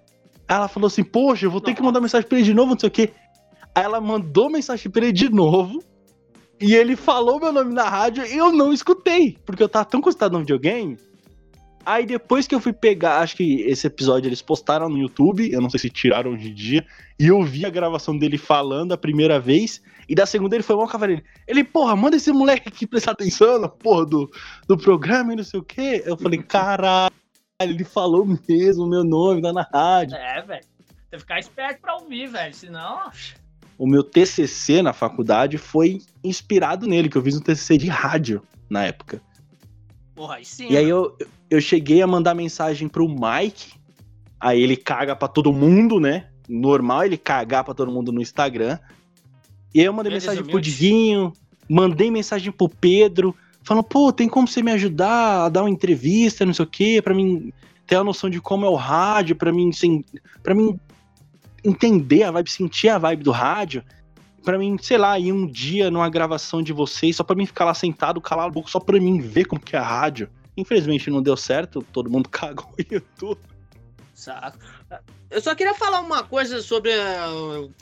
Aí 0.49 0.57
ela 0.57 0.69
falou 0.69 0.87
assim, 0.87 1.05
poxa, 1.05 1.45
eu 1.45 1.51
vou 1.51 1.61
ter 1.61 1.75
que 1.75 1.83
mandar 1.83 2.01
mensagem 2.01 2.27
pra 2.27 2.39
ele 2.39 2.47
de 2.47 2.55
novo, 2.55 2.73
não 2.73 2.79
sei 2.79 2.89
o 2.89 2.93
quê. 2.93 3.13
Aí 3.75 3.85
ela 3.85 4.01
mandou 4.01 4.49
mensagem 4.49 4.91
pra 4.91 5.03
ele 5.03 5.13
de 5.13 5.29
novo. 5.29 5.83
E 6.61 6.75
ele 6.75 6.97
falou 6.97 7.39
meu 7.39 7.53
nome 7.53 7.73
na 7.75 7.89
rádio 7.89 8.25
e 8.27 8.37
eu 8.37 8.51
não 8.51 8.73
escutei, 8.73 9.37
porque 9.45 9.63
eu 9.63 9.69
tava 9.69 9.85
tão 9.85 10.01
concentrado 10.01 10.35
no 10.35 10.41
videogame. 10.41 10.99
Aí 11.85 12.05
depois 12.05 12.49
que 12.49 12.55
eu 12.55 12.61
fui 12.61 12.73
pegar, 12.73 13.21
acho 13.21 13.37
que 13.37 13.61
esse 13.61 13.87
episódio 13.87 14.29
eles 14.29 14.43
postaram 14.43 14.89
no 14.89 14.99
YouTube, 14.99 15.53
eu 15.53 15.61
não 15.61 15.71
sei 15.71 15.79
se 15.79 15.91
tiraram 15.91 16.33
hoje 16.33 16.51
em 16.51 16.55
dia, 16.55 16.85
e 17.17 17.29
eu 17.29 17.41
vi 17.45 17.65
a 17.65 17.71
gravação 17.71 18.19
dele 18.19 18.37
falando 18.37 18.93
a 18.93 18.99
primeira 18.99 19.39
vez, 19.39 19.81
e 20.09 20.15
da 20.15 20.27
segunda 20.27 20.57
ele 20.57 20.65
foi 20.65 20.75
mal 20.75 20.89
cavaleiro. 20.89 21.23
Ele, 21.47 21.63
porra, 21.63 21.95
manda 21.95 22.17
esse 22.17 22.33
moleque 22.33 22.69
aqui 22.69 22.87
prestar 22.89 23.13
atenção 23.13 23.61
na 23.61 23.69
porra 23.69 24.05
do, 24.05 24.31
do 24.67 24.77
programa 24.77 25.33
e 25.33 25.37
não 25.37 25.45
sei 25.45 25.61
o 25.61 25.63
quê. 25.63 26.03
Eu 26.05 26.17
falei, 26.17 26.43
caralho, 26.43 27.15
ele 27.63 27.85
falou 27.85 28.27
mesmo 28.49 28.89
meu 28.89 29.05
nome 29.05 29.41
lá 29.41 29.53
na 29.53 29.63
rádio. 29.63 30.17
É, 30.17 30.43
velho. 30.43 30.65
Tem 31.09 31.11
que 31.13 31.19
ficar 31.19 31.39
esperto 31.39 31.81
pra 31.81 31.97
ouvir, 31.97 32.27
velho. 32.27 32.55
Senão. 32.55 33.11
O 33.79 33.87
meu 33.87 34.03
TCC 34.03 34.83
na 34.83 34.93
faculdade 34.93 35.59
foi 35.59 36.01
inspirado 36.25 36.87
nele, 36.87 37.09
que 37.09 37.17
eu 37.17 37.23
fiz 37.23 37.37
um 37.37 37.41
TCC 37.41 37.77
de 37.77 37.89
rádio 37.89 38.43
na 38.71 38.85
época. 38.85 39.21
Porra, 40.15 40.37
aí 40.37 40.45
sim. 40.45 40.69
E 40.71 40.77
aí 40.77 40.89
eu, 40.89 41.17
eu 41.51 41.61
cheguei 41.61 42.01
a 42.01 42.07
mandar 42.07 42.35
mensagem 42.35 42.89
pro 42.89 43.09
Mike, 43.09 43.75
aí 44.41 44.63
ele 44.63 44.77
caga 44.77 45.15
pra 45.15 45.29
todo 45.29 45.53
mundo, 45.53 46.01
né? 46.01 46.29
Normal 46.49 47.05
ele 47.05 47.19
cagar 47.19 47.65
pra 47.65 47.75
todo 47.75 47.93
mundo 47.93 48.11
no 48.13 48.23
Instagram. 48.23 48.79
E 49.75 49.81
aí 49.81 49.87
eu 49.87 49.93
mandei 49.93 50.11
Ele 50.11 50.21
mensagem 50.21 50.45
pro. 50.45 50.61
Diguinho, 50.61 51.33
mandei 51.69 52.11
mensagem 52.11 52.51
pro 52.51 52.69
Pedro, 52.69 53.35
falando, 53.63 53.85
pô, 53.85 54.11
tem 54.11 54.29
como 54.29 54.49
você 54.49 54.63
me 54.63 54.73
ajudar 54.73 55.45
a 55.45 55.49
dar 55.51 55.63
uma 55.63 55.71
entrevista, 55.71 56.47
não 56.47 56.55
sei 56.55 56.65
o 56.65 56.69
quê, 56.69 57.03
pra 57.03 57.13
mim 57.15 57.53
ter 57.87 57.97
a 57.97 58.05
noção 58.05 58.31
de 58.31 58.41
como 58.41 58.65
é 58.65 58.69
o 58.69 58.75
rádio, 58.75 59.37
pra 59.37 59.53
mim, 59.53 59.69
assim, 59.69 60.05
pra 60.43 60.55
mim 60.55 60.79
entender 61.67 62.23
a 62.23 62.31
vibe, 62.31 62.51
sentir 62.51 62.89
a 62.89 62.99
vibe 62.99 63.23
do 63.23 63.31
rádio. 63.31 63.83
Pra 64.45 64.57
mim, 64.57 64.77
sei 64.81 64.97
lá, 64.97 65.19
ir 65.19 65.33
um 65.33 65.47
dia 65.47 65.91
numa 65.91 66.09
gravação 66.09 66.63
de 66.63 66.73
vocês, 66.73 67.17
só 67.17 67.25
pra 67.25 67.35
mim 67.35 67.47
ficar 67.47 67.65
lá 67.65 67.75
sentado, 67.75 68.21
calar 68.21 68.47
a 68.47 68.51
boca, 68.51 68.71
só 68.71 68.79
pra 68.79 68.99
mim 69.01 69.21
ver 69.21 69.47
como 69.47 69.61
que 69.61 69.75
é 69.75 69.79
a 69.79 69.83
rádio. 69.83 70.29
Infelizmente 70.57 71.11
não 71.11 71.21
deu 71.21 71.37
certo, 71.37 71.83
todo 71.93 72.11
mundo 72.11 72.29
cagou 72.31 72.67
o 72.67 72.95
YouTube. 72.95 73.41
Saco. 74.15 74.59
Eu 75.29 75.41
só 75.41 75.55
queria 75.57 75.75
falar 75.75 76.01
uma 76.01 76.23
coisa 76.23 76.63
sobre 76.63 76.93
ah, 76.93 77.29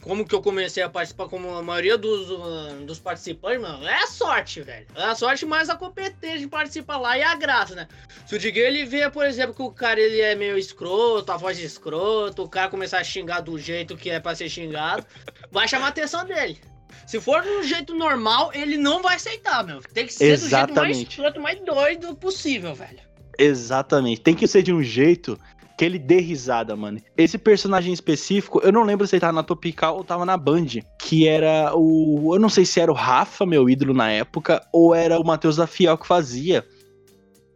como 0.02 0.26
que 0.26 0.34
eu 0.34 0.40
comecei 0.40 0.82
a 0.82 0.88
participar, 0.88 1.28
como 1.28 1.54
a 1.54 1.62
maioria 1.62 1.98
dos, 1.98 2.30
ah, 2.30 2.84
dos 2.86 2.98
participantes, 2.98 3.60
mano. 3.60 3.86
É 3.86 4.02
a 4.02 4.06
sorte, 4.06 4.62
velho. 4.62 4.86
É 4.94 5.04
a 5.04 5.14
sorte 5.14 5.44
mais 5.44 5.68
a 5.68 5.76
competência 5.76 6.38
de 6.38 6.46
participar 6.48 6.96
lá 6.96 7.18
e 7.18 7.22
a 7.22 7.34
graça, 7.34 7.74
né? 7.74 7.86
Se 8.26 8.34
o 8.34 8.38
Diguinho 8.38 8.66
ele 8.66 8.86
vê, 8.86 9.10
por 9.10 9.26
exemplo, 9.26 9.54
que 9.54 9.62
o 9.62 9.70
cara 9.70 10.00
ele 10.00 10.20
é 10.20 10.34
meio 10.34 10.56
escroto, 10.56 11.30
a 11.30 11.36
voz 11.36 11.58
escroto, 11.58 12.42
o 12.42 12.48
cara 12.48 12.70
começar 12.70 12.98
a 12.98 13.04
xingar 13.04 13.40
do 13.40 13.58
jeito 13.58 13.94
que 13.94 14.08
é 14.08 14.18
pra 14.18 14.34
ser 14.34 14.48
xingado, 14.48 15.04
vai 15.52 15.68
chamar 15.68 15.86
a 15.86 15.88
atenção 15.90 16.24
dele. 16.24 16.58
Se 17.06 17.20
for 17.20 17.42
do 17.42 17.62
jeito 17.62 17.94
normal, 17.94 18.50
ele 18.54 18.78
não 18.78 19.02
vai 19.02 19.16
aceitar, 19.16 19.62
meu. 19.64 19.82
Tem 19.82 20.06
que 20.06 20.14
ser 20.14 20.38
do 20.38 20.48
jeito 20.48 20.52
mais 20.52 20.70
Exatamente. 20.70 21.10
escroto, 21.10 21.40
mais 21.40 21.60
doido 21.60 22.14
possível, 22.16 22.74
velho. 22.74 23.00
Exatamente. 23.38 24.20
Tem 24.20 24.34
que 24.34 24.46
ser 24.46 24.62
de 24.62 24.72
um 24.72 24.82
jeito 24.82 25.38
que 25.76 25.84
ele 25.84 25.98
dê 25.98 26.20
risada, 26.20 26.76
mano. 26.76 27.00
Esse 27.16 27.36
personagem 27.36 27.92
específico, 27.92 28.60
eu 28.62 28.72
não 28.72 28.84
lembro 28.84 29.06
se 29.06 29.16
ele 29.16 29.20
tava 29.20 29.32
na 29.32 29.42
Topical 29.42 29.96
ou 29.96 30.04
tava 30.04 30.24
na 30.24 30.36
Band, 30.36 30.66
que 30.98 31.26
era 31.26 31.72
o. 31.74 32.34
Eu 32.34 32.40
não 32.40 32.48
sei 32.48 32.64
se 32.64 32.80
era 32.80 32.90
o 32.90 32.94
Rafa, 32.94 33.44
meu 33.44 33.68
ídolo 33.68 33.92
na 33.92 34.10
época, 34.10 34.64
ou 34.72 34.94
era 34.94 35.18
o 35.18 35.24
Matheus 35.24 35.56
da 35.56 35.66
Fiel 35.66 35.98
que 35.98 36.06
fazia. 36.06 36.64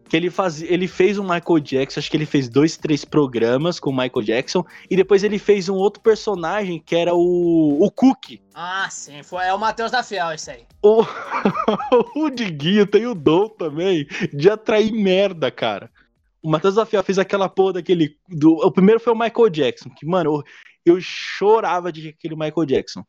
Que 0.08 0.16
ele 0.16 0.30
fazia. 0.30 0.72
Ele 0.72 0.88
fez 0.88 1.18
o 1.18 1.22
Michael 1.22 1.60
Jackson, 1.60 2.00
acho 2.00 2.10
que 2.10 2.16
ele 2.16 2.26
fez 2.26 2.48
dois, 2.48 2.76
três 2.76 3.04
programas 3.04 3.78
com 3.78 3.90
o 3.90 3.96
Michael 3.96 4.24
Jackson, 4.24 4.64
e 4.90 4.96
depois 4.96 5.22
ele 5.22 5.38
fez 5.38 5.68
um 5.68 5.76
outro 5.76 6.02
personagem 6.02 6.82
que 6.84 6.96
era 6.96 7.14
o. 7.14 7.78
o 7.80 7.90
Cook. 7.90 8.40
Ah, 8.54 8.88
sim. 8.90 9.22
Foi, 9.22 9.44
é 9.44 9.54
o 9.54 9.58
Matheus 9.58 9.92
da 9.92 10.02
Fiel, 10.02 10.32
esse 10.32 10.50
aí. 10.50 10.62
O, 10.82 11.04
o 12.16 12.30
Diguinho 12.30 12.86
tem 12.86 13.06
o 13.06 13.14
dom 13.14 13.48
também 13.48 14.08
de 14.32 14.50
atrair 14.50 14.90
merda, 14.92 15.50
cara. 15.50 15.90
O 16.42 16.50
Matheus 16.50 16.76
da 16.76 16.86
Fiel 16.86 17.02
fez 17.02 17.18
aquela 17.18 17.48
porra 17.48 17.74
daquele. 17.74 18.16
Do, 18.28 18.54
o 18.54 18.70
primeiro 18.70 19.00
foi 19.00 19.12
o 19.12 19.18
Michael 19.18 19.50
Jackson, 19.50 19.90
que, 19.90 20.06
mano, 20.06 20.44
eu, 20.86 20.94
eu 20.94 21.00
chorava 21.00 21.92
de 21.92 22.10
aquele 22.10 22.36
Michael 22.36 22.66
Jackson. 22.66 23.04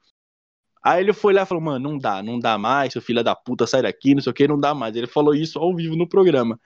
Aí 0.81 1.01
ele 1.01 1.13
foi 1.13 1.33
lá 1.33 1.43
e 1.43 1.45
falou, 1.45 1.63
mano, 1.63 1.89
não 1.89 1.97
dá, 1.97 2.23
não 2.23 2.39
dá 2.39 2.57
mais, 2.57 2.93
seu 2.93 3.01
filho 3.01 3.23
da 3.23 3.35
puta, 3.35 3.67
sai 3.67 3.81
daqui, 3.81 4.15
não 4.15 4.21
sei 4.21 4.31
o 4.31 4.33
que, 4.33 4.47
não 4.47 4.59
dá 4.59 4.73
mais. 4.73 4.95
Ele 4.95 5.07
falou 5.07 5.35
isso 5.35 5.59
ao 5.59 5.75
vivo 5.75 5.95
no 5.95 6.07
programa. 6.07 6.59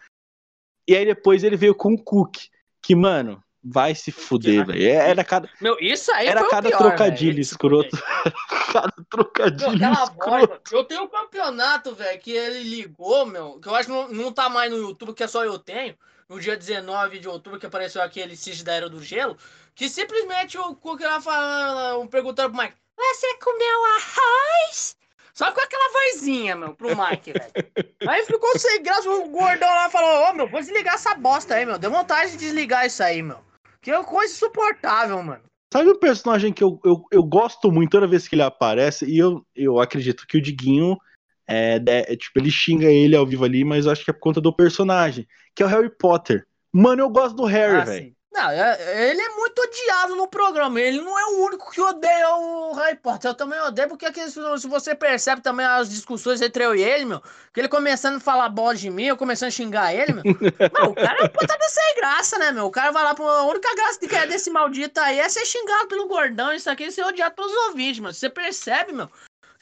E 0.88 0.95
aí 0.95 1.06
depois 1.06 1.43
ele 1.43 1.58
veio 1.58 1.73
com 1.73 1.93
o 1.93 2.02
Cook, 2.02 2.38
que, 2.82 2.95
mano, 2.95 3.41
vai 3.63 3.95
se 3.95 4.12
fuder, 4.12 4.65
velho. 4.65 4.82
É, 4.84 5.10
era 5.10 5.23
cada, 5.23 5.49
Meu, 5.62 5.78
isso 5.80 6.12
aí 6.12 6.28
era 6.28 6.47
cada 6.47 6.69
pior, 6.69 6.78
trocadilho 6.78 7.32
velho. 7.32 7.41
escroto. 7.41 7.97
cada 8.71 8.93
trocadilho 9.10 9.80
Meu, 9.80 9.93
voz, 9.93 10.10
escroto. 10.10 10.49
mano. 10.49 10.62
eu 10.71 10.84
tenho 10.84 11.04
um 11.04 11.08
campeonato, 11.08 11.95
velho, 11.95 12.19
que 12.19 12.32
ele 12.32 12.63
ligou, 12.63 13.26
meu, 13.26 13.60
que 13.60 13.67
eu 13.67 13.76
acho 13.76 13.88
que 13.88 13.93
não, 13.93 14.10
não 14.10 14.32
tá 14.34 14.49
mais 14.49 14.69
no 14.69 14.78
YouTube, 14.78 15.13
que 15.13 15.23
é 15.23 15.28
só 15.28 15.43
eu 15.45 15.58
tenho. 15.58 15.95
No 16.34 16.39
dia 16.39 16.58
19 16.58 17.19
de 17.19 17.30
outubro, 17.30 17.60
que 17.60 17.67
apareceu 17.67 18.02
aquele 18.02 18.36
Cis 18.36 18.63
da 18.63 18.74
Era 18.74 18.89
do 18.89 19.04
Gelo, 19.04 19.38
que 19.76 19.88
simplesmente 19.88 20.58
o 20.58 20.76
Cook 20.76 21.00
lá 21.02 21.22
falando, 21.22 22.10
perguntando 22.10 22.52
pro 22.52 22.60
Mike, 22.60 22.74
você 22.98 23.38
comeu 23.38 23.86
arroz? 23.86 24.96
Só 25.32 25.52
com 25.52 25.62
aquela 25.62 25.91
vozinha, 25.91 26.56
meu, 26.56 26.74
pro 26.74 26.89
Mike, 26.89 27.34
velho. 27.34 27.52
Aí 28.10 28.26
ficou 28.26 28.58
sem 28.58 28.82
graça, 28.82 29.08
o 29.08 29.30
gordão 29.30 29.69
lá 29.69 29.91
falou, 29.91 30.32
ô, 30.32 30.34
meu, 30.34 30.48
vou 30.50 30.60
desligar 30.60 30.96
essa 30.96 31.13
bosta 31.13 31.54
aí, 31.54 31.67
meu. 31.67 31.78
Deu 31.78 31.91
vontade 31.91 32.32
de 32.32 32.38
desligar 32.38 32.88
isso 32.88 33.04
aí, 33.04 33.22
meu. 33.22 33.38
Que 33.80 33.91
é 33.91 33.98
uma 34.00 34.04
coisa 34.04 34.34
insuportável, 34.34 35.22
mano. 35.22 35.43
Sabe 35.72 35.91
um 35.91 36.00
personagem 36.00 36.52
que 36.52 36.63
eu, 36.63 36.80
eu, 36.84 37.04
eu 37.12 37.24
gosto 37.24 37.72
muito 37.72 37.91
toda 37.91 38.08
vez 38.08 38.28
que 38.28 38.34
ele 38.34 38.41
aparece, 38.41 39.06
e 39.06 39.19
eu, 39.19 39.46
eu 39.56 39.80
acredito 39.80 40.26
que 40.26 40.38
o 40.38 40.41
Diguinho, 40.41 40.98
é, 41.47 41.82
é, 41.86 42.15
tipo, 42.15 42.39
ele 42.39 42.51
xinga 42.51 42.88
ele 42.88 43.15
ao 43.15 43.25
vivo 43.25 43.43
ali, 43.45 43.63
mas 43.63 43.86
eu 43.86 43.91
acho 43.91 44.03
que 44.03 44.10
é 44.10 44.13
por 44.13 44.19
conta 44.19 44.41
do 44.41 44.53
personagem, 44.56 45.27
que 45.56 45.62
é 45.63 45.65
o 45.65 45.69
Harry 45.69 45.89
Potter. 45.89 46.45
Mano, 46.71 47.01
eu 47.03 47.10
gosto 47.10 47.36
do 47.36 47.45
Harry, 47.45 47.82
Ah, 47.82 47.86
velho. 47.86 48.13
Não, 48.34 48.49
é- 48.49 49.12
ele 49.12 49.21
é 49.21 49.29
muito 49.36 49.60
odiado 49.62 50.15
no 50.15 50.27
programa. 50.27 50.82
Ele 50.82 50.99
não 50.99 51.19
é 51.19 51.25
o 51.25 51.45
único 51.45 51.69
que 51.69 51.79
odeia 51.79 52.36
o 52.36 52.73
Harry 52.73 52.97
Potter. 52.97 53.29
Eu 53.29 53.36
também 53.36 53.60
odeio, 53.62 53.88
porque 53.88 54.08
aqui, 54.08 54.27
se 54.27 54.67
você 54.67 54.95
percebe 54.95 55.39
também 55.43 55.63
as 55.63 55.88
discussões 55.88 56.41
entre 56.41 56.63
eu 56.65 56.75
e 56.75 56.82
ele, 56.82 57.06
meu, 57.06 57.21
que 57.53 57.60
ele 57.62 57.67
começando 57.67 58.15
a 58.15 58.19
falar 58.19 58.49
bola 58.49 58.73
de 58.73 58.89
mim, 58.89 59.03
eu 59.03 59.15
começando 59.15 59.49
a 59.49 59.51
xingar 59.51 59.93
ele, 59.93 60.13
meu. 60.13 60.23
Não, 60.73 60.89
o 60.89 60.95
cara 60.95 61.25
é 61.25 61.27
puta 61.27 61.56
de 61.56 61.69
sem 61.69 61.95
graça, 61.95 62.39
né, 62.39 62.51
meu? 62.51 62.65
O 62.65 62.71
cara 62.71 62.91
vai 62.91 63.03
lá 63.03 63.13
pra. 63.13 63.23
A 63.23 63.43
única 63.43 63.75
graça 63.75 63.99
de 63.99 64.08
que 64.08 64.15
é 64.15 64.25
desse 64.25 64.49
maldito 64.49 64.99
aí 64.99 65.19
é 65.19 65.29
ser 65.29 65.45
xingado 65.45 65.88
pelo 65.88 66.08
gordão. 66.08 66.51
Isso 66.51 66.71
aqui 66.71 66.91
ser 66.91 67.06
odiado 67.06 67.36
pelos 67.36 67.53
ouvintes, 67.67 67.99
meu. 67.99 68.12
Você 68.12 68.32
percebe, 68.32 68.93
meu? 68.93 69.08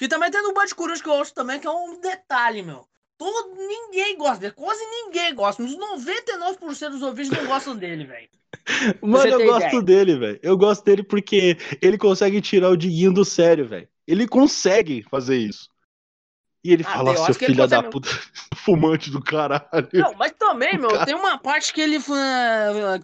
Que 0.01 0.07
também 0.07 0.31
tem 0.31 0.41
no 0.41 0.51
Band 0.51 0.65
Coruja 0.75 1.03
que 1.03 1.07
eu 1.07 1.13
ouço 1.13 1.31
também, 1.31 1.59
que 1.59 1.67
é 1.67 1.69
um 1.69 2.01
detalhe, 2.01 2.63
meu. 2.63 2.87
Todo, 3.19 3.53
ninguém 3.55 4.17
gosta 4.17 4.39
dele, 4.39 4.53
quase 4.53 4.83
ninguém 4.83 5.35
gosta. 5.35 5.61
Uns 5.61 5.77
99% 5.77 6.89
dos 6.89 7.03
ouvintes 7.03 7.29
não 7.29 7.45
gostam 7.45 7.75
dele, 7.75 8.05
velho. 8.05 8.27
Mano, 8.99 9.27
eu 9.27 9.45
gosto 9.45 9.67
ideia. 9.67 9.81
dele, 9.83 10.17
velho. 10.17 10.39
Eu 10.41 10.57
gosto 10.57 10.83
dele 10.83 11.03
porque 11.03 11.55
ele 11.79 11.99
consegue 11.99 12.41
tirar 12.41 12.69
o 12.71 12.75
Diguinho 12.75 13.13
do 13.13 13.23
sério, 13.23 13.67
velho. 13.67 13.87
Ele 14.07 14.27
consegue 14.27 15.03
fazer 15.03 15.37
isso. 15.37 15.69
E 16.63 16.73
ele 16.73 16.83
Ah, 16.83 16.93
fala, 16.93 17.13
eu 17.13 17.23
seu 17.25 17.35
filho 17.35 17.67
da 17.67 17.83
puta, 17.83 18.09
fumante 18.57 19.11
do 19.11 19.21
caralho. 19.21 19.87
Não, 19.93 20.15
mas 20.15 20.31
também, 20.31 20.79
meu, 20.79 20.89
Cara. 20.89 21.05
tem 21.05 21.13
uma 21.13 21.37
parte 21.37 21.71
que 21.71 21.79
ele 21.79 21.99
foi. 21.99 22.17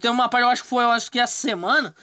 Tem 0.00 0.10
uma 0.10 0.28
parte, 0.28 0.42
eu 0.42 0.50
acho 0.50 0.62
que 0.64 0.68
foi, 0.68 0.82
eu 0.82 0.90
acho 0.90 1.08
que 1.12 1.20
essa 1.20 1.36
semana. 1.36 1.94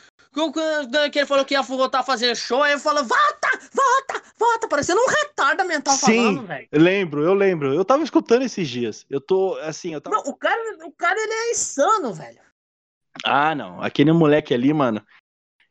Que, 1.11 1.19
ele 1.19 1.25
falou 1.25 1.45
que 1.45 1.53
ia 1.53 1.61
voltar 1.61 1.99
a 1.99 2.03
fazer 2.03 2.35
show, 2.35 2.61
aí 2.61 2.73
ele 2.73 2.81
falou, 2.81 3.03
volta, 3.05 3.47
volta, 3.73 4.21
volta, 4.37 4.67
parecendo 4.67 4.99
um 4.99 5.09
retarda 5.09 5.63
mental 5.63 5.95
Sim. 5.95 6.05
falando, 6.05 6.47
velho. 6.47 6.67
Eu 6.71 6.81
lembro, 6.81 7.23
eu 7.23 7.33
lembro. 7.33 7.73
Eu 7.73 7.85
tava 7.85 8.03
escutando 8.03 8.43
esses 8.43 8.67
dias. 8.67 9.05
Eu 9.09 9.21
tô, 9.21 9.57
assim, 9.61 9.93
eu 9.93 10.01
tava... 10.01 10.17
Não, 10.17 10.23
o 10.23 10.35
cara, 10.35 10.85
o 10.85 10.91
cara, 10.91 11.19
ele 11.19 11.33
é 11.33 11.51
insano, 11.51 12.13
velho. 12.13 12.39
Ah, 13.23 13.55
não. 13.55 13.81
Aquele 13.81 14.11
moleque 14.11 14.53
ali, 14.53 14.73
mano. 14.73 15.01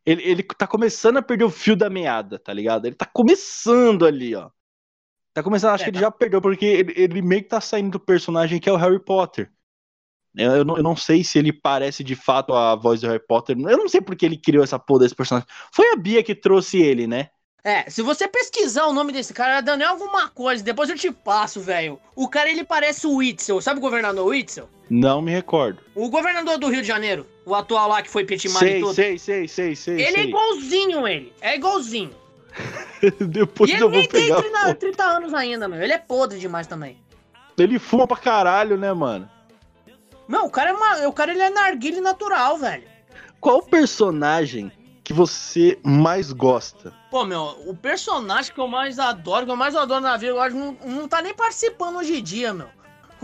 Ele, 0.07 0.23
ele 0.23 0.43
tá 0.43 0.67
começando 0.67 1.19
a 1.19 1.23
perder 1.23 1.45
o 1.45 1.51
fio 1.51 1.77
da 1.77 1.91
meada, 1.91 2.39
tá 2.39 2.53
ligado? 2.53 2.87
Ele 2.87 2.95
tá 2.97 3.07
começando 3.07 4.07
ali, 4.07 4.35
ó. 4.35 4.51
Tá 5.35 5.43
começando, 5.43 5.75
acho 5.75 5.83
É, 5.83 5.87
que 5.87 5.91
ele 5.91 5.99
tá. 5.99 6.07
já 6.07 6.11
perdeu, 6.11 6.41
porque 6.41 6.65
ele, 6.65 6.95
ele 6.97 7.23
meio 7.23 7.43
que 7.43 7.49
tá 7.49 7.61
saindo 7.61 7.93
do 7.93 8.01
personagem 8.01 8.61
que 8.61 8.69
é 8.69 8.73
o 8.73 8.77
Harry 8.77 9.03
Potter. 9.03 9.53
Eu, 10.37 10.65
não, 10.65 10.77
eu 10.77 10.83
não 10.83 10.97
sei 10.97 11.23
se 11.23 11.39
ele 11.39 11.53
parece 11.53 12.03
de 12.03 12.17
fato 12.17 12.53
a 12.55 12.75
voz 12.75 13.01
do 13.01 13.07
Harry 13.07 13.23
Potter. 13.25 13.57
Eu 13.57 13.79
não 13.79 13.89
sei 13.89 14.01
porque 14.01 14.27
ele 14.27 14.37
criou 14.37 14.65
essa 14.65 14.79
porra 14.79 15.01
desse 15.01 15.15
personagem. 15.15 15.49
Foi 15.73 15.93
a 15.93 15.97
Bia 15.97 16.23
que 16.23 16.35
trouxe 16.35 16.79
ele, 16.81 17.07
né? 17.07 17.29
É, 17.67 17.89
se 17.89 18.03
você 18.03 18.29
pesquisar 18.29 18.85
o 18.87 18.93
nome 18.93 19.11
desse 19.11 19.33
cara, 19.33 19.59
é 19.59 19.63
Daniel 19.63 19.91
alguma 19.91 20.29
coisa, 20.29 20.63
depois 20.63 20.91
eu 20.91 20.97
te 20.97 21.11
passo, 21.11 21.61
velho. 21.63 21.99
O 22.15 22.29
cara, 22.29 22.51
ele 22.51 22.63
parece 22.63 23.07
o 23.07 23.15
Witzel, 23.17 23.59
sabe 23.63 23.79
o 23.79 23.81
governador 23.81 24.27
Witzel? 24.27 24.69
Não 24.91 25.23
me 25.23 25.31
recordo. 25.33 25.81
O 25.95 26.11
governador 26.11 26.59
do 26.59 26.69
Rio 26.69 26.83
de 26.83 26.89
Janeiro, 26.89 27.27
o 27.47 27.55
atual 27.55 27.89
lá 27.89 28.03
que 28.03 28.11
foi 28.11 28.23
petimado 28.27 28.67
e 28.67 28.69
Sei, 28.69 28.81
tudo. 28.81 28.95
sei, 28.95 29.19
sei, 29.19 29.49
sei, 29.49 29.77
sei. 29.77 29.95
Ele 29.95 30.03
é 30.03 30.13
sei. 30.13 30.25
igualzinho 30.25 31.09
ele, 31.09 31.33
é 31.41 31.57
igualzinho. 31.57 32.11
Depois 33.29 33.71
E 33.71 33.75
eu 33.75 33.77
ele 33.77 33.83
vou 33.85 33.91
nem 33.93 34.09
tem 34.09 34.23
pegar. 34.29 34.43
30, 34.43 34.75
30 34.75 35.03
anos 35.05 35.33
ainda, 35.33 35.67
meu. 35.67 35.81
Ele 35.81 35.93
é 35.93 35.99
podre 35.99 36.39
demais 36.39 36.67
também. 36.67 36.99
Ele 37.57 37.79
fuma 37.79 38.07
pra 38.07 38.17
caralho, 38.19 38.77
né, 38.77 38.93
mano? 38.93 39.27
Não, 40.29 40.47
o 40.47 40.51
cara 40.51 40.71
é 40.71 40.73
uma, 40.73 41.09
o 41.09 41.13
cara 41.13 41.33
ele 41.33 41.43
é 41.43 41.51
narguile 41.51 42.01
natural, 42.01 42.59
velho. 42.59 42.85
Qual 43.41 43.63
personagem 43.63 44.73
que 45.03 45.13
você 45.13 45.79
mais 45.85 46.33
gosta? 46.33 46.95
Pô, 47.11 47.25
meu, 47.25 47.57
o 47.67 47.77
personagem 47.77 48.53
que 48.53 48.59
eu 48.59 48.67
mais 48.67 48.99
adoro, 48.99 49.45
que 49.45 49.53
eu 49.53 49.57
mais 49.57 49.77
adoro 49.77 50.01
na 50.01 50.17
vida, 50.17 50.33
eu 50.33 50.41
acho 50.41 50.57
que 50.57 50.61
não, 50.61 50.73
não 50.87 51.09
tá 51.09 51.21
nem 51.21 51.35
participando 51.35 51.99
hoje 51.99 52.19
em 52.19 52.23
dia, 52.23 52.55
meu. 52.55 52.69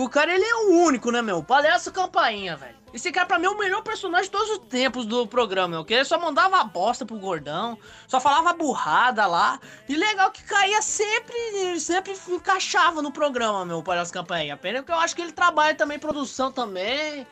O 0.01 0.09
cara, 0.09 0.33
ele 0.35 0.45
é 0.45 0.55
o 0.55 0.71
único, 0.87 1.11
né, 1.11 1.21
meu? 1.21 1.43
Palhaço 1.43 1.93
Campainha, 1.93 2.57
velho. 2.57 2.75
Esse 2.93 3.13
cara, 3.13 3.27
pra 3.27 3.39
mim, 3.39 3.45
é 3.45 3.51
o 3.51 3.59
melhor 3.59 3.83
personagem 3.83 4.25
de 4.25 4.31
todos 4.31 4.49
os 4.53 4.59
tempos 4.61 5.05
do 5.05 5.27
programa, 5.27 5.69
meu. 5.69 5.85
Que 5.85 5.93
ele 5.93 6.05
só 6.07 6.19
mandava 6.19 6.65
bosta 6.65 7.05
pro 7.05 7.19
gordão, 7.19 7.77
só 8.09 8.19
falava 8.19 8.55
burrada 8.55 9.27
lá. 9.27 9.61
E 9.87 9.95
legal 9.95 10.31
que 10.31 10.43
caía 10.43 10.81
sempre, 10.81 11.79
sempre 11.79 12.19
encaixava 12.31 13.03
no 13.03 13.13
programa, 13.13 13.67
meu, 13.67 13.81
o 13.81 13.83
Palhaço 13.83 14.11
Campainha. 14.11 14.57
Pena 14.57 14.83
que 14.83 14.91
eu 14.91 14.97
acho 14.97 15.15
que 15.15 15.21
ele 15.21 15.33
trabalha 15.33 15.75
também 15.75 15.99
produção 15.99 16.51
também. 16.51 17.27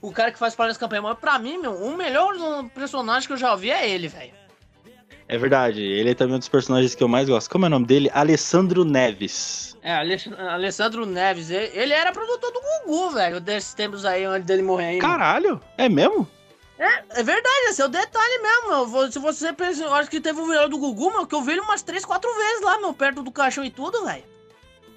O 0.00 0.10
cara 0.10 0.32
que 0.32 0.38
faz 0.38 0.54
Palhaço 0.54 0.80
Campainha. 0.80 1.02
Mas 1.02 1.18
pra 1.18 1.38
mim, 1.38 1.58
meu, 1.58 1.74
o 1.74 1.94
melhor 1.94 2.32
personagem 2.74 3.26
que 3.26 3.34
eu 3.34 3.38
já 3.38 3.52
ouvi 3.52 3.70
é 3.70 3.86
ele, 3.86 4.08
velho. 4.08 4.43
É 5.26 5.38
verdade, 5.38 5.82
ele 5.82 6.10
é 6.10 6.14
também 6.14 6.36
um 6.36 6.38
dos 6.38 6.48
personagens 6.48 6.94
que 6.94 7.02
eu 7.02 7.08
mais 7.08 7.28
gosto. 7.28 7.48
Como 7.50 7.64
é 7.64 7.68
o 7.68 7.70
nome 7.70 7.86
dele? 7.86 8.10
Alessandro 8.12 8.84
Neves. 8.84 9.76
É, 9.82 9.94
Alessandro 10.50 11.06
Neves, 11.06 11.50
ele, 11.50 11.70
ele 11.74 11.92
era 11.92 12.12
produtor 12.12 12.52
do 12.52 12.60
Gugu, 12.60 13.10
velho, 13.10 13.40
desses 13.40 13.74
tempos 13.74 14.04
aí, 14.04 14.24
antes 14.24 14.46
dele 14.46 14.62
morrer 14.62 14.86
ainda. 14.86 15.06
Caralho, 15.06 15.60
é 15.78 15.88
mesmo? 15.88 16.28
É, 16.78 17.20
é 17.20 17.22
verdade, 17.22 17.68
esse 17.68 17.80
é 17.80 17.84
o 17.84 17.88
detalhe 17.88 18.42
mesmo, 18.42 18.90
meu. 18.90 19.12
Se 19.12 19.18
você 19.18 19.52
pensa, 19.52 19.84
eu 19.84 19.94
acho 19.94 20.10
que 20.10 20.20
teve 20.20 20.40
o 20.40 20.46
velho 20.46 20.68
do 20.68 20.78
Gugu, 20.78 21.10
meu, 21.10 21.26
que 21.26 21.34
eu 21.34 21.42
vi 21.42 21.52
ele 21.52 21.60
umas 21.60 21.82
3, 21.82 22.04
4 22.04 22.34
vezes 22.34 22.62
lá, 22.62 22.78
meu, 22.78 22.92
perto 22.92 23.22
do 23.22 23.30
caixão 23.30 23.64
e 23.64 23.70
tudo, 23.70 24.04
velho. 24.04 24.24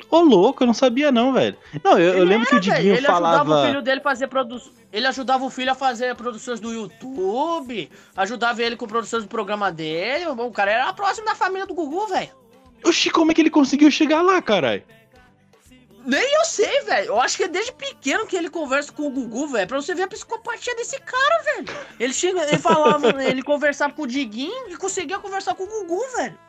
Ô, 0.09 0.21
louco, 0.21 0.63
eu 0.63 0.67
não 0.67 0.73
sabia 0.73 1.11
não, 1.11 1.33
velho. 1.33 1.57
Não, 1.83 1.99
eu, 1.99 2.13
eu 2.13 2.17
Ele 2.17 2.25
lembro 2.25 2.47
que 2.47 2.55
o 2.55 2.59
Diguinho 2.59 2.95
ele 2.95 3.07
ajudava 3.07 3.19
o 3.19 3.45
falava... 3.45 3.67
filho 3.67 3.81
dele 3.81 3.99
a 3.99 4.03
fazer 4.03 4.27
produção. 4.27 4.71
Ele 4.91 5.05
ajudava 5.05 5.43
o 5.43 5.49
filho 5.49 5.71
a 5.71 5.75
fazer 5.75 6.15
produções 6.15 6.59
do 6.61 6.71
YouTube, 6.71 7.89
ajudava 8.15 8.63
ele 8.63 8.77
com 8.77 8.87
produções 8.87 9.23
do 9.23 9.29
programa 9.29 9.71
dele. 9.71 10.27
O 10.27 10.51
cara 10.51 10.71
era 10.71 10.93
próximo 10.93 11.25
da 11.25 11.35
família 11.35 11.65
do 11.65 11.73
Gugu, 11.73 12.07
velho. 12.07 12.29
Oxi, 12.85 13.09
como 13.09 13.31
é 13.31 13.33
que 13.33 13.41
ele 13.41 13.49
conseguiu 13.49 13.91
chegar 13.91 14.21
lá, 14.21 14.41
caralho? 14.41 14.83
Nem 16.05 16.35
eu 16.35 16.45
sei, 16.45 16.83
velho. 16.83 17.07
Eu 17.07 17.19
acho 17.19 17.35
que 17.35 17.43
é 17.43 17.47
desde 17.49 17.73
pequeno 17.73 18.25
que 18.25 18.37
ele 18.37 18.49
conversa 18.49 18.93
com 18.93 19.07
o 19.07 19.09
Gugu, 19.09 19.47
velho. 19.47 19.67
Pra 19.67 19.81
você 19.81 19.93
ver 19.93 20.03
a 20.03 20.07
psicopatia 20.07 20.73
desse 20.73 20.97
cara, 21.01 21.43
velho. 21.43 21.67
Ele 21.99 22.13
chega, 22.13 22.43
ele 22.43 22.59
falava, 22.59 23.11
ele 23.21 23.43
conversava 23.43 23.91
com 23.91 24.03
o 24.03 24.07
Diguinho 24.07 24.69
e 24.69 24.77
conseguia 24.77 25.19
conversar 25.19 25.53
com 25.53 25.63
o 25.63 25.67
Gugu, 25.67 26.01
velho. 26.15 26.39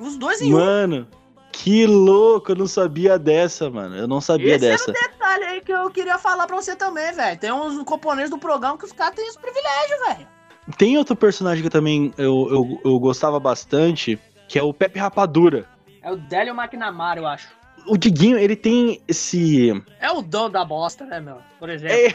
Os 0.00 0.16
dois 0.16 0.40
em 0.40 0.54
um. 0.54 0.58
Mano, 0.58 1.06
que 1.54 1.86
louco, 1.86 2.52
eu 2.52 2.56
não 2.56 2.66
sabia 2.66 3.18
dessa, 3.18 3.70
mano. 3.70 3.96
Eu 3.96 4.08
não 4.08 4.20
sabia 4.20 4.56
Esse 4.56 4.66
dessa. 4.66 4.90
era 4.90 4.98
o 4.98 5.10
detalhe 5.10 5.44
aí 5.44 5.60
que 5.60 5.72
eu 5.72 5.88
queria 5.90 6.18
falar 6.18 6.46
pra 6.46 6.56
você 6.56 6.74
também, 6.74 7.12
velho. 7.12 7.38
Tem 7.38 7.52
uns 7.52 7.80
componentes 7.84 8.30
do 8.30 8.38
programa 8.38 8.76
que 8.76 8.84
os 8.84 8.92
caras 8.92 9.14
têm 9.14 9.26
esse 9.26 9.38
privilégio, 9.38 10.04
velho. 10.06 10.28
Tem 10.76 10.98
outro 10.98 11.14
personagem 11.14 11.62
que 11.62 11.68
eu 11.68 11.70
também 11.70 12.12
eu, 12.18 12.48
eu, 12.50 12.80
eu 12.84 12.98
gostava 12.98 13.38
bastante, 13.38 14.18
que 14.48 14.58
é 14.58 14.62
o 14.62 14.74
Pepe 14.74 14.98
Rapadura. 14.98 15.66
É 16.02 16.10
o 16.10 16.16
Délio 16.16 16.54
McNamara, 16.54 17.20
eu 17.20 17.26
acho. 17.26 17.48
O 17.86 17.96
Diguinho, 17.96 18.38
ele 18.38 18.56
tem 18.56 19.00
esse... 19.06 19.70
É 20.00 20.10
o 20.10 20.22
dono 20.22 20.48
da 20.48 20.64
bosta, 20.64 21.04
né, 21.04 21.20
meu? 21.20 21.38
Por 21.58 21.68
exemplo. 21.68 21.94
É, 21.94 22.08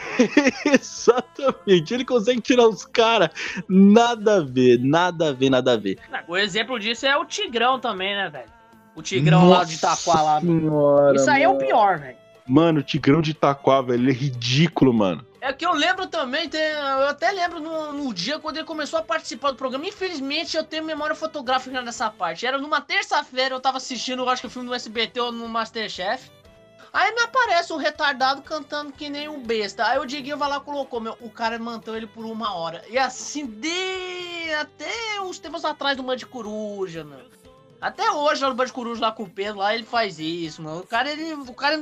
exatamente, 0.74 1.94
ele 1.94 2.04
consegue 2.04 2.42
tirar 2.42 2.68
os 2.68 2.86
caras. 2.86 3.30
Nada 3.70 4.38
a 4.38 4.42
ver, 4.42 4.80
nada 4.80 5.30
a 5.30 5.32
ver, 5.32 5.50
nada 5.50 5.74
a 5.74 5.78
ver. 5.78 6.00
O 6.28 6.36
exemplo 6.36 6.80
disso 6.80 7.06
é 7.06 7.16
o 7.16 7.24
Tigrão 7.26 7.80
também, 7.80 8.16
né, 8.16 8.30
velho? 8.30 8.59
O 9.00 9.02
Tigrão 9.02 9.48
lá 9.50 9.64
de 9.64 9.76
Itaquá 9.76 10.22
lá. 10.22 10.42
Senhora, 10.42 11.16
Isso 11.16 11.30
aí 11.32 11.44
é 11.44 11.48
o 11.48 11.54
mano. 11.54 11.66
pior, 11.66 12.00
velho. 12.00 12.18
Mano, 12.46 12.80
o 12.80 12.84
Tigrão 12.84 13.22
de 13.22 13.32
Itaquá, 13.32 13.82
velho, 13.82 14.02
ele 14.04 14.12
é 14.12 14.14
ridículo, 14.14 14.94
mano. 14.94 15.26
É 15.42 15.54
que 15.54 15.66
eu 15.66 15.72
lembro 15.72 16.06
também, 16.08 16.50
tem- 16.50 16.60
eu 16.60 17.08
até 17.08 17.32
lembro 17.32 17.62
no, 17.62 17.94
no 17.94 18.14
dia 18.14 18.40
quando 18.40 18.58
ele 18.58 18.66
começou 18.66 19.00
a 19.00 19.02
participar 19.02 19.52
do 19.52 19.56
programa. 19.58 19.88
Infelizmente 19.88 20.58
eu 20.58 20.64
tenho 20.66 20.84
memória 20.84 21.16
fotográfica 21.16 21.82
nessa 21.82 22.10
parte. 22.10 22.46
Era 22.46 22.58
numa 22.58 22.82
terça-feira, 22.82 23.56
eu 23.56 23.60
tava 23.62 23.78
assistindo, 23.78 24.22
eu 24.24 24.30
acho 24.30 24.42
que 24.42 24.48
o 24.48 24.50
filme 24.50 24.68
do 24.68 24.76
SBT 24.76 25.20
ou 25.22 25.32
no 25.32 25.48
Masterchef. 25.48 26.30
Aí 26.92 27.14
me 27.14 27.22
aparece 27.22 27.72
um 27.72 27.78
retardado 27.78 28.42
cantando 28.42 28.92
que 28.92 29.10
nem 29.10 29.30
um 29.30 29.42
besta. 29.44 29.86
Aí 29.86 30.00
o 30.00 30.06
Diguinho 30.06 30.38
vai 30.38 30.50
lá 30.50 30.58
e 30.58 30.62
colocou, 30.62 31.00
meu, 31.00 31.16
o 31.22 31.30
cara 31.30 31.58
manteve 31.60 31.98
ele 31.98 32.08
por 32.08 32.26
uma 32.26 32.54
hora. 32.56 32.84
E 32.90 32.98
assim, 32.98 33.46
de 33.46 34.52
até 34.60 35.22
uns 35.22 35.38
tempos 35.40 35.64
atrás 35.64 35.96
do 35.96 36.04
Mãe 36.04 36.18
de 36.18 36.26
Coruja, 36.26 37.04
meu. 37.04 37.20
Até 37.82 38.12
hoje, 38.12 38.42
lá 38.42 38.50
no 38.50 38.56
Band 38.56 38.68
Coruja, 38.68 39.02
lá 39.02 39.12
com 39.12 39.24
o 39.24 39.30
Pedro, 39.30 39.60
lá 39.60 39.74
ele 39.74 39.86
faz 39.86 40.20
isso, 40.20 40.62
mano. 40.62 40.82
O 40.82 40.88
cara, 40.88 41.10
ele. 41.10 41.34
O 41.34 41.54
cara. 41.54 41.78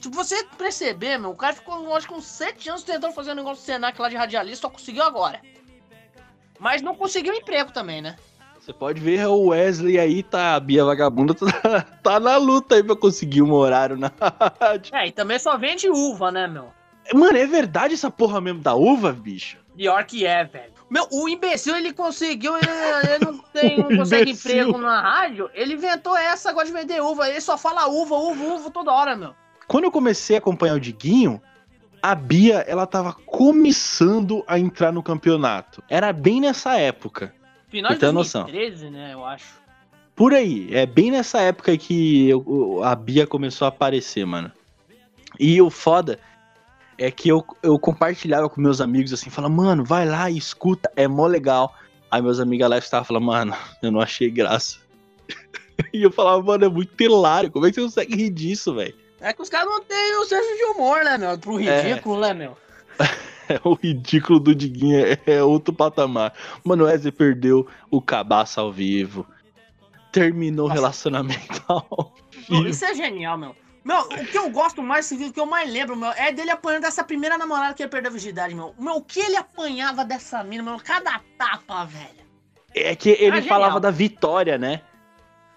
Tipo, 0.00 0.16
você 0.16 0.44
perceber, 0.56 1.18
meu, 1.18 1.30
o 1.30 1.36
cara 1.36 1.54
ficou, 1.54 1.94
acho 1.94 2.08
que 2.08 2.14
uns 2.14 2.24
7 2.24 2.70
anos 2.70 2.82
tentando 2.82 3.12
fazer 3.12 3.32
um 3.32 3.36
negócio 3.36 3.62
do 3.62 3.66
Senac 3.66 4.00
lá 4.00 4.08
de 4.08 4.16
radialista, 4.16 4.62
só 4.62 4.70
conseguiu 4.70 5.02
agora. 5.02 5.40
Mas 6.58 6.80
não 6.80 6.94
conseguiu 6.94 7.34
emprego 7.34 7.70
também, 7.72 8.00
né? 8.00 8.16
Você 8.58 8.72
pode 8.72 9.00
ver 9.00 9.26
o 9.26 9.48
Wesley 9.48 9.98
aí, 9.98 10.22
tá? 10.22 10.54
A 10.54 10.60
Bia 10.60 10.84
Vagabunda 10.84 11.34
tá, 11.34 11.80
tá 12.02 12.20
na 12.20 12.36
luta 12.36 12.76
aí 12.76 12.82
pra 12.82 12.94
conseguir 12.94 13.42
um 13.42 13.52
horário 13.52 13.96
na 13.96 14.10
rádio. 14.60 14.94
É, 14.94 15.08
e 15.08 15.12
também 15.12 15.38
só 15.38 15.58
vende 15.58 15.90
uva, 15.90 16.30
né, 16.30 16.46
meu? 16.46 16.72
Mano, 17.12 17.36
é 17.36 17.46
verdade 17.46 17.94
essa 17.94 18.10
porra 18.10 18.40
mesmo 18.40 18.60
da 18.60 18.74
uva, 18.74 19.12
bicho? 19.12 19.58
Pior 19.76 20.04
que 20.04 20.24
é, 20.24 20.44
velho. 20.44 20.72
Meu, 20.92 21.08
o 21.10 21.26
imbecil, 21.26 21.74
ele 21.74 21.90
conseguiu, 21.90 22.54
ele, 22.54 22.68
ele 22.68 23.24
não, 23.24 23.38
tem, 23.38 23.78
não 23.80 23.96
consegue 23.96 24.32
emprego 24.32 24.76
na 24.76 25.00
rádio, 25.00 25.48
ele 25.54 25.72
inventou 25.72 26.14
essa 26.14 26.50
agora 26.50 26.66
de 26.66 26.72
vender 26.72 27.00
uva, 27.00 27.30
ele 27.30 27.40
só 27.40 27.56
fala 27.56 27.88
uva, 27.88 28.14
uva, 28.14 28.44
uva 28.44 28.70
toda 28.70 28.92
hora, 28.92 29.16
meu. 29.16 29.34
Quando 29.66 29.84
eu 29.84 29.90
comecei 29.90 30.36
a 30.36 30.38
acompanhar 30.38 30.74
o 30.74 30.80
Diguinho, 30.80 31.40
a 32.02 32.14
Bia, 32.14 32.58
ela 32.68 32.86
tava 32.86 33.14
começando 33.14 34.44
a 34.46 34.58
entrar 34.58 34.92
no 34.92 35.02
campeonato. 35.02 35.82
Era 35.88 36.12
bem 36.12 36.42
nessa 36.42 36.76
época. 36.76 37.34
Final 37.70 37.94
de 37.94 37.98
2013, 37.98 38.70
noção. 38.70 38.90
né, 38.90 39.14
eu 39.14 39.24
acho. 39.24 39.62
Por 40.14 40.34
aí, 40.34 40.68
é 40.74 40.84
bem 40.84 41.10
nessa 41.10 41.40
época 41.40 41.74
que 41.78 42.28
eu, 42.28 42.82
a 42.84 42.94
Bia 42.94 43.26
começou 43.26 43.64
a 43.64 43.70
aparecer, 43.70 44.26
mano. 44.26 44.52
E 45.40 45.62
o 45.62 45.70
foda 45.70 46.18
é 46.98 47.10
que 47.10 47.28
eu, 47.28 47.44
eu 47.62 47.78
compartilhava 47.78 48.48
com 48.48 48.60
meus 48.60 48.80
amigos 48.80 49.12
assim, 49.12 49.30
falando, 49.30 49.54
mano, 49.54 49.84
vai 49.84 50.06
lá 50.06 50.30
e 50.30 50.36
escuta, 50.36 50.90
é 50.96 51.08
mó 51.08 51.26
legal. 51.26 51.74
Aí 52.10 52.20
meus 52.20 52.38
amigos 52.40 52.68
lá 52.68 52.78
estavam 52.78 53.04
falando, 53.04 53.26
mano, 53.26 53.56
eu 53.82 53.90
não 53.90 54.00
achei 54.00 54.30
graça. 54.30 54.78
e 55.92 56.02
eu 56.02 56.12
falava, 56.12 56.42
mano, 56.42 56.64
é 56.64 56.68
muito 56.68 57.00
hilário, 57.00 57.50
como 57.50 57.66
é 57.66 57.70
que 57.70 57.76
você 57.76 57.82
consegue 57.82 58.16
rir 58.16 58.30
disso, 58.30 58.74
velho? 58.74 58.94
É 59.20 59.32
que 59.32 59.40
os 59.40 59.48
caras 59.48 59.68
não 59.68 59.80
têm 59.82 60.16
o 60.16 60.24
senso 60.24 60.56
de 60.56 60.64
humor, 60.64 61.04
né, 61.04 61.16
meu? 61.16 61.38
Pro 61.38 61.60
é. 61.60 61.80
ridículo, 61.80 62.24
é. 62.24 62.28
né, 62.28 62.34
meu? 62.34 62.56
o 63.64 63.74
ridículo 63.74 64.40
do 64.40 64.54
Diguinho 64.54 65.06
é, 65.06 65.18
é 65.26 65.42
outro 65.42 65.72
patamar. 65.72 66.34
Mano, 66.64 66.84
o 66.84 66.86
Wesley 66.86 67.12
perdeu 67.12 67.66
o 67.90 68.00
cabaço 68.00 68.60
ao 68.60 68.72
vivo. 68.72 69.26
Terminou 70.10 70.68
o 70.68 70.72
relacionamento 70.72 71.62
ao 71.68 72.14
vivo. 72.48 72.68
Isso 72.68 72.84
é 72.84 72.94
genial, 72.94 73.38
meu. 73.38 73.54
Meu, 73.84 74.00
o 74.00 74.26
que 74.26 74.38
eu 74.38 74.48
gosto 74.50 74.82
mais, 74.82 75.10
o 75.10 75.32
que 75.32 75.40
eu 75.40 75.46
mais 75.46 75.70
lembro, 75.70 75.96
meu, 75.96 76.10
é 76.12 76.30
dele 76.30 76.50
apanhando 76.50 76.82
dessa 76.82 77.02
primeira 77.02 77.36
namorada 77.36 77.74
que 77.74 77.82
ele 77.82 77.90
perdeu 77.90 78.10
a 78.10 78.12
virgindade, 78.12 78.54
meu. 78.54 78.74
Meu, 78.78 78.94
o 78.94 79.02
que 79.02 79.20
ele 79.20 79.36
apanhava 79.36 80.04
dessa 80.04 80.44
mina, 80.44 80.62
meu, 80.62 80.78
cada 80.78 81.20
tapa, 81.36 81.84
velho. 81.84 82.22
É 82.74 82.94
que 82.94 83.10
ele 83.10 83.38
é 83.38 83.42
falava 83.42 83.80
da 83.80 83.90
vitória, 83.90 84.56
né? 84.56 84.80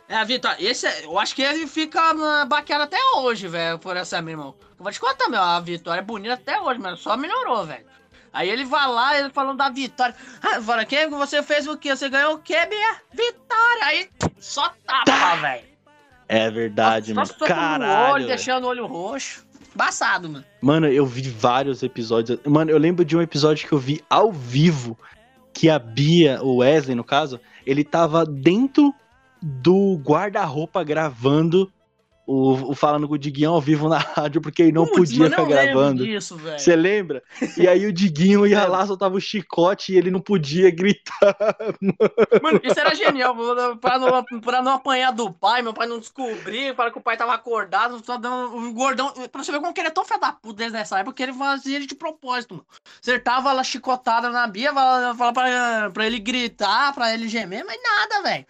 É, 0.10 0.16
a 0.16 0.24
vitória. 0.24 0.64
Esse, 0.64 0.88
é, 0.88 1.06
eu 1.06 1.18
acho 1.20 1.36
que 1.36 1.42
ele 1.42 1.68
fica 1.68 2.14
baqueado 2.46 2.84
até 2.84 2.98
hoje, 3.18 3.48
velho, 3.48 3.80
por 3.80 3.96
essa 3.96 4.22
mina, 4.22 4.32
irmão. 4.32 4.56
Eu 4.78 4.84
vou 4.84 4.92
te 4.92 5.00
contar, 5.00 5.30
meu, 5.30 5.42
a 5.42 5.60
vitória 5.60 6.00
é 6.00 6.04
bonita 6.04 6.34
até 6.34 6.60
hoje, 6.60 6.80
mas 6.80 7.00
só 7.00 7.16
melhorou, 7.16 7.66
velho. 7.66 7.86
Aí 8.34 8.50
ele 8.50 8.66
vai 8.66 8.88
lá, 8.88 9.18
ele 9.18 9.30
falando 9.30 9.60
da 9.60 9.70
vitória. 9.70 10.14
Ah, 10.42 10.62
fala, 10.62 10.84
quem 10.84 11.10
você 11.10 11.42
fez 11.42 11.68
o 11.68 11.78
quê? 11.78 11.96
Você 11.96 12.10
ganhou 12.10 12.34
o 12.34 12.40
quê, 12.40 12.66
Bia? 12.66 13.02
Vitória! 13.14 13.86
Aí 13.86 14.10
só 14.38 14.70
tapa, 14.86 15.06
tá. 15.06 15.36
velho. 15.36 15.75
É 16.28 16.50
verdade, 16.50 17.14
mano. 17.14 17.30
Caralho. 17.46 18.14
olho, 18.14 18.28
deixando 18.28 18.66
o 18.66 18.68
olho 18.68 18.86
roxo. 18.86 19.46
Embaçado, 19.74 20.30
mano. 20.30 20.46
Mano, 20.62 20.88
eu 20.88 21.06
vi 21.06 21.22
vários 21.30 21.84
episódios. 21.84 22.40
Mano, 22.46 22.72
eu 22.72 22.78
lembro 22.78 23.04
de 23.04 23.16
um 23.16 23.22
episódio 23.22 23.68
que 23.68 23.74
eu 23.74 23.80
vi 23.80 24.02
ao 24.10 24.32
vivo 24.32 24.98
que 25.54 25.70
a 25.70 25.78
Bia, 25.78 26.42
o 26.42 26.58
Wesley, 26.58 26.96
no 26.96 27.04
caso, 27.04 27.40
ele 27.66 27.84
tava 27.84 28.26
dentro 28.26 28.94
do 29.42 29.96
guarda-roupa 30.04 30.84
gravando 30.84 31.72
o, 32.26 32.72
o 32.72 32.76
falando 32.76 33.08
com 33.08 33.14
o 33.14 33.18
Diguinho 33.18 33.52
ao 33.52 33.62
vivo 33.62 33.88
na 33.88 33.98
rádio, 34.16 34.42
porque 34.42 34.64
ele 34.64 34.72
não 34.72 34.86
Puts, 34.86 35.12
podia 35.12 35.30
ficar 35.30 35.46
gravando. 35.46 36.04
Você 36.58 36.76
lembra? 36.76 37.24
E 37.58 37.68
aí 37.68 37.86
o 37.86 37.94
Diguinho 37.94 38.48
ia 38.48 38.66
lá, 38.66 38.86
soltava 38.86 39.16
o 39.16 39.22
chicote 39.22 39.94
e 39.94 39.98
ele 39.98 40.10
não 40.10 40.20
podia 40.20 40.72
gritar. 40.72 41.36
Mano, 42.42 42.60
isso 42.64 42.80
era 42.80 42.96
genial, 42.96 43.36
pra 43.80 44.00
não, 44.00 44.24
pra 44.42 44.62
não 44.62 44.74
apanhar 44.74 45.12
do 45.12 45.32
pai, 45.32 45.62
meu 45.62 45.74
pai 45.74 45.88
não 45.88 46.00
descobrir, 46.00 46.76
para 46.76 46.92
que 46.92 46.98
o 46.98 47.02
pai 47.02 47.16
tava 47.16 47.34
acordado, 47.34 48.04
só 48.04 48.18
dando 48.18 48.56
um 48.56 48.74
gordão. 48.74 49.12
Pra 49.32 49.44
você 49.44 49.52
ver 49.52 49.60
como 49.60 49.74
que 49.74 49.82
ele 49.82 49.90
é 49.90 49.92
tão 49.92 50.06
fé 50.06 50.18
da 50.18 50.32
puta 50.32 50.58
desde 50.58 50.78
essa 50.78 51.00
época, 51.00 51.16
que 51.16 51.24
ele 51.24 51.34
fazia 51.34 51.76
ele 51.76 51.86
de 51.86 51.96
propósito, 51.96 52.56
mano. 52.56 52.66
Acertava 53.02 53.52
lá 53.54 53.64
chicotada 53.64 54.30
na 54.30 54.48
Bia, 54.48 54.74
falava 54.74 55.34
pra, 55.34 55.92
pra 55.92 56.08
ele 56.08 56.20
gritar, 56.20 56.94
pra 56.94 57.14
ele 57.14 57.28
gemer, 57.28 57.64
mas 57.66 57.80
nada, 57.82 58.24
velho. 58.24 58.46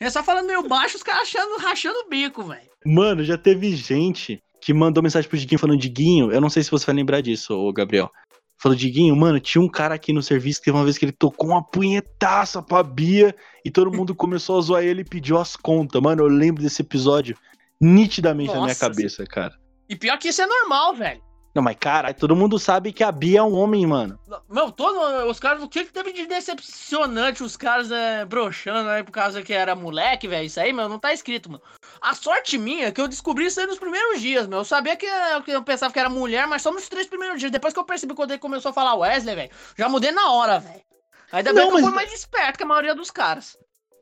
Ele 0.00 0.10
só 0.10 0.22
falando 0.22 0.46
meio 0.46 0.66
baixo, 0.66 0.96
os 0.96 1.02
caras 1.02 1.22
achando, 1.22 1.58
rachando 1.58 1.98
o 2.00 2.08
bico, 2.08 2.42
velho. 2.42 2.71
Mano, 2.84 3.24
já 3.24 3.38
teve 3.38 3.74
gente 3.76 4.42
que 4.60 4.72
mandou 4.72 5.02
mensagem 5.02 5.28
pro 5.28 5.38
Diguinho 5.38 5.58
falando, 5.58 5.80
Diguinho, 5.80 6.32
eu 6.32 6.40
não 6.40 6.48
sei 6.48 6.62
se 6.62 6.70
você 6.70 6.86
vai 6.86 6.94
lembrar 6.94 7.20
disso, 7.20 7.54
ô 7.54 7.72
Gabriel. 7.72 8.10
Falou, 8.58 8.78
Diguinho, 8.78 9.16
mano, 9.16 9.40
tinha 9.40 9.60
um 9.60 9.68
cara 9.68 9.96
aqui 9.96 10.12
no 10.12 10.22
serviço 10.22 10.60
que 10.60 10.66
teve 10.66 10.76
uma 10.76 10.84
vez 10.84 10.96
que 10.96 11.04
ele 11.04 11.12
tocou 11.12 11.48
uma 11.50 11.64
punhetaça 11.64 12.62
pra 12.62 12.80
Bia 12.80 13.34
e 13.64 13.70
todo 13.72 13.92
mundo 13.92 14.14
começou 14.14 14.56
a 14.56 14.60
zoar 14.60 14.84
ele 14.84 15.00
e 15.00 15.04
pediu 15.04 15.36
as 15.36 15.56
contas. 15.56 16.00
Mano, 16.00 16.22
eu 16.22 16.28
lembro 16.28 16.62
desse 16.62 16.80
episódio 16.80 17.36
nitidamente 17.80 18.48
Nossa, 18.48 18.60
na 18.60 18.66
minha 18.66 18.76
cabeça, 18.76 19.24
cara. 19.26 19.52
E 19.88 19.96
pior 19.96 20.16
que 20.16 20.28
isso 20.28 20.40
é 20.40 20.46
normal, 20.46 20.94
velho. 20.94 21.20
Não, 21.54 21.62
mas 21.62 21.76
cara, 21.78 22.14
todo 22.14 22.36
mundo 22.36 22.58
sabe 22.58 22.92
que 22.92 23.04
a 23.04 23.12
Bia 23.12 23.40
é 23.40 23.42
um 23.42 23.54
homem, 23.54 23.84
mano. 23.86 24.18
Meu, 24.48 24.72
todo, 24.72 25.28
os 25.28 25.38
caras, 25.38 25.62
o 25.62 25.68
que, 25.68 25.84
que 25.84 25.92
teve 25.92 26.12
de 26.12 26.26
decepcionante 26.26 27.42
os 27.42 27.56
caras 27.56 27.90
é, 27.90 28.24
broxando 28.24 28.88
aí 28.88 29.02
por 29.02 29.12
causa 29.12 29.42
que 29.42 29.52
era 29.52 29.74
moleque, 29.74 30.26
velho? 30.26 30.46
Isso 30.46 30.60
aí, 30.60 30.72
meu, 30.72 30.88
não 30.88 30.98
tá 30.98 31.12
escrito, 31.12 31.50
mano. 31.50 31.62
A 32.02 32.14
sorte 32.16 32.58
minha 32.58 32.88
é 32.88 32.90
que 32.90 33.00
eu 33.00 33.06
descobri 33.06 33.46
isso 33.46 33.60
aí 33.60 33.66
nos 33.66 33.78
primeiros 33.78 34.20
dias, 34.20 34.48
meu. 34.48 34.58
Eu 34.58 34.64
sabia 34.64 34.96
que, 34.96 35.06
que 35.44 35.52
eu 35.52 35.62
pensava 35.62 35.92
que 35.92 36.00
era 36.00 36.10
mulher, 36.10 36.48
mas 36.48 36.60
só 36.60 36.72
nos 36.72 36.88
três 36.88 37.06
primeiros 37.06 37.38
dias. 37.38 37.52
Depois 37.52 37.72
que 37.72 37.78
eu 37.78 37.84
percebi 37.84 38.12
quando 38.12 38.32
ele 38.32 38.40
começou 38.40 38.70
a 38.70 38.72
falar 38.72 38.96
Wesley, 38.96 39.36
velho, 39.36 39.50
já 39.78 39.88
mudei 39.88 40.10
na 40.10 40.32
hora, 40.32 40.58
velho. 40.58 40.82
Ainda 41.30 41.52
bem 41.52 41.62
não, 41.62 41.68
que 41.68 41.74
mas... 41.74 41.82
eu 41.84 41.88
fui 41.88 41.96
mais 41.96 42.12
esperto 42.12 42.56
que 42.56 42.64
a 42.64 42.66
maioria 42.66 42.94
dos 42.94 43.10
caras. 43.12 43.56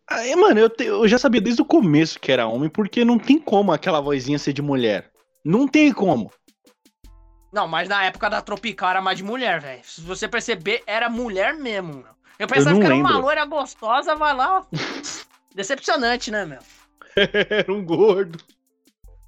Aí, 0.08 0.34
mano, 0.34 0.58
eu, 0.58 0.70
te, 0.70 0.84
eu 0.84 1.06
já 1.06 1.18
sabia 1.18 1.42
desde 1.42 1.60
o 1.60 1.64
começo 1.64 2.18
que 2.18 2.32
era 2.32 2.46
homem, 2.46 2.70
porque 2.70 3.04
não 3.04 3.18
tem 3.18 3.38
como 3.38 3.70
aquela 3.70 4.00
vozinha 4.00 4.38
ser 4.38 4.54
de 4.54 4.62
mulher. 4.62 5.10
Não 5.44 5.68
tem 5.68 5.92
como. 5.92 6.32
Não, 7.52 7.68
mas 7.68 7.86
na 7.86 8.04
época 8.04 8.30
da 8.30 8.40
Tropical 8.40 8.90
era 8.90 9.02
mais 9.02 9.18
de 9.18 9.24
mulher, 9.24 9.60
velho. 9.60 9.82
Se 9.84 10.00
você 10.00 10.26
perceber, 10.26 10.82
era 10.86 11.10
mulher 11.10 11.52
mesmo, 11.54 11.94
meu. 11.94 12.20
Eu 12.38 12.48
pensava 12.48 12.74
eu 12.74 12.80
que 12.80 12.86
era 12.86 12.94
lembro. 12.94 13.12
uma 13.12 13.20
loira 13.20 13.44
gostosa, 13.44 14.16
vai 14.16 14.34
lá. 14.34 14.66
Decepcionante, 15.54 16.30
né, 16.30 16.46
meu? 16.46 16.60
era 17.51 17.73
um 17.73 17.85
gordo. 17.85 18.38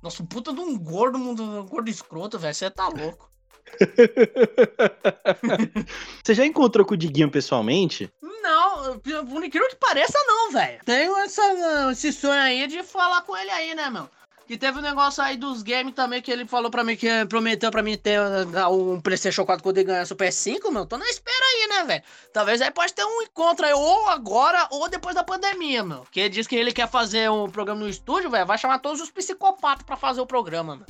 Nossa, 0.03 0.23
um 0.23 0.27
puta 0.27 0.53
de 0.53 0.61
um 0.61 0.79
gordo, 0.79 1.18
um 1.18 1.66
gordo 1.66 1.88
escroto, 1.88 2.38
velho. 2.38 2.55
Você 2.55 2.71
tá 2.71 2.88
louco. 2.88 3.31
Você 6.23 6.35
já 6.35 6.45
encontrou 6.45 6.85
com 6.85 6.95
o 6.95 6.97
Diguinho 6.97 7.31
pessoalmente? 7.31 8.12
Não, 8.21 8.99
por 8.99 9.45
incrível 9.45 9.68
que 9.68 9.77
pareça, 9.77 10.18
não, 10.27 10.51
velho. 10.51 10.81
Tenho 10.85 11.16
essa, 11.18 11.92
esse 11.92 12.12
sonho 12.12 12.40
aí 12.40 12.66
de 12.66 12.83
falar 12.83 13.23
com 13.23 13.37
ele 13.37 13.51
aí, 13.51 13.75
né, 13.75 13.88
meu? 13.88 14.09
E 14.53 14.59
teve 14.59 14.81
um 14.81 14.83
negócio 14.83 15.23
aí 15.23 15.38
dos 15.38 15.62
games 15.62 15.95
também 15.95 16.21
que 16.21 16.31
ele 16.31 16.45
falou 16.45 16.71
pra 16.71 16.85
mim 16.85 16.95
que 16.95 17.09
prometeu 17.25 17.71
pra 17.71 17.83
mim 17.83 17.97
ter 17.97 18.21
uh, 18.21 18.69
um 18.71 19.01
PlayStation 19.01 19.47
4 19.47 19.62
quando 19.62 19.79
ele 19.79 19.87
ganhasse 19.87 20.12
o 20.12 20.17
PS5, 20.17 20.71
meu. 20.71 20.85
Tô 20.85 20.99
na 20.99 21.07
espera 21.07 21.35
aí, 21.35 21.69
né, 21.71 21.85
velho? 21.87 22.03
Talvez 22.35 22.61
aí 22.61 22.71
pode 22.71 22.93
ter 22.93 23.03
um 23.03 23.23
encontro 23.23 23.65
aí, 23.65 23.73
ou 23.73 24.11
agora 24.11 24.69
ou 24.71 24.91
depois 24.91 25.15
da 25.15 25.25
pandemia, 25.25 25.83
meu. 25.83 26.05
Que 26.12 26.21
ele 26.21 26.29
diz 26.29 26.47
que 26.47 26.55
ele 26.55 26.71
quer 26.71 26.87
fazer 26.87 27.31
um 27.31 27.49
programa 27.49 27.81
no 27.81 27.88
estúdio, 27.88 28.29
velho. 28.29 28.45
Vai 28.45 28.59
chamar 28.59 28.81
todos 28.81 29.01
os 29.01 29.11
psicopatas 29.11 29.87
pra 29.87 29.97
fazer 29.97 30.21
o 30.21 30.27
programa, 30.27 30.77
meu. 30.77 30.87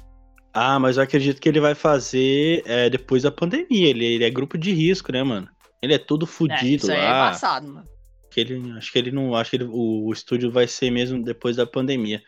Ah, 0.53 0.81
mas 0.81 0.96
eu 0.96 1.05
acredito 1.05 1.40
que 1.40 1.48
ele 1.48 1.61
vai 1.61 1.77
fazer 1.77 2.64
é, 2.66 2.90
depois 2.90 3.22
da 3.22 3.31
pandemia. 3.31 3.90
Ele, 3.90 4.05
ele, 4.05 4.25
é 4.25 4.31
grupo 4.31 4.59
de 4.59 4.72
risco, 4.72 5.12
né, 5.12 5.22
mano? 5.22 5.48
Ele 5.81 5.94
é 5.94 5.98
todo 5.98 6.27
fudido 6.27 6.64
é, 6.64 6.66
isso 6.66 6.88
lá. 6.88 6.94
Aí 6.94 7.01
é 7.01 7.11
embaçado, 7.11 7.68
mano. 7.68 7.87
Que 8.29 8.40
ele, 8.40 8.72
acho 8.77 8.90
que 8.90 8.98
ele 8.98 9.12
não. 9.12 9.37
Acho 9.37 9.51
que 9.51 9.57
ele, 9.57 9.64
o, 9.70 10.09
o 10.09 10.12
estúdio 10.12 10.51
vai 10.51 10.66
ser 10.66 10.90
mesmo 10.90 11.23
depois 11.23 11.54
da 11.54 11.65
pandemia. 11.65 12.21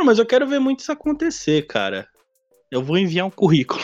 Não, 0.00 0.06
mas 0.06 0.18
eu 0.18 0.24
quero 0.24 0.46
ver 0.46 0.58
muito 0.58 0.80
isso 0.80 0.90
acontecer, 0.90 1.66
cara. 1.66 2.08
Eu 2.70 2.82
vou 2.82 2.96
enviar 2.96 3.26
um 3.26 3.30
currículo. 3.30 3.82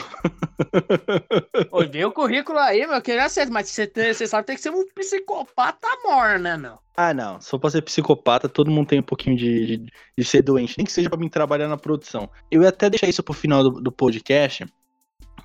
Envia 1.84 2.08
o 2.08 2.12
currículo 2.12 2.58
aí, 2.58 2.86
meu, 2.86 3.02
que 3.02 3.28
certo, 3.28 3.52
mas 3.52 3.68
você, 3.68 3.86
você 3.86 4.26
sabe 4.26 4.44
que 4.44 4.46
tem 4.46 4.56
que 4.56 4.62
ser 4.62 4.70
um 4.70 4.86
psicopata 4.94 5.86
mor, 6.02 6.38
né, 6.38 6.56
meu? 6.56 6.78
Ah, 6.96 7.12
não. 7.12 7.38
Se 7.38 7.50
for 7.50 7.58
pra 7.58 7.68
ser 7.68 7.82
psicopata, 7.82 8.48
todo 8.48 8.70
mundo 8.70 8.86
tem 8.86 9.00
um 9.00 9.02
pouquinho 9.02 9.36
de, 9.36 9.66
de, 9.66 9.92
de 10.16 10.24
ser 10.24 10.40
doente, 10.40 10.74
nem 10.78 10.86
que 10.86 10.92
seja 10.92 11.10
pra 11.10 11.18
mim 11.18 11.28
trabalhar 11.28 11.68
na 11.68 11.76
produção. 11.76 12.30
Eu 12.50 12.62
ia 12.62 12.70
até 12.70 12.88
deixar 12.88 13.08
isso 13.08 13.22
pro 13.22 13.34
final 13.34 13.62
do, 13.62 13.78
do 13.82 13.92
podcast, 13.92 14.64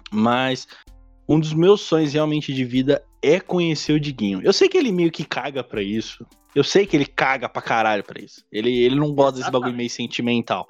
mas 0.10 0.70
um 1.28 1.38
dos 1.38 1.52
meus 1.52 1.82
sonhos 1.82 2.14
realmente 2.14 2.54
de 2.54 2.64
vida 2.64 3.04
é 3.22 3.42
conhecer 3.42 3.92
o 3.92 4.00
Diguinho. 4.00 4.40
Eu 4.42 4.54
sei 4.54 4.70
que 4.70 4.78
ele 4.78 4.94
meio 4.94 5.12
que 5.12 5.26
caga 5.26 5.66
pra 5.66 5.84
isso. 5.84 6.26
Eu 6.56 6.64
sei 6.64 6.86
que 6.86 6.96
ele 6.98 7.06
caga 7.06 7.48
pra 7.48 7.62
caralho 7.62 8.04
pra 8.04 8.22
isso. 8.22 8.44
Ele, 8.52 8.72
ele 8.84 8.96
não 8.96 9.14
gosta 9.14 9.40
desse 9.40 9.52
bagulho 9.52 9.74
meio 9.74 9.90
sentimental. 9.90 10.68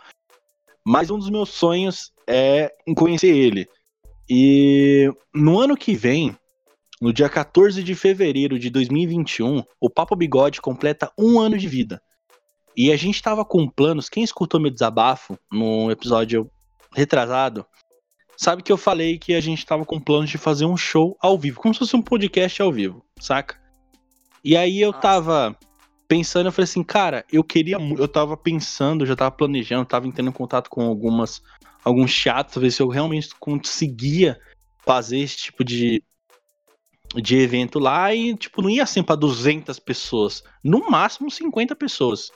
Mas 0.86 1.10
um 1.10 1.18
dos 1.18 1.30
meus 1.30 1.50
sonhos 1.50 2.12
é 2.28 2.72
conhecer 2.96 3.36
ele. 3.36 3.68
E 4.30 5.12
no 5.34 5.60
ano 5.60 5.76
que 5.76 5.96
vem, 5.96 6.36
no 7.02 7.12
dia 7.12 7.28
14 7.28 7.84
de 7.84 7.96
fevereiro 7.96 8.60
de 8.60 8.70
2021, 8.70 9.64
o 9.80 9.90
Papo 9.90 10.16
Bigode 10.16 10.62
completa 10.62 11.12
um 11.18 11.40
ano 11.40 11.58
de 11.58 11.68
vida. 11.68 12.02
E 12.78 12.92
a 12.92 12.96
gente 12.96 13.22
tava 13.22 13.44
com 13.44 13.68
planos. 13.68 14.08
Quem 14.08 14.24
escutou 14.24 14.60
meu 14.60 14.72
desabafo 14.72 15.38
no 15.52 15.92
episódio 15.92 16.50
retrasado, 16.94 17.66
sabe 18.38 18.64
que 18.64 18.72
eu 18.72 18.78
falei 18.78 19.18
que 19.18 19.34
a 19.34 19.42
gente 19.42 19.66
tava 19.66 19.86
com 19.86 20.00
planos 20.00 20.30
de 20.30 20.38
fazer 20.38 20.66
um 20.66 20.78
show 20.78 21.18
ao 21.20 21.38
vivo, 21.38 21.60
como 21.60 21.74
se 21.74 21.80
fosse 21.80 21.96
um 21.96 22.02
podcast 22.02 22.62
ao 22.62 22.72
vivo, 22.72 23.04
saca? 23.20 23.60
E 24.44 24.56
aí 24.56 24.80
eu 24.80 24.92
tava 24.92 25.58
pensando, 26.12 26.47
eu 26.47 26.51
falei 26.51 26.66
assim, 26.66 26.84
cara, 26.84 27.24
eu 27.32 27.41
queria. 27.41 27.78
Eu 27.97 28.05
tava 28.05 28.36
pensando, 28.36 29.05
já 29.05 29.16
tava 29.16 29.32
planejando, 29.32 29.86
tava 29.86 30.05
entrando 30.05 30.28
em 30.28 30.34
contato 30.34 30.70
com 30.70 30.82
algumas. 30.82 31.41
alguns 31.86 32.14
teatros, 32.14 32.62
ver 32.62 32.70
se 32.70 32.82
eu 32.82 32.89
realmente 32.89 33.30
conseguia 33.39 34.38
fazer 34.86 35.20
esse 35.20 35.38
tipo 35.38 35.64
de, 35.64 36.03
de 37.16 37.38
evento 37.38 37.80
lá 37.80 38.14
e, 38.14 38.36
tipo, 38.36 38.62
não 38.62 38.70
ia 38.70 38.86
ser 38.86 39.03
pra 39.03 39.16
200 39.16 39.80
pessoas. 39.80 40.43
No 40.62 40.89
máximo 40.91 41.32
50 41.32 41.78
pessoas. 41.78 42.30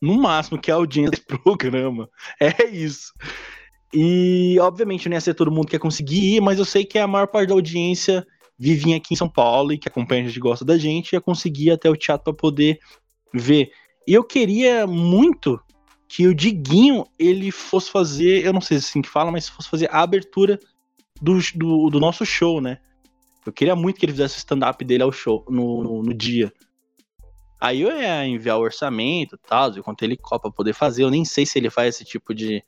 No 0.00 0.20
máximo, 0.20 0.58
que 0.58 0.72
é 0.72 0.74
a 0.74 0.78
audiência 0.78 1.12
desse 1.12 1.22
programa. 1.44 2.10
É 2.40 2.66
isso. 2.66 3.12
E, 3.94 4.58
obviamente, 4.58 5.08
não 5.08 5.14
ia 5.14 5.20
ser 5.20 5.34
todo 5.34 5.52
mundo 5.52 5.68
que 5.68 5.76
ia 5.76 5.80
conseguir 5.80 6.38
ir, 6.38 6.40
mas 6.40 6.58
eu 6.58 6.64
sei 6.64 6.84
que 6.84 6.98
a 6.98 7.06
maior 7.06 7.28
parte 7.28 7.50
da 7.50 7.54
audiência 7.54 8.26
vivia 8.58 8.96
aqui 8.96 9.14
em 9.14 9.16
São 9.16 9.28
Paulo 9.28 9.72
e 9.72 9.78
que 9.78 9.86
acompanha 9.86 10.24
a 10.24 10.26
gente 10.26 10.40
gosta 10.40 10.64
da 10.64 10.76
gente, 10.76 11.12
ia 11.12 11.20
conseguir 11.20 11.70
até 11.70 11.88
o 11.88 11.96
teatro 11.96 12.24
para 12.24 12.34
poder 12.34 12.80
ver. 13.32 13.70
E 14.06 14.14
eu 14.14 14.24
queria 14.24 14.86
muito 14.86 15.60
que 16.08 16.26
o 16.26 16.34
Diguinho 16.34 17.06
ele 17.18 17.50
fosse 17.50 17.90
fazer, 17.90 18.44
eu 18.44 18.52
não 18.52 18.60
sei 18.60 18.78
se 18.78 18.84
é 18.84 18.88
assim 18.88 19.02
que 19.02 19.08
fala, 19.08 19.32
mas 19.32 19.48
fosse 19.48 19.68
fazer 19.68 19.88
a 19.90 20.02
abertura 20.02 20.58
do, 21.20 21.38
do, 21.54 21.88
do 21.88 22.00
nosso 22.00 22.26
show, 22.26 22.60
né? 22.60 22.78
Eu 23.46 23.52
queria 23.52 23.74
muito 23.74 23.98
que 23.98 24.04
ele 24.04 24.12
fizesse 24.12 24.36
o 24.36 24.38
stand-up 24.38 24.84
dele 24.84 25.02
ao 25.02 25.10
show, 25.10 25.44
no, 25.48 25.82
no, 25.82 26.02
no, 26.02 26.14
dia. 26.14 26.52
Aí 27.60 27.80
eu 27.80 27.90
ia 27.90 28.26
enviar 28.26 28.58
o 28.58 28.62
orçamento 28.62 29.36
e 29.36 29.48
tal, 29.48 29.72
eu 29.74 29.84
ele 30.02 30.16
copa 30.16 30.50
poder 30.50 30.74
fazer. 30.74 31.04
Eu 31.04 31.10
nem 31.10 31.24
sei 31.24 31.46
se 31.46 31.58
ele 31.58 31.70
faz 31.70 31.94
esse 31.94 32.04
tipo 32.04 32.34
de, 32.34 32.62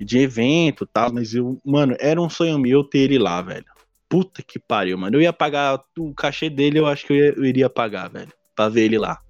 de 0.00 0.18
evento 0.18 0.84
e 0.84 0.86
tal, 0.86 1.12
mas 1.12 1.34
eu, 1.34 1.60
mano, 1.64 1.96
era 1.98 2.20
um 2.20 2.30
sonho 2.30 2.58
meu 2.58 2.84
ter 2.84 3.00
ele 3.00 3.18
lá, 3.18 3.42
velho. 3.42 3.66
Puta 4.08 4.42
que 4.42 4.58
pariu, 4.58 4.96
mano. 4.96 5.16
Eu 5.16 5.22
ia 5.22 5.32
pagar 5.32 5.82
o 5.98 6.14
cachê 6.14 6.48
dele, 6.48 6.78
eu 6.78 6.86
acho 6.86 7.06
que 7.06 7.12
eu, 7.12 7.16
ia, 7.16 7.34
eu 7.36 7.44
iria 7.44 7.68
pagar, 7.68 8.08
velho. 8.08 8.32
Pra 8.54 8.68
ver 8.68 8.84
ele 8.84 8.98
lá. 8.98 9.23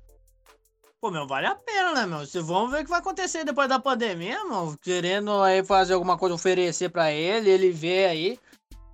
Pô, 1.05 1.11
meu, 1.11 1.27
vale 1.27 1.47
a 1.47 1.55
pena, 1.55 1.93
né, 1.93 2.07
meu? 2.07 2.25
Se 2.25 2.41
vamos 2.41 2.71
ver 2.71 2.81
o 2.81 2.85
que 2.85 2.89
vai 2.89 2.99
acontecer 2.99 3.45
depois 3.45 3.69
da 3.69 3.79
pandemia, 3.79 4.43
meu. 4.47 4.75
Querendo 4.81 5.43
aí 5.43 5.63
fazer 5.63 5.93
alguma 5.93 6.17
coisa, 6.17 6.35
oferecer 6.35 6.89
para 6.89 7.13
ele, 7.13 7.51
ele 7.51 7.71
vê 7.71 8.07
aí. 8.07 8.41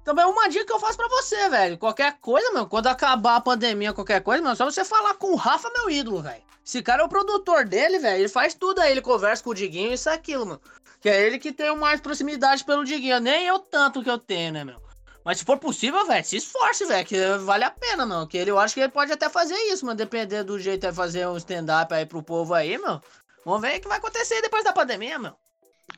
Também 0.02 0.24
uma 0.24 0.48
dica 0.48 0.66
que 0.66 0.72
eu 0.72 0.80
faço 0.80 0.96
para 0.96 1.06
você, 1.06 1.48
velho. 1.48 1.78
Qualquer 1.78 2.18
coisa, 2.18 2.50
meu, 2.50 2.66
quando 2.66 2.88
acabar 2.88 3.36
a 3.36 3.40
pandemia, 3.40 3.92
qualquer 3.92 4.24
coisa, 4.24 4.42
meu, 4.42 4.56
só 4.56 4.64
você 4.64 4.84
falar 4.84 5.14
com 5.14 5.30
o 5.30 5.36
Rafa, 5.36 5.70
meu 5.70 5.88
ídolo, 5.88 6.20
velho. 6.20 6.42
Esse 6.66 6.82
cara 6.82 7.02
é 7.02 7.04
o 7.06 7.08
produtor 7.08 7.64
dele, 7.64 8.00
velho. 8.00 8.22
Ele 8.22 8.28
faz 8.28 8.54
tudo 8.54 8.80
aí, 8.80 8.90
ele 8.90 9.02
conversa 9.02 9.44
com 9.44 9.50
o 9.50 9.54
Diguinho, 9.54 9.92
isso 9.92 10.10
aquilo, 10.10 10.44
mano. 10.44 10.60
Que 11.00 11.08
é 11.08 11.24
ele 11.24 11.38
que 11.38 11.52
tem 11.52 11.72
mais 11.76 12.00
proximidade 12.00 12.64
pelo 12.64 12.84
Diguinho. 12.84 13.20
Nem 13.20 13.46
eu 13.46 13.60
tanto 13.60 14.02
que 14.02 14.10
eu 14.10 14.18
tenho, 14.18 14.52
né, 14.52 14.64
meu? 14.64 14.82
Mas 15.24 15.38
se 15.38 15.44
for 15.44 15.58
possível, 15.58 16.06
velho, 16.06 16.24
se 16.24 16.36
esforce, 16.36 16.86
velho, 16.86 17.06
que 17.06 17.16
vale 17.38 17.64
a 17.64 17.70
pena, 17.70 18.06
mano. 18.06 18.26
Que 18.26 18.38
ele, 18.38 18.50
eu 18.50 18.58
acho 18.58 18.74
que 18.74 18.80
ele 18.80 18.88
pode 18.88 19.12
até 19.12 19.28
fazer 19.28 19.54
isso, 19.72 19.84
mano. 19.84 19.96
Dependendo 19.96 20.52
do 20.52 20.58
jeito 20.58 20.86
de 20.86 20.92
fazer 20.94 21.26
um 21.28 21.36
stand-up 21.36 21.92
aí 21.92 22.06
pro 22.06 22.22
povo 22.22 22.54
aí, 22.54 22.78
meu. 22.78 23.00
Vamos 23.44 23.60
ver 23.60 23.76
o 23.76 23.80
que 23.80 23.88
vai 23.88 23.98
acontecer 23.98 24.40
depois 24.40 24.64
da 24.64 24.72
pandemia, 24.72 25.18
meu. 25.18 25.34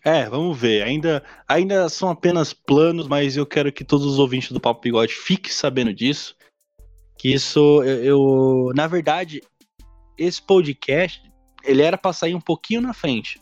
É, 0.05 0.29
vamos 0.29 0.59
ver. 0.59 0.83
Ainda, 0.83 1.23
ainda 1.47 1.89
são 1.89 2.09
apenas 2.09 2.53
planos, 2.53 3.07
mas 3.07 3.37
eu 3.37 3.47
quero 3.47 3.73
que 3.73 3.85
todos 3.85 4.07
os 4.07 4.19
ouvintes 4.19 4.51
do 4.51 4.61
Papo 4.61 4.81
Bigode 4.81 5.15
fiquem 5.15 5.53
sabendo 5.53 5.93
disso. 5.93 6.37
Que 7.19 7.33
isso, 7.33 7.83
eu, 7.85 8.03
eu 8.03 8.73
na 8.75 8.87
verdade, 8.87 9.43
esse 10.19 10.41
podcast, 10.43 11.23
ele 11.63 11.83
era 11.83 11.99
pra 11.99 12.13
sair 12.13 12.35
um 12.35 12.41
pouquinho 12.41 12.81
na 12.81 12.93
frente. 12.93 13.41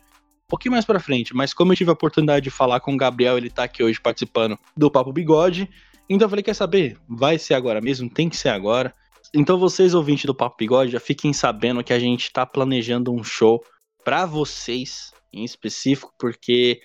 Pouquinho 0.51 0.73
mais 0.73 0.85
pra 0.85 0.99
frente, 0.99 1.33
mas 1.33 1.55
como 1.55 1.73
eu 1.73 1.77
tive 1.77 1.91
a 1.91 1.93
oportunidade 1.93 2.43
de 2.43 2.51
falar 2.51 2.81
com 2.81 2.93
o 2.93 2.97
Gabriel, 2.97 3.39
ele 3.39 3.49
tá 3.49 3.63
aqui 3.63 3.85
hoje 3.85 4.01
participando 4.01 4.59
do 4.77 4.91
Papo 4.91 5.13
Bigode, 5.13 5.71
então 6.09 6.27
eu 6.27 6.29
falei, 6.29 6.43
quer 6.43 6.55
saber? 6.55 6.99
Vai 7.09 7.39
ser 7.39 7.55
agora 7.55 7.81
mesmo, 7.81 8.11
tem 8.11 8.29
que 8.29 8.37
ser 8.37 8.49
agora. 8.49 8.93
Então 9.33 9.61
vocês, 9.61 9.95
ouvintes 9.95 10.25
do 10.25 10.35
Papo 10.35 10.57
Bigode, 10.59 10.91
já 10.91 10.99
fiquem 10.99 11.33
sabendo 11.33 11.85
que 11.85 11.93
a 11.93 12.01
gente 12.01 12.33
tá 12.33 12.45
planejando 12.45 13.15
um 13.15 13.23
show 13.23 13.65
para 14.05 14.27
vocês 14.27 15.13
em 15.33 15.45
específico, 15.45 16.13
porque 16.19 16.81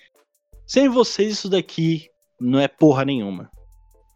sem 0.64 0.88
vocês 0.88 1.32
isso 1.32 1.48
daqui 1.48 2.08
não 2.40 2.60
é 2.60 2.68
porra 2.68 3.04
nenhuma. 3.04 3.50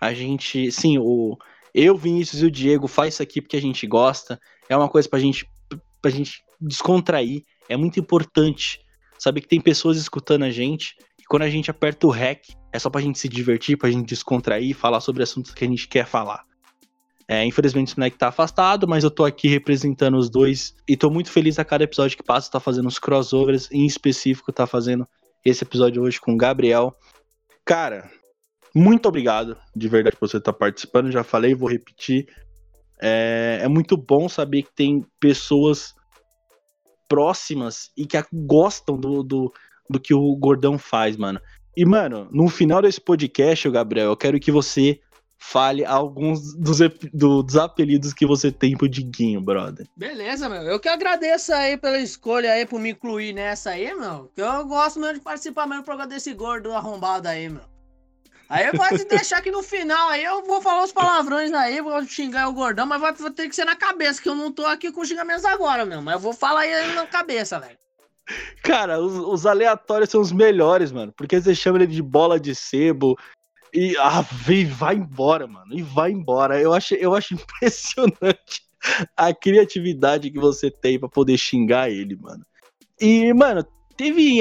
A 0.01 0.15
gente, 0.15 0.71
sim, 0.71 0.97
o 0.97 1.37
eu, 1.75 1.97
Vinícius 1.97 2.43
e 2.43 2.47
o 2.47 2.51
Diego 2.53 2.87
faz 2.87 3.15
isso 3.15 3.23
aqui 3.25 3.43
porque 3.43 3.57
a 3.57 3.61
gente 3.61 3.85
gosta, 3.85 4.39
é 4.69 4.77
uma 4.77 4.89
coisa 4.89 5.09
pra 5.09 5.19
gente 5.19 5.45
pra 6.01 6.11
gente 6.11 6.41
descontrair, 6.61 7.43
é 7.69 7.77
muito 7.77 7.99
importante 7.99 8.81
saber 9.21 9.43
que 9.43 9.49
tem 9.49 9.61
pessoas 9.61 9.99
escutando 9.99 10.45
a 10.45 10.51
gente 10.51 10.97
e 11.18 11.25
quando 11.25 11.43
a 11.43 11.51
gente 11.51 11.71
aperta 11.71 12.07
o 12.07 12.11
REC, 12.11 12.41
é 12.73 12.79
só 12.79 12.89
pra 12.89 13.03
gente 13.03 13.18
se 13.18 13.29
divertir, 13.29 13.77
pra 13.77 13.91
gente 13.91 14.09
descontrair, 14.09 14.75
falar 14.75 15.01
sobre 15.01 15.23
assuntos 15.23 15.53
que 15.53 15.62
a 15.62 15.68
gente 15.68 15.87
quer 15.87 16.07
falar. 16.07 16.45
É, 17.29 17.45
infelizmente 17.45 17.95
o 17.95 18.01
moleque 18.01 18.18
tá 18.18 18.29
afastado, 18.29 18.89
mas 18.89 19.05
eu 19.05 19.11
tô 19.11 19.25
aqui 19.25 19.47
representando 19.47 20.16
os 20.16 20.31
dois 20.31 20.75
e 20.89 20.97
tô 20.97 21.11
muito 21.11 21.31
feliz 21.31 21.59
a 21.59 21.64
cada 21.64 21.85
episódio 21.85 22.16
que 22.16 22.25
passa, 22.25 22.51
tá 22.51 22.59
fazendo 22.59 22.89
os 22.89 22.99
crossovers, 22.99 23.71
em 23.71 23.87
específico 23.87 24.53
tá 24.53 24.66
fazendo 24.66 25.07
esse 25.45 25.62
episódio 25.62 26.03
hoje 26.03 26.21
com 26.21 26.33
o 26.33 26.37
Gabriel. 26.37 26.97
Cara, 27.64 28.11
muito 28.75 29.07
obrigado 29.07 29.57
de 29.77 29.87
verdade 29.87 30.16
por 30.16 30.29
você 30.29 30.39
estar 30.39 30.53
tá 30.53 30.59
participando, 30.59 31.12
já 31.12 31.23
falei, 31.23 31.55
vou 31.55 31.68
repetir. 31.68 32.27
É, 33.01 33.61
é 33.62 33.68
muito 33.68 33.97
bom 33.97 34.29
saber 34.29 34.62
que 34.62 34.75
tem 34.75 35.07
pessoas 35.21 35.95
próximas 37.11 37.91
e 37.97 38.07
que 38.07 38.17
gostam 38.33 38.97
do, 38.97 39.25
do, 39.25 39.53
do 39.91 39.99
que 39.99 40.15
o 40.15 40.37
Gordão 40.37 40.79
faz, 40.79 41.17
mano. 41.17 41.41
E, 41.77 41.85
mano, 41.85 42.29
no 42.31 42.49
final 42.49 42.81
desse 42.81 43.01
podcast, 43.01 43.69
Gabriel, 43.69 44.07
eu 44.07 44.17
quero 44.17 44.39
que 44.39 44.53
você 44.53 45.01
fale 45.37 45.85
alguns 45.85 46.55
dos, 46.55 46.79
do, 47.13 47.43
dos 47.43 47.57
apelidos 47.57 48.13
que 48.13 48.27
você 48.27 48.53
tem 48.53 48.77
pro 48.77 48.89
Diguinho, 48.89 49.41
brother. 49.41 49.87
Beleza, 49.97 50.49
meu. 50.49 50.63
Eu 50.63 50.79
que 50.79 50.89
agradeço 50.89 51.53
aí 51.53 51.77
pela 51.77 51.99
escolha 51.99 52.53
aí 52.53 52.67
por 52.67 52.79
me 52.79 52.91
incluir 52.91 53.33
nessa 53.33 53.71
aí, 53.71 53.93
meu. 53.95 54.31
Que 54.35 54.43
eu 54.43 54.67
gosto 54.67 55.01
mesmo 55.01 55.15
de 55.15 55.21
participar 55.21 55.67
mesmo 55.67 55.83
do 55.83 55.87
programa 55.87 56.09
desse 56.09 56.33
gordo 56.35 56.73
arrombado 56.73 57.27
aí, 57.27 57.49
meu. 57.49 57.70
Aí 58.51 58.73
pode 58.73 59.05
deixar 59.05 59.41
que 59.41 59.51
no 59.51 59.63
final 59.63 60.09
aí 60.09 60.25
eu 60.25 60.45
vou 60.45 60.61
falar 60.61 60.83
os 60.83 60.93
palavrões 60.93 61.53
aí, 61.53 61.81
vou 61.81 62.05
xingar 62.05 62.49
o 62.49 62.53
gordão, 62.53 62.85
mas 62.85 63.01
vai 63.01 63.15
ter 63.31 63.49
que 63.49 63.55
ser 63.55 63.65
na 63.65 63.77
cabeça, 63.77 64.21
que 64.21 64.29
eu 64.29 64.35
não 64.35 64.51
tô 64.51 64.67
aqui 64.67 64.91
com 64.91 65.05
xingamentos 65.05 65.45
agora, 65.45 65.87
meu. 65.87 66.03
Mas 66.03 66.15
eu 66.15 66.21
vou 66.21 66.33
falar 66.33 66.63
aí 66.63 66.93
na 66.93 67.07
cabeça, 67.07 67.61
velho. 67.61 67.79
Cara, 68.63 69.01
os, 69.01 69.15
os, 69.15 69.47
aleatórios 69.47 70.11
são 70.11 70.21
os 70.21 70.33
melhores, 70.33 70.91
mano. 70.91 71.13
Porque 71.17 71.41
você 71.41 71.55
chama 71.55 71.79
ele 71.79 71.87
de 71.87 72.03
bola 72.03 72.41
de 72.41 72.53
sebo, 72.53 73.17
e 73.73 73.97
ah, 73.99 74.23
vem, 74.23 74.67
vai 74.67 74.97
embora, 74.97 75.47
mano. 75.47 75.73
E 75.73 75.83
vai 75.83 76.11
embora. 76.11 76.61
Eu 76.61 76.73
acho, 76.73 76.95
eu 76.95 77.15
acho 77.15 77.35
impressionante 77.39 78.63
a 79.17 79.33
criatividade 79.33 80.31
que 80.31 80.41
você 80.41 80.71
tem 80.71 80.99
para 80.99 81.09
poder 81.09 81.39
xingar 81.39 81.89
ele, 81.89 82.17
mano. 82.17 82.45
E, 83.01 83.33
mano, 83.33 83.65
teve, 83.97 84.41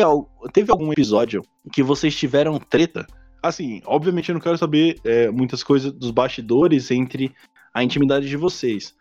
teve 0.51 0.72
algum 0.72 0.91
episódio 0.91 1.43
que 1.72 1.84
vocês 1.84 2.16
tiveram 2.16 2.57
treta? 2.57 3.05
Assim, 3.41 3.81
obviamente 3.85 4.29
eu 4.29 4.33
não 4.33 4.41
quero 4.41 4.57
saber 4.57 4.99
é, 5.03 5.29
muitas 5.29 5.63
coisas 5.63 5.91
dos 5.91 6.11
bastidores 6.11 6.91
entre 6.91 7.33
a 7.73 7.83
intimidade 7.83 8.27
de 8.27 8.37
vocês. 8.37 8.95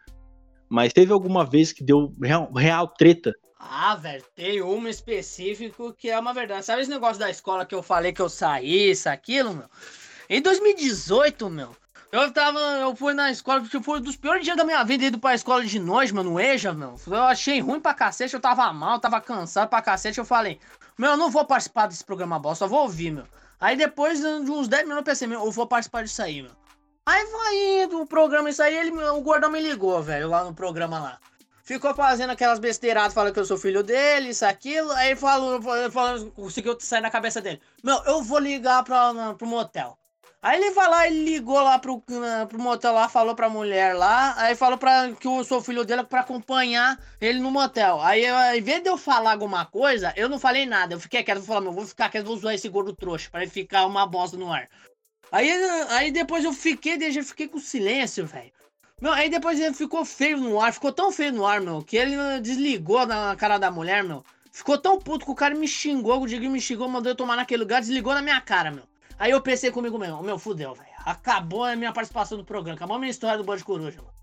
Mas 0.68 0.92
teve 0.92 1.12
alguma 1.12 1.44
vez 1.44 1.72
que 1.72 1.82
deu 1.82 2.12
real, 2.22 2.52
real 2.52 2.88
treta? 2.88 3.32
Ah, 3.58 3.96
velho, 3.96 4.22
tem 4.36 4.62
uma 4.62 4.88
específico 4.88 5.92
que 5.92 6.08
é 6.10 6.18
uma 6.18 6.32
verdade. 6.32 6.64
Sabe 6.64 6.82
esse 6.82 6.90
negócio 6.90 7.18
da 7.18 7.30
escola 7.30 7.66
que 7.66 7.74
eu 7.74 7.82
falei 7.82 8.12
que 8.12 8.22
eu 8.22 8.28
saí, 8.28 8.90
isso, 8.90 9.08
aquilo, 9.08 9.54
meu? 9.54 9.68
Em 10.30 10.40
2018, 10.40 11.50
meu, 11.50 11.74
eu 12.12 12.30
tava. 12.32 12.58
Eu 12.58 12.94
fui 12.94 13.14
na 13.14 13.30
escola, 13.30 13.60
que 13.62 13.82
foi 13.82 13.98
um 13.98 14.02
dos 14.02 14.16
piores 14.16 14.44
dias 14.44 14.56
da 14.56 14.64
minha 14.64 14.84
vida 14.84 15.06
indo 15.06 15.18
pra 15.18 15.34
escola 15.34 15.64
de 15.64 15.78
noite, 15.78 16.14
mano, 16.14 16.30
no 16.30 16.40
EJA, 16.40 16.72
meu. 16.72 16.94
Eu 17.06 17.22
achei 17.22 17.60
ruim 17.60 17.80
pra 17.80 17.94
cacete, 17.94 18.34
eu 18.34 18.40
tava 18.40 18.72
mal, 18.72 19.00
tava 19.00 19.20
cansado 19.20 19.68
pra 19.68 19.82
cacete. 19.82 20.18
Eu 20.18 20.24
falei, 20.24 20.60
meu, 20.96 21.10
eu 21.10 21.16
não 21.16 21.30
vou 21.30 21.44
participar 21.44 21.86
desse 21.86 22.04
programa 22.04 22.38
bosta, 22.38 22.64
só 22.64 22.68
vou 22.68 22.82
ouvir, 22.82 23.10
meu. 23.10 23.24
Aí 23.60 23.76
depois 23.76 24.20
de 24.20 24.26
uns 24.26 24.68
10 24.68 24.82
minutos 24.84 24.98
eu 25.00 25.04
pensei, 25.04 25.28
meu, 25.28 25.44
eu 25.44 25.50
vou 25.50 25.66
participar 25.66 26.04
disso 26.04 26.22
aí, 26.22 26.42
meu. 26.42 26.52
Aí 27.04 27.24
vai 27.24 27.84
indo 27.84 28.00
o 28.00 28.06
programa, 28.06 28.50
isso 28.50 28.62
aí, 28.62 28.76
ele, 28.76 28.90
o 28.90 29.20
gordão 29.20 29.50
me 29.50 29.60
ligou, 29.60 30.02
velho, 30.02 30.28
lá 30.28 30.44
no 30.44 30.54
programa 30.54 30.98
lá. 30.98 31.18
Ficou 31.62 31.94
fazendo 31.94 32.30
aquelas 32.30 32.58
besteiradas, 32.58 33.12
falando 33.12 33.34
que 33.34 33.40
eu 33.40 33.44
sou 33.44 33.58
filho 33.58 33.82
dele, 33.82 34.30
isso, 34.30 34.44
aquilo. 34.44 34.90
Aí 34.92 35.14
falou, 35.16 35.60
falando, 35.90 36.30
conseguiu 36.32 36.78
sair 36.80 37.00
na 37.00 37.10
cabeça 37.10 37.40
dele. 37.40 37.60
Meu, 37.82 38.02
eu 38.04 38.22
vou 38.22 38.38
ligar 38.38 38.82
pra, 38.84 39.34
pro 39.34 39.46
motel. 39.46 39.98
Aí 40.40 40.60
ele 40.60 40.70
vai 40.70 40.88
lá, 40.88 41.06
ele 41.08 41.24
ligou 41.24 41.60
lá 41.60 41.80
pro, 41.80 42.00
pro 42.00 42.60
motel 42.60 42.92
lá, 42.92 43.08
falou 43.08 43.34
pra 43.34 43.48
mulher 43.48 43.96
lá, 43.96 44.40
aí 44.40 44.54
falou 44.54 44.78
pra, 44.78 45.12
que 45.12 45.26
eu 45.26 45.42
sou 45.42 45.60
filho 45.60 45.84
dele 45.84 46.04
pra 46.04 46.20
acompanhar 46.20 46.96
ele 47.20 47.40
no 47.40 47.50
motel. 47.50 48.00
Aí, 48.00 48.24
ao 48.24 48.56
invés 48.56 48.80
de 48.80 48.88
eu 48.88 48.96
falar 48.96 49.32
alguma 49.32 49.66
coisa, 49.66 50.12
eu 50.16 50.28
não 50.28 50.38
falei 50.38 50.64
nada. 50.64 50.94
Eu 50.94 51.00
fiquei 51.00 51.24
quieto, 51.24 51.38
vou 51.38 51.46
falar, 51.46 51.60
meu, 51.60 51.72
vou 51.72 51.84
ficar 51.84 52.08
quieto, 52.08 52.26
vou 52.26 52.36
usar 52.36 52.54
esse 52.54 52.68
gordo 52.68 52.94
trouxa, 52.94 53.28
pra 53.30 53.42
ele 53.42 53.50
ficar 53.50 53.84
uma 53.84 54.06
bosta 54.06 54.36
no 54.36 54.52
ar. 54.52 54.68
Aí, 55.32 55.50
aí 55.90 56.10
depois 56.12 56.44
eu 56.44 56.52
fiquei, 56.52 56.94
eu 56.94 57.24
fiquei 57.24 57.48
com 57.48 57.58
silêncio, 57.58 58.24
velho. 58.24 58.52
Meu, 59.00 59.12
aí 59.12 59.28
depois 59.28 59.58
ele 59.58 59.74
ficou 59.74 60.04
feio 60.04 60.38
no 60.38 60.60
ar, 60.60 60.72
ficou 60.72 60.92
tão 60.92 61.10
feio 61.10 61.32
no 61.32 61.46
ar, 61.46 61.60
meu, 61.60 61.82
que 61.82 61.96
ele 61.96 62.16
desligou 62.40 63.04
na 63.06 63.34
cara 63.34 63.58
da 63.58 63.70
mulher, 63.72 64.04
meu. 64.04 64.24
ficou 64.52 64.78
tão 64.78 65.00
puto 65.00 65.24
que 65.24 65.30
o 65.32 65.34
cara 65.34 65.54
me 65.54 65.66
xingou, 65.66 66.22
o 66.22 66.26
Diguinho 66.26 66.52
me 66.52 66.60
xingou, 66.60 66.88
mandou 66.88 67.10
eu 67.10 67.16
tomar 67.16 67.36
naquele 67.36 67.62
lugar, 67.62 67.80
desligou 67.80 68.14
na 68.14 68.22
minha 68.22 68.40
cara, 68.40 68.70
meu. 68.70 68.84
Aí 69.18 69.32
eu 69.32 69.40
pensei 69.40 69.70
comigo 69.70 69.98
mesmo, 69.98 70.22
meu, 70.22 70.38
fudeu, 70.38 70.74
velho. 70.74 70.88
Acabou 71.04 71.64
a 71.64 71.74
minha 71.74 71.92
participação 71.92 72.38
no 72.38 72.44
programa, 72.44 72.76
acabou 72.76 72.96
a 72.96 72.98
minha 73.00 73.10
história 73.10 73.36
do 73.36 73.44
Bode 73.44 73.64
Coruja, 73.64 74.00
mano. 74.00 74.14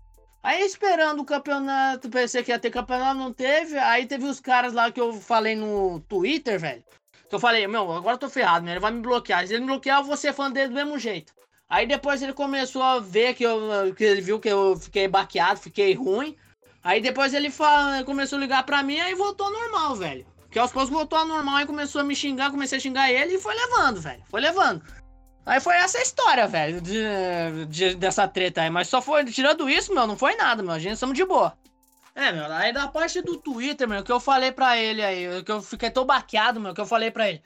Aí 0.42 0.62
esperando 0.62 1.20
o 1.20 1.24
campeonato, 1.24 2.08
pensei 2.08 2.42
que 2.42 2.52
ia 2.52 2.58
ter 2.58 2.70
campeonato, 2.70 3.18
não 3.18 3.32
teve. 3.32 3.76
Aí 3.78 4.06
teve 4.06 4.24
os 4.24 4.38
caras 4.40 4.72
lá 4.72 4.90
que 4.92 5.00
eu 5.00 5.12
falei 5.12 5.56
no 5.56 6.00
Twitter, 6.08 6.58
velho. 6.58 6.84
Que 7.28 7.34
eu 7.34 7.40
falei, 7.40 7.66
meu, 7.66 7.90
agora 7.90 8.14
eu 8.14 8.18
tô 8.20 8.30
ferrado, 8.30 8.64
né? 8.64 8.72
Ele 8.72 8.80
vai 8.80 8.92
me 8.92 9.00
bloquear. 9.00 9.44
Se 9.44 9.52
ele 9.52 9.62
me 9.62 9.66
bloquear, 9.66 10.00
eu 10.00 10.04
vou 10.04 10.16
ser 10.16 10.32
fã 10.32 10.48
dele 10.48 10.68
do 10.68 10.74
mesmo 10.74 10.98
jeito. 10.98 11.32
Aí 11.68 11.84
depois 11.84 12.22
ele 12.22 12.32
começou 12.32 12.80
a 12.80 13.00
ver 13.00 13.34
que, 13.34 13.42
eu, 13.42 13.92
que 13.96 14.04
ele 14.04 14.20
viu 14.20 14.38
que 14.38 14.48
eu 14.48 14.76
fiquei 14.76 15.08
baqueado, 15.08 15.58
fiquei 15.58 15.94
ruim. 15.94 16.36
Aí 16.82 17.00
depois 17.00 17.34
ele 17.34 17.50
fala, 17.50 18.04
começou 18.04 18.36
a 18.38 18.40
ligar 18.40 18.64
pra 18.64 18.84
mim, 18.84 19.00
aí 19.00 19.16
voltou 19.16 19.50
normal, 19.50 19.96
velho. 19.96 20.24
Que 20.50 20.58
aos 20.58 20.72
poucos 20.72 20.90
voltou 20.90 21.18
a 21.18 21.24
normal, 21.24 21.56
aí 21.56 21.66
começou 21.66 22.00
a 22.00 22.04
me 22.04 22.14
xingar, 22.14 22.50
comecei 22.50 22.78
a 22.78 22.80
xingar 22.80 23.10
ele 23.10 23.34
e 23.34 23.40
foi 23.40 23.54
levando, 23.54 24.00
velho. 24.00 24.22
Foi 24.28 24.40
levando. 24.40 24.82
Aí 25.44 25.60
foi 25.60 25.76
essa 25.76 26.00
história, 26.02 26.46
velho, 26.48 26.80
de, 26.80 27.66
de, 27.68 27.94
dessa 27.94 28.26
treta 28.26 28.62
aí. 28.62 28.70
Mas 28.70 28.88
só 28.88 29.00
foi, 29.00 29.24
tirando 29.24 29.68
isso, 29.70 29.94
meu, 29.94 30.06
não 30.06 30.16
foi 30.16 30.34
nada, 30.34 30.62
meu. 30.62 30.72
A 30.72 30.78
gente 30.78 30.94
estamos 30.94 31.16
de 31.16 31.24
boa. 31.24 31.56
É, 32.16 32.32
meu, 32.32 32.46
aí 32.46 32.72
da 32.72 32.88
parte 32.88 33.20
do 33.20 33.36
Twitter, 33.36 33.86
meu, 33.86 34.02
que 34.02 34.10
eu 34.10 34.18
falei 34.18 34.50
pra 34.50 34.76
ele 34.76 35.02
aí, 35.02 35.44
que 35.44 35.52
eu 35.52 35.60
fiquei 35.62 35.90
tão 35.90 36.04
baqueado, 36.04 36.58
meu, 36.58 36.74
que 36.74 36.80
eu 36.80 36.86
falei 36.86 37.10
pra 37.10 37.28
ele. 37.28 37.42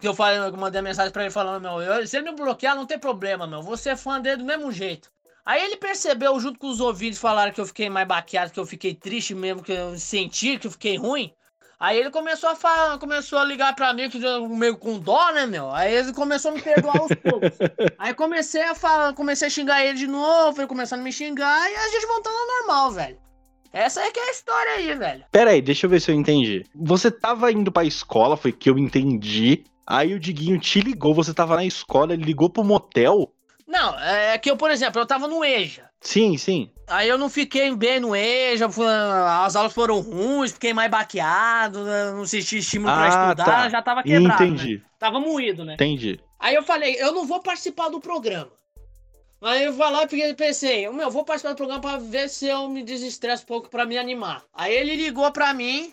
Que 0.00 0.08
eu 0.08 0.14
falei, 0.14 0.38
eu 0.38 0.56
mandei 0.56 0.82
mensagem 0.82 1.12
pra 1.12 1.22
ele 1.22 1.30
falando, 1.30 1.62
meu, 1.62 1.80
eu, 1.80 2.06
se 2.06 2.16
ele 2.16 2.30
me 2.30 2.36
bloquear, 2.36 2.74
não 2.74 2.86
tem 2.86 2.98
problema, 2.98 3.46
meu. 3.46 3.62
Vou 3.62 3.76
ser 3.76 3.96
fã 3.96 4.20
dele 4.20 4.38
do 4.38 4.44
mesmo 4.44 4.72
jeito. 4.72 5.10
Aí 5.44 5.62
ele 5.62 5.76
percebeu, 5.76 6.40
junto 6.40 6.58
com 6.58 6.68
os 6.68 6.80
ouvintes, 6.80 7.20
falaram 7.20 7.52
que 7.52 7.60
eu 7.60 7.66
fiquei 7.66 7.88
mais 7.88 8.08
baqueado, 8.08 8.50
que 8.50 8.58
eu 8.58 8.66
fiquei 8.66 8.94
triste 8.94 9.34
mesmo, 9.34 9.62
que 9.62 9.70
eu 9.70 9.96
senti 9.96 10.58
que 10.58 10.66
eu 10.66 10.72
fiquei 10.72 10.96
ruim. 10.96 11.32
Aí 11.78 11.98
ele 11.98 12.10
começou 12.10 12.48
a 12.48 12.56
falar, 12.56 12.98
começou 12.98 13.38
a 13.38 13.44
ligar 13.44 13.74
pra 13.74 13.92
mim, 13.92 14.08
que 14.08 14.18
meio 14.48 14.78
com 14.78 14.98
dó, 14.98 15.30
né, 15.32 15.46
meu? 15.46 15.70
Aí 15.70 15.94
ele 15.94 16.12
começou 16.12 16.50
a 16.50 16.54
me 16.54 16.62
perdoar 16.62 16.98
aos 16.98 17.12
poucos. 17.14 17.52
Aí 17.98 18.14
comecei 18.14 18.62
a 18.62 18.74
falar, 18.74 19.12
comecei 19.12 19.48
a 19.48 19.50
xingar 19.50 19.84
ele 19.84 19.98
de 19.98 20.06
novo, 20.06 20.58
ele 20.58 20.66
começando 20.66 21.00
a 21.00 21.02
me 21.02 21.12
xingar 21.12 21.70
e 21.70 21.74
a 21.74 21.88
gente 21.90 22.06
voltando 22.06 22.34
ao 22.34 22.46
normal, 22.58 22.92
velho. 22.92 23.18
Essa 23.72 24.00
é 24.00 24.10
que 24.10 24.18
é 24.18 24.28
a 24.28 24.30
história 24.30 24.72
aí, 24.72 24.94
velho. 24.94 25.24
Pera 25.30 25.50
aí, 25.50 25.60
deixa 25.60 25.84
eu 25.84 25.90
ver 25.90 26.00
se 26.00 26.10
eu 26.10 26.14
entendi. 26.14 26.64
Você 26.74 27.10
tava 27.10 27.52
indo 27.52 27.70
pra 27.70 27.84
escola, 27.84 28.34
foi 28.34 28.52
que 28.52 28.70
eu 28.70 28.78
entendi. 28.78 29.64
Aí 29.86 30.14
o 30.14 30.20
Diguinho 30.20 30.58
te 30.58 30.80
ligou, 30.80 31.12
você 31.12 31.34
tava 31.34 31.56
na 31.56 31.64
escola, 31.64 32.14
ele 32.14 32.24
ligou 32.24 32.48
pro 32.48 32.64
motel? 32.64 33.30
Não, 33.66 33.98
é 33.98 34.38
que 34.38 34.50
eu, 34.50 34.56
por 34.56 34.70
exemplo, 34.70 35.00
eu 35.00 35.06
tava 35.06 35.28
no 35.28 35.44
EJA. 35.44 35.90
Sim, 36.00 36.38
sim. 36.38 36.70
Aí 36.88 37.08
eu 37.08 37.18
não 37.18 37.28
fiquei 37.28 37.74
bem 37.74 37.98
no 37.98 38.14
EJA, 38.14 38.68
as 39.44 39.56
aulas 39.56 39.72
foram 39.72 40.00
ruins, 40.00 40.52
fiquei 40.52 40.72
mais 40.72 40.88
baqueado, 40.88 41.82
né, 41.84 42.12
não 42.12 42.24
senti 42.24 42.58
estímulo 42.58 42.92
ah, 42.92 42.96
pra 42.96 43.08
estudar, 43.08 43.44
tá. 43.44 43.68
já 43.68 43.82
tava 43.82 44.02
quebrado. 44.04 44.44
Entendi. 44.44 44.76
Né? 44.76 44.82
Tava 44.98 45.18
moído, 45.18 45.64
né? 45.64 45.74
Entendi. 45.74 46.20
Aí 46.38 46.54
eu 46.54 46.62
falei, 46.62 46.94
eu 47.00 47.12
não 47.12 47.26
vou 47.26 47.40
participar 47.40 47.88
do 47.88 48.00
programa. 48.00 48.52
Aí 49.42 49.64
eu 49.64 49.72
vou 49.72 49.90
lá 49.90 50.04
e 50.04 50.34
pensei, 50.34 50.88
meu, 50.90 51.10
vou 51.10 51.24
participar 51.24 51.52
do 51.52 51.56
programa 51.56 51.80
pra 51.80 51.98
ver 51.98 52.28
se 52.28 52.46
eu 52.46 52.68
me 52.68 52.82
desestresso 52.82 53.42
um 53.42 53.46
pouco 53.46 53.68
pra 53.68 53.84
me 53.84 53.98
animar. 53.98 54.42
Aí 54.54 54.72
ele 54.72 54.94
ligou 54.94 55.30
pra 55.32 55.52
mim, 55.52 55.92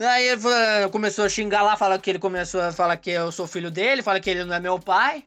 aí 0.00 0.28
ele 0.28 0.88
começou 0.90 1.24
a 1.24 1.28
xingar 1.28 1.62
lá, 1.62 1.76
fala 1.76 1.98
que 1.98 2.10
ele 2.10 2.18
começou 2.18 2.60
a 2.60 2.72
falar 2.72 2.96
que 2.96 3.10
eu 3.10 3.30
sou 3.30 3.46
filho 3.46 3.70
dele, 3.70 4.02
fala 4.02 4.20
que 4.20 4.30
ele 4.30 4.44
não 4.44 4.54
é 4.54 4.60
meu 4.60 4.78
pai. 4.80 5.24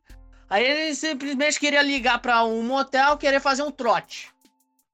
Aí 0.49 0.66
ele 0.66 0.95
simplesmente 0.95 1.60
queria 1.60 1.82
ligar 1.82 2.20
pra 2.20 2.43
um 2.45 2.62
motel, 2.62 3.18
querer 3.18 3.39
fazer 3.41 3.64
um 3.64 3.72
trote. 3.72 4.30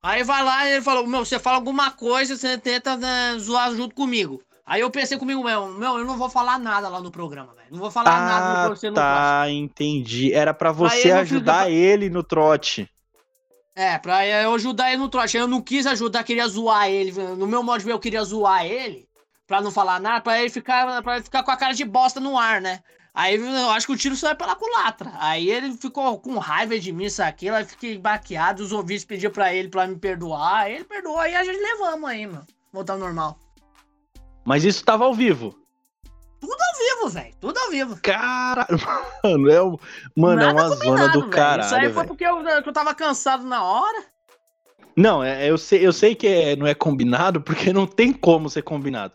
Aí 0.03 0.21
vai 0.21 0.43
lá 0.43 0.67
e 0.67 0.73
ele 0.73 0.81
falou: 0.81 1.07
Meu, 1.07 1.23
você 1.23 1.39
fala 1.39 1.55
alguma 1.55 1.89
coisa, 1.89 2.35
você 2.35 2.57
tenta 2.57 2.97
né, 2.97 3.37
zoar 3.39 3.73
junto 3.73 3.95
comigo. 3.95 4.43
Aí 4.65 4.81
eu 4.81 4.91
pensei 4.91 5.17
comigo 5.17 5.43
meu, 5.43 5.67
meu, 5.73 5.99
eu 5.99 6.05
não 6.05 6.17
vou 6.17 6.29
falar 6.29 6.57
nada 6.57 6.87
lá 6.87 7.01
no 7.01 7.11
programa, 7.11 7.53
velho. 7.53 7.67
Não 7.71 7.79
vou 7.79 7.91
falar 7.91 8.15
ah, 8.15 8.25
nada 8.25 8.65
pra 8.67 8.75
você 8.75 8.91
tá, 8.91 9.41
trote. 9.41 9.55
entendi. 9.55 10.33
Era 10.33 10.53
para 10.53 10.71
você 10.71 11.11
ajudar 11.11 11.69
ele 11.69 12.09
no 12.09 12.23
trote. 12.23 12.89
É, 13.75 13.97
pra 13.97 14.25
eu 14.25 14.53
ajudar 14.53 14.89
ele 14.89 15.01
no 15.01 15.09
trote. 15.09 15.35
Eu 15.35 15.47
não 15.47 15.61
quis 15.61 15.85
ajudar, 15.85 16.23
queria 16.23 16.47
zoar 16.47 16.89
ele. 16.89 17.11
No 17.35 17.47
meu 17.47 17.63
modo 17.63 17.79
de 17.79 17.85
ver, 17.85 17.91
eu 17.91 17.99
queria 17.99 18.23
zoar 18.23 18.65
ele. 18.65 19.05
Pra 19.45 19.61
não 19.61 19.71
falar 19.71 19.99
nada, 19.99 20.21
pra 20.21 20.39
ele 20.39 20.49
ficar, 20.49 21.01
pra 21.01 21.15
ele 21.15 21.23
ficar 21.23 21.43
com 21.43 21.51
a 21.51 21.57
cara 21.57 21.73
de 21.73 21.83
bosta 21.83 22.19
no 22.19 22.37
ar, 22.37 22.61
né? 22.61 22.79
Aí 23.13 23.35
eu 23.35 23.69
acho 23.69 23.85
que 23.85 23.93
o 23.93 23.97
tiro 23.97 24.15
saiu 24.15 24.35
pela 24.35 24.55
culatra. 24.55 25.11
Aí 25.19 25.49
ele 25.49 25.77
ficou 25.77 26.19
com 26.19 26.39
raiva 26.39 26.79
de 26.79 26.91
mim, 26.91 27.05
isso 27.05 27.21
aqui. 27.21 27.45
Eu 27.45 27.65
fiquei 27.65 27.97
baqueado. 27.97 28.63
Os 28.63 28.71
ouvintes 28.71 29.05
pediram 29.05 29.31
pra 29.31 29.53
ele 29.53 29.69
pra 29.69 29.85
me 29.85 29.95
perdoar. 29.95 30.63
Aí 30.63 30.75
ele 30.75 30.83
perdoou. 30.83 31.19
Aí 31.19 31.35
a 31.35 31.43
gente 31.43 31.59
levamos 31.59 32.09
aí, 32.09 32.25
mano. 32.25 32.47
Voltar 32.71 32.93
ao 32.93 32.99
normal. 32.99 33.37
Mas 34.43 34.63
isso 34.63 34.83
tava 34.83 35.05
ao 35.05 35.13
vivo. 35.13 35.55
Tudo 36.41 36.57
ao 36.59 36.77
vivo, 36.77 37.09
velho. 37.09 37.35
Tudo 37.39 37.57
ao 37.59 37.69
vivo. 37.69 37.99
Caralho, 38.01 38.79
mano. 39.23 39.51
É, 39.51 39.63
um... 39.63 39.77
mano, 40.17 40.41
é 40.41 40.51
uma 40.51 40.69
zona 40.69 41.07
do 41.09 41.29
caralho. 41.29 41.65
Isso 41.65 41.75
aí 41.75 41.93
foi 41.93 42.07
porque 42.07 42.25
eu, 42.25 42.41
eu 42.41 42.73
tava 42.73 42.95
cansado 42.95 43.43
na 43.43 43.63
hora. 43.63 44.03
Não, 44.97 45.23
é, 45.23 45.49
eu, 45.49 45.57
sei, 45.57 45.85
eu 45.85 45.93
sei 45.93 46.15
que 46.15 46.27
é, 46.27 46.55
não 46.55 46.67
é 46.67 46.73
combinado, 46.73 47.41
porque 47.41 47.71
não 47.71 47.87
tem 47.87 48.11
como 48.11 48.49
ser 48.49 48.63
combinado. 48.63 49.13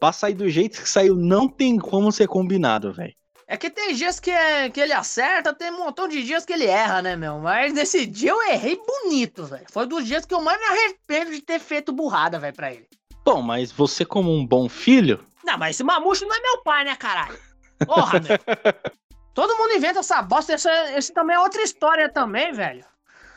Pra 0.00 0.12
sair 0.12 0.32
do 0.32 0.48
jeito 0.48 0.80
que 0.80 0.88
saiu, 0.88 1.14
não 1.14 1.46
tem 1.46 1.76
como 1.76 2.10
ser 2.10 2.26
combinado, 2.26 2.90
velho. 2.90 3.14
É 3.46 3.56
que 3.56 3.68
tem 3.68 3.94
dias 3.94 4.18
que, 4.18 4.30
é, 4.30 4.70
que 4.70 4.80
ele 4.80 4.94
acerta, 4.94 5.52
tem 5.52 5.70
um 5.70 5.78
montão 5.78 6.08
de 6.08 6.22
dias 6.22 6.46
que 6.46 6.52
ele 6.52 6.66
erra, 6.66 7.02
né, 7.02 7.16
meu? 7.16 7.38
Mas 7.38 7.74
nesse 7.74 8.06
dia 8.06 8.30
eu 8.30 8.42
errei 8.48 8.80
bonito, 8.80 9.44
velho. 9.44 9.66
Foi 9.70 9.86
dos 9.86 10.06
dias 10.06 10.24
que 10.24 10.32
eu 10.32 10.40
mais 10.40 10.58
me 10.58 10.66
arrependo 10.66 11.32
de 11.32 11.42
ter 11.42 11.58
feito 11.58 11.92
burrada, 11.92 12.38
velho, 12.38 12.54
pra 12.54 12.72
ele. 12.72 12.88
Bom, 13.24 13.42
mas 13.42 13.70
você 13.70 14.04
como 14.04 14.32
um 14.32 14.46
bom 14.46 14.68
filho... 14.68 15.22
Não, 15.44 15.58
mas 15.58 15.76
esse 15.76 15.84
mamucho 15.84 16.24
não 16.24 16.34
é 16.34 16.40
meu 16.40 16.62
pai, 16.62 16.84
né, 16.84 16.96
caralho? 16.96 17.38
Porra, 17.84 18.20
meu. 18.20 18.38
Todo 19.34 19.56
mundo 19.56 19.74
inventa 19.74 20.00
essa 20.00 20.22
bosta. 20.22 20.54
Esse, 20.54 20.70
esse 20.96 21.12
também 21.12 21.36
é 21.36 21.40
outra 21.40 21.62
história 21.62 22.08
também, 22.08 22.52
velho. 22.52 22.84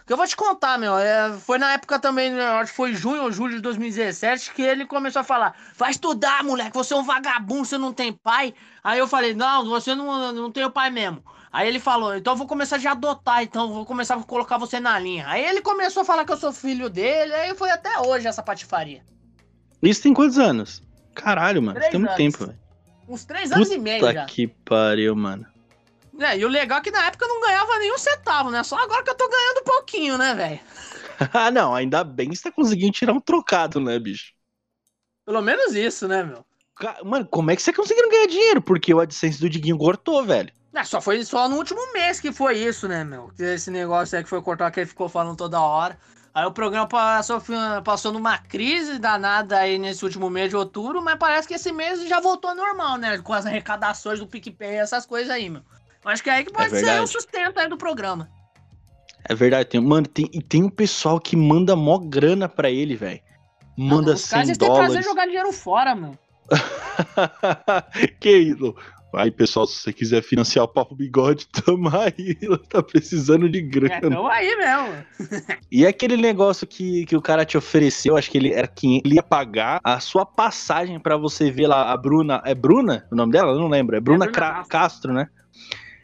Que 0.06 0.12
eu 0.12 0.18
vou 0.18 0.28
te 0.28 0.36
contar, 0.36 0.78
meu. 0.78 0.97
É, 0.97 1.34
foi 1.39 1.58
na 1.58 1.74
época 1.74 1.97
também, 1.97 2.32
né, 2.32 2.43
acho 2.43 2.72
que 2.72 2.78
foi 2.78 2.93
junho 2.93 3.24
ou 3.24 3.32
julho 3.32 3.56
de 3.56 3.62
2017, 3.62 4.54
que 4.54 4.62
ele 4.62 4.86
começou 4.86 5.22
a 5.22 5.24
falar: 5.24 5.56
vai 5.78 5.91
estudar, 5.91 6.43
moleque, 6.43 6.76
você 6.76 6.93
é 6.93 6.97
um 6.97 7.04
vagabundo, 7.04 7.66
você 7.66 7.78
não 7.78 7.93
tem 7.93 8.12
pai. 8.12 8.54
Aí 8.84 8.99
eu 8.99 9.08
falei: 9.08 9.34
não, 9.34 9.66
você 9.66 9.95
não, 9.95 10.34
não 10.34 10.51
tem 10.51 10.66
o 10.66 10.72
pai 10.72 10.89
mesmo. 10.89 11.24
Aí 11.51 11.68
ele 11.68 11.80
falou: 11.80 12.16
então 12.16 12.34
eu 12.34 12.38
vou 12.38 12.47
começar 12.47 12.80
a 12.86 12.91
adotar, 12.91 13.43
então 13.43 13.72
vou 13.72 13.86
começar 13.86 14.16
a 14.16 14.24
colocar 14.24 14.58
você 14.58 14.80
na 14.80 14.99
linha. 14.99 15.26
Aí 15.28 15.43
ele 15.45 15.62
começou 15.62 16.01
a 16.01 16.06
falar 16.06 16.26
que 16.26 16.34
eu 16.34 16.38
sou 16.38 16.51
filho 16.51 16.89
dele, 16.89 17.34
aí 17.34 17.56
foi 17.56 17.70
até 17.70 17.99
hoje 17.99 18.28
essa 18.28 18.43
patifaria. 18.43 19.06
Isso 19.82 20.01
tem 20.01 20.14
quantos 20.14 20.38
anos? 20.38 20.82
Caralho, 21.14 21.62
mano, 21.62 21.76
três 21.76 21.91
tem 21.91 21.99
muito 21.99 22.16
tempo, 22.16 22.45
velho. 22.45 22.60
Uns 23.08 23.24
três 23.24 23.51
anos 23.51 23.68
Puta 23.68 23.80
e 23.80 23.82
meio 23.82 24.12
já. 24.12 24.26
que 24.26 24.47
pariu, 24.47 25.16
mano. 25.16 25.45
É, 26.20 26.38
e 26.38 26.45
o 26.45 26.47
legal 26.47 26.80
é 26.80 26.82
que 26.82 26.91
na 26.91 27.07
época 27.07 27.26
eu 27.26 27.30
não 27.30 27.41
ganhava 27.41 27.80
nenhum 27.80 27.97
centavo, 27.97 28.51
né? 28.51 28.64
Só 28.64 28.78
agora 28.78 29.03
que 29.03 29.09
eu 29.09 29.16
tô 29.16 29.28
ganhando 29.28 29.61
um 29.61 29.64
pouquinho, 29.64 30.18
né, 30.18 30.34
velho? 30.36 30.59
ah, 31.34 31.49
não, 31.49 31.74
ainda 31.74 32.03
bem 32.03 32.30
que 32.30 32.36
você 32.36 32.43
tá 32.43 32.51
conseguindo 32.51 32.91
tirar 32.91 33.14
um 33.14 33.20
trocado, 33.20 33.80
né, 33.80 33.97
bicho? 33.97 34.34
Pelo 35.26 35.41
menos 35.41 35.74
isso, 35.74 36.07
né, 36.07 36.24
meu? 36.24 36.45
Mano, 37.03 37.26
como 37.28 37.51
é 37.51 37.55
que 37.55 37.61
você 37.61 37.72
conseguiu 37.72 38.09
ganhar 38.09 38.28
dinheiro? 38.28 38.61
Porque 38.61 38.93
o 38.93 38.99
AdSense 38.99 39.39
do 39.39 39.49
Diguinho 39.49 39.78
cortou, 39.78 40.24
velho. 40.24 40.51
É, 40.74 40.84
só 40.84 40.99
foi 40.99 41.24
só 41.24 41.47
no 41.47 41.57
último 41.57 41.93
mês 41.93 42.20
que 42.20 42.32
foi 42.32 42.57
isso, 42.57 42.88
né, 42.88 43.03
meu? 43.03 43.32
Esse 43.38 43.70
negócio 43.70 44.18
aí 44.18 44.24
que 44.24 44.30
foi 44.30 44.41
cortar 44.41 44.72
que 44.72 44.80
ele 44.80 44.89
ficou 44.89 45.07
falando 45.07 45.38
toda 45.38 45.61
hora. 45.61 45.97
Aí 46.34 46.45
o 46.45 46.51
programa 46.51 46.88
passou, 46.88 47.39
passou 47.84 48.11
numa 48.11 48.39
crise 48.39 48.97
danada 48.97 49.59
aí 49.59 49.78
nesse 49.78 50.03
último 50.03 50.32
mês 50.32 50.49
de 50.49 50.55
outubro, 50.55 50.99
mas 50.99 51.16
parece 51.20 51.47
que 51.47 51.53
esse 51.53 51.72
mês 51.72 52.07
já 52.07 52.20
voltou 52.20 52.55
normal, 52.55 52.97
né? 52.97 53.20
Com 53.20 53.34
as 53.34 53.45
arrecadações 53.45 54.20
do 54.20 54.26
PicPay 54.26 54.72
e 54.72 54.78
essas 54.78 55.05
coisas 55.05 55.30
aí, 55.30 55.47
meu. 55.47 55.61
Acho 56.06 56.24
que 56.24 56.30
é 56.30 56.34
aí 56.34 56.45
que 56.45 56.51
pode 56.51 56.76
é 56.76 56.80
ser 56.80 57.01
o 57.01 57.08
sustento 57.08 57.60
aí 57.60 57.68
do 57.68 57.78
programa. 57.78 58.30
É 59.28 59.34
verdade, 59.34 59.70
tem, 59.70 59.82
mano, 59.82 60.06
tem, 60.06 60.30
e 60.34 60.41
tem 60.41 60.64
um 60.64 60.70
pessoal 60.70 61.20
que 61.20 61.36
manda 61.36 61.76
mó 61.76 61.97
grana 61.97 62.49
pra 62.49 62.70
ele, 62.70 62.95
velho. 62.95 63.22
Manda 63.78 64.12
Não, 64.12 64.18
100 64.18 64.30
dólares. 64.30 64.58
Os 64.62 64.68
caras 64.68 64.91
têm 64.91 65.01
que 65.01 65.08
jogar 65.08 65.26
dinheiro 65.26 65.51
fora, 65.54 65.95
mano. 65.95 66.18
que 68.20 68.30
isso? 68.30 68.76
Aí, 69.16 69.30
pessoal, 69.30 69.68
se 69.68 69.76
você 69.80 69.93
quiser 69.93 70.24
financiar 70.24 70.66
o 70.66 70.68
Papo 70.68 70.95
Bigode, 70.95 71.47
tamo 71.66 71.88
aí. 71.95 72.36
Tá 72.68 72.82
precisando 72.82 73.47
de 73.47 73.62
grana. 73.62 73.93
É, 73.93 74.01
tamo 74.01 74.28
aí 74.28 74.56
mesmo. 74.56 75.06
e 75.72 75.86
aquele 75.86 76.18
negócio 76.18 76.66
que, 76.66 77.06
que 77.06 77.16
o 77.16 77.22
cara 77.22 77.45
te 77.45 77.56
ofereceu, 77.56 78.18
acho 78.18 78.30
que 78.30 78.38
ele 78.38 78.51
era 78.51 78.68
que 78.68 79.01
ele 79.06 79.16
ia 79.16 79.24
pagar 79.24 79.80
a 79.84 79.99
sua 79.99 80.26
passagem 80.26 80.99
para 80.99 81.16
você 81.16 81.51
ver 81.51 81.68
lá 81.68 81.91
a 81.91 81.97
Bruna. 81.97 82.41
É 82.43 82.56
Bruna 82.56 83.08
o 83.12 83.16
nome 83.16 83.32
dela? 83.32 83.51
Eu 83.51 83.60
não 83.60 83.70
lembro. 83.70 83.95
É 83.95 83.99
Bruna, 83.99 84.26
é 84.26 84.30
Bruna. 84.30 84.66
Castro, 84.68 85.14
né? 85.14 85.30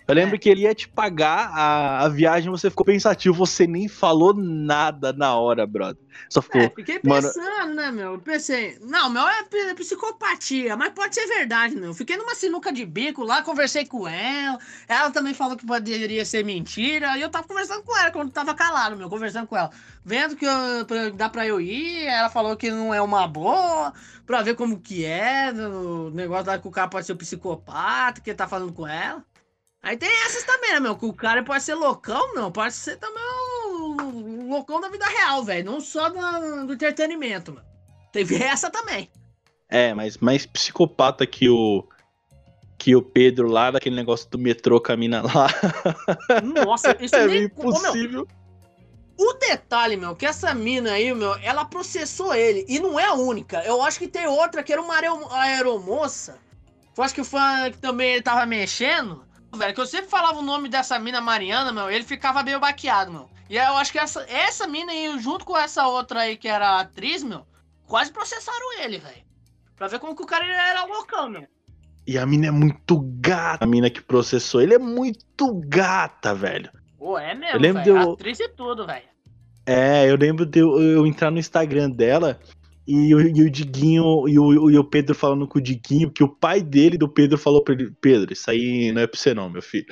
Eu 0.09 0.15
lembro 0.15 0.35
é. 0.35 0.39
que 0.39 0.49
ele 0.49 0.61
ia 0.61 0.73
te 0.73 0.87
pagar 0.87 1.51
a, 1.53 2.05
a 2.05 2.09
viagem, 2.09 2.49
você 2.49 2.67
ficou 2.67 2.83
pensativo, 2.83 3.35
você 3.35 3.67
nem 3.67 3.87
falou 3.87 4.33
nada 4.33 5.13
na 5.13 5.35
hora, 5.35 5.67
brother. 5.67 6.01
Só 6.27 6.41
ficou. 6.41 6.61
É, 6.61 6.69
fiquei 6.69 6.97
pensando, 6.97 7.37
mano... 7.37 7.75
né, 7.75 7.91
meu? 7.91 8.13
Eu 8.13 8.19
pensei, 8.19 8.79
não, 8.81 9.07
meu 9.11 9.21
é 9.27 9.43
psicopatia, 9.75 10.75
mas 10.75 10.93
pode 10.93 11.13
ser 11.13 11.27
verdade, 11.27 11.75
meu. 11.75 11.93
Fiquei 11.93 12.17
numa 12.17 12.33
sinuca 12.33 12.73
de 12.73 12.87
bico 12.87 13.23
lá, 13.23 13.43
conversei 13.43 13.85
com 13.85 14.07
ela. 14.07 14.57
Ela 14.87 15.11
também 15.11 15.35
falou 15.35 15.55
que 15.55 15.63
poderia 15.63 16.25
ser 16.25 16.43
mentira. 16.43 17.15
E 17.15 17.21
eu 17.21 17.29
tava 17.29 17.47
conversando 17.47 17.83
com 17.83 17.95
ela 17.95 18.09
quando 18.09 18.31
tava 18.31 18.55
calado, 18.55 18.97
meu, 18.97 19.09
conversando 19.09 19.45
com 19.45 19.55
ela. 19.55 19.69
Vendo 20.03 20.35
que 20.35 20.45
eu, 20.45 21.13
dá 21.13 21.29
pra 21.29 21.45
eu 21.45 21.61
ir, 21.61 22.05
ela 22.05 22.29
falou 22.29 22.57
que 22.57 22.71
não 22.71 22.91
é 22.91 22.99
uma 22.99 23.27
boa, 23.27 23.93
pra 24.25 24.41
ver 24.41 24.55
como 24.55 24.79
que 24.79 25.05
é, 25.05 25.51
o 25.51 26.09
negócio 26.09 26.47
lá 26.47 26.57
que 26.57 26.67
o 26.67 26.71
cara 26.71 26.87
pode 26.87 27.05
ser 27.05 27.13
um 27.13 27.17
psicopata, 27.17 28.21
que 28.21 28.33
tá 28.33 28.47
falando 28.47 28.73
com 28.73 28.87
ela. 28.87 29.23
Aí 29.81 29.95
tem 29.95 30.09
essas 30.25 30.43
também, 30.43 30.73
né, 30.73 30.79
meu? 30.79 30.95
Que 30.95 31.05
o 31.05 31.13
cara 31.13 31.43
pode 31.43 31.63
ser 31.63 31.73
loucão, 31.73 32.33
não. 32.33 32.51
Pode 32.51 32.73
ser 32.73 32.97
também 32.97 33.23
um 33.23 34.49
loucão 34.49 34.81
da 34.81 34.89
vida 34.89 35.05
real, 35.05 35.43
velho. 35.43 35.71
Não 35.71 35.79
só 35.79 36.09
do, 36.09 36.67
do 36.67 36.73
entretenimento, 36.73 37.53
mano. 37.53 37.65
Teve 38.11 38.41
essa 38.41 38.69
também. 38.69 39.09
É, 39.69 39.93
mas 39.93 40.17
mais 40.17 40.45
psicopata 40.45 41.25
que 41.25 41.49
o. 41.49 41.87
Que 42.77 42.95
o 42.95 43.01
Pedro 43.01 43.49
lá, 43.49 43.71
daquele 43.71 43.95
negócio 43.95 44.29
do 44.29 44.37
metrô 44.37 44.79
camina 44.79 45.21
lá. 45.21 45.47
Nossa, 46.65 46.95
isso 47.03 47.15
é 47.15 47.27
nem... 47.27 47.43
impossível. 47.43 48.21
Ô, 48.21 48.25
meu, 48.25 49.31
o 49.31 49.33
detalhe, 49.33 49.97
meu, 49.97 50.15
que 50.15 50.25
essa 50.25 50.53
mina 50.53 50.93
aí, 50.93 51.13
meu, 51.13 51.35
ela 51.43 51.65
processou 51.65 52.33
ele. 52.33 52.65
E 52.69 52.79
não 52.79 52.97
é 52.97 53.03
a 53.03 53.13
única. 53.15 53.61
Eu 53.65 53.81
acho 53.81 53.99
que 53.99 54.07
tem 54.07 54.27
outra 54.27 54.63
que 54.63 54.71
era 54.71 54.81
uma 54.81 54.95
aeromoça. 55.41 56.37
Eu 56.97 57.03
acho 57.03 57.13
que 57.13 57.23
foi 57.23 57.41
que 57.71 57.79
também 57.79 58.13
ele 58.13 58.21
tava 58.21 58.45
mexendo 58.45 59.25
velho, 59.57 59.73
que 59.73 59.81
eu 59.81 59.85
sempre 59.85 60.09
falava 60.09 60.39
o 60.39 60.43
nome 60.43 60.69
dessa 60.69 60.99
mina 60.99 61.21
Mariana, 61.21 61.71
meu, 61.71 61.89
ele 61.89 62.03
ficava 62.03 62.43
meio 62.43 62.59
baqueado, 62.59 63.11
meu. 63.11 63.29
E 63.49 63.57
eu 63.57 63.77
acho 63.77 63.91
que 63.91 63.99
essa, 63.99 64.21
essa 64.29 64.67
mina 64.67 64.91
aí, 64.91 65.19
junto 65.19 65.43
com 65.43 65.57
essa 65.57 65.87
outra 65.87 66.21
aí 66.21 66.37
que 66.37 66.47
era 66.47 66.79
atriz, 66.79 67.23
meu, 67.23 67.45
quase 67.87 68.11
processaram 68.11 68.79
ele, 68.81 68.99
velho. 68.99 69.23
Pra 69.75 69.87
ver 69.87 69.99
como 69.99 70.15
que 70.15 70.21
o 70.21 70.27
cara 70.27 70.45
era 70.45 70.85
loucão, 70.85 71.29
meu. 71.29 71.47
E 72.05 72.17
a 72.17 72.25
mina 72.25 72.47
é 72.47 72.51
muito 72.51 72.99
gata, 73.19 73.63
a 73.63 73.67
mina 73.67 73.89
que 73.89 74.01
processou 74.01 74.61
ele 74.61 74.73
é 74.73 74.79
muito 74.79 75.53
gata, 75.65 76.33
velho. 76.33 76.71
Pô, 76.97 77.17
é 77.17 77.33
mesmo, 77.33 77.55
eu 77.55 77.61
lembro. 77.61 77.83
De 77.83 77.89
eu... 77.89 78.13
Atriz 78.13 78.39
e 78.39 78.49
tudo, 78.49 78.85
velho. 78.85 79.07
É, 79.65 80.09
eu 80.09 80.15
lembro 80.15 80.45
de 80.45 80.59
eu, 80.59 80.81
eu 80.81 81.05
entrar 81.05 81.29
no 81.31 81.39
Instagram 81.39 81.91
dela 81.91 82.39
e 82.91 83.13
o, 83.13 83.21
e 83.21 83.41
o 83.43 83.51
Diguinho 83.51 84.27
e 84.27 84.39
o, 84.39 84.71
e 84.71 84.77
o 84.79 84.83
Pedro 84.83 85.13
falando 85.13 85.47
com 85.47 85.59
o 85.59 85.61
Diguinho, 85.61 86.09
que 86.09 86.23
o 86.23 86.27
pai 86.27 86.59
dele 86.59 86.97
do 86.97 87.07
Pedro 87.07 87.37
falou 87.37 87.63
pra 87.63 87.75
ele: 87.75 87.91
Pedro, 88.01 88.33
isso 88.33 88.49
aí 88.49 88.91
não 88.91 89.03
é 89.03 89.05
pra 89.05 89.15
você, 89.15 89.31
não, 89.31 89.47
meu 89.47 89.61
filho. 89.61 89.85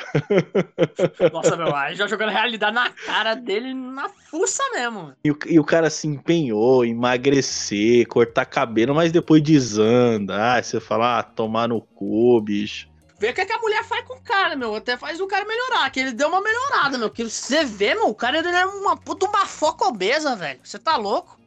Nossa, 1.31 1.55
meu, 1.55 1.75
aí 1.75 1.93
já 1.93 2.07
jogando 2.07 2.31
realidade 2.31 2.73
na 2.73 2.89
cara 2.89 3.35
dele, 3.35 3.71
na 3.71 4.09
fuça 4.09 4.63
mesmo. 4.73 5.13
E 5.23 5.29
o, 5.29 5.37
e 5.45 5.59
o 5.59 5.63
cara 5.63 5.91
se 5.91 6.07
empenhou, 6.07 6.83
emagrecer, 6.83 8.07
cortar 8.07 8.45
cabelo, 8.45 8.95
mas 8.95 9.11
depois 9.11 9.43
desanda. 9.43 10.55
Ah, 10.55 10.63
você 10.63 10.79
fala, 10.79 11.19
ah, 11.19 11.23
tomar 11.23 11.67
no 11.67 11.79
cu, 11.79 12.41
bicho. 12.41 12.89
Vê 13.19 13.29
o 13.29 13.33
que, 13.33 13.41
é 13.41 13.45
que 13.45 13.53
a 13.53 13.59
mulher 13.59 13.83
faz 13.83 14.05
com 14.05 14.15
o 14.15 14.21
cara, 14.21 14.55
meu. 14.55 14.73
Até 14.73 14.97
faz 14.97 15.21
o 15.21 15.27
cara 15.27 15.45
melhorar. 15.45 15.87
Que 15.91 15.99
ele 15.99 16.13
deu 16.13 16.29
uma 16.29 16.41
melhorada, 16.41 16.97
meu. 16.97 17.11
Que 17.11 17.23
você 17.23 17.63
vê, 17.63 17.93
meu, 17.93 18.09
o 18.09 18.15
cara 18.15 18.39
ele 18.39 18.47
é 18.47 18.65
uma 18.65 18.97
puta 18.97 19.27
uma 19.27 19.45
foca 19.45 19.85
obesa, 19.85 20.35
velho. 20.35 20.59
Você 20.63 20.79
tá 20.79 20.97
louco? 20.97 21.37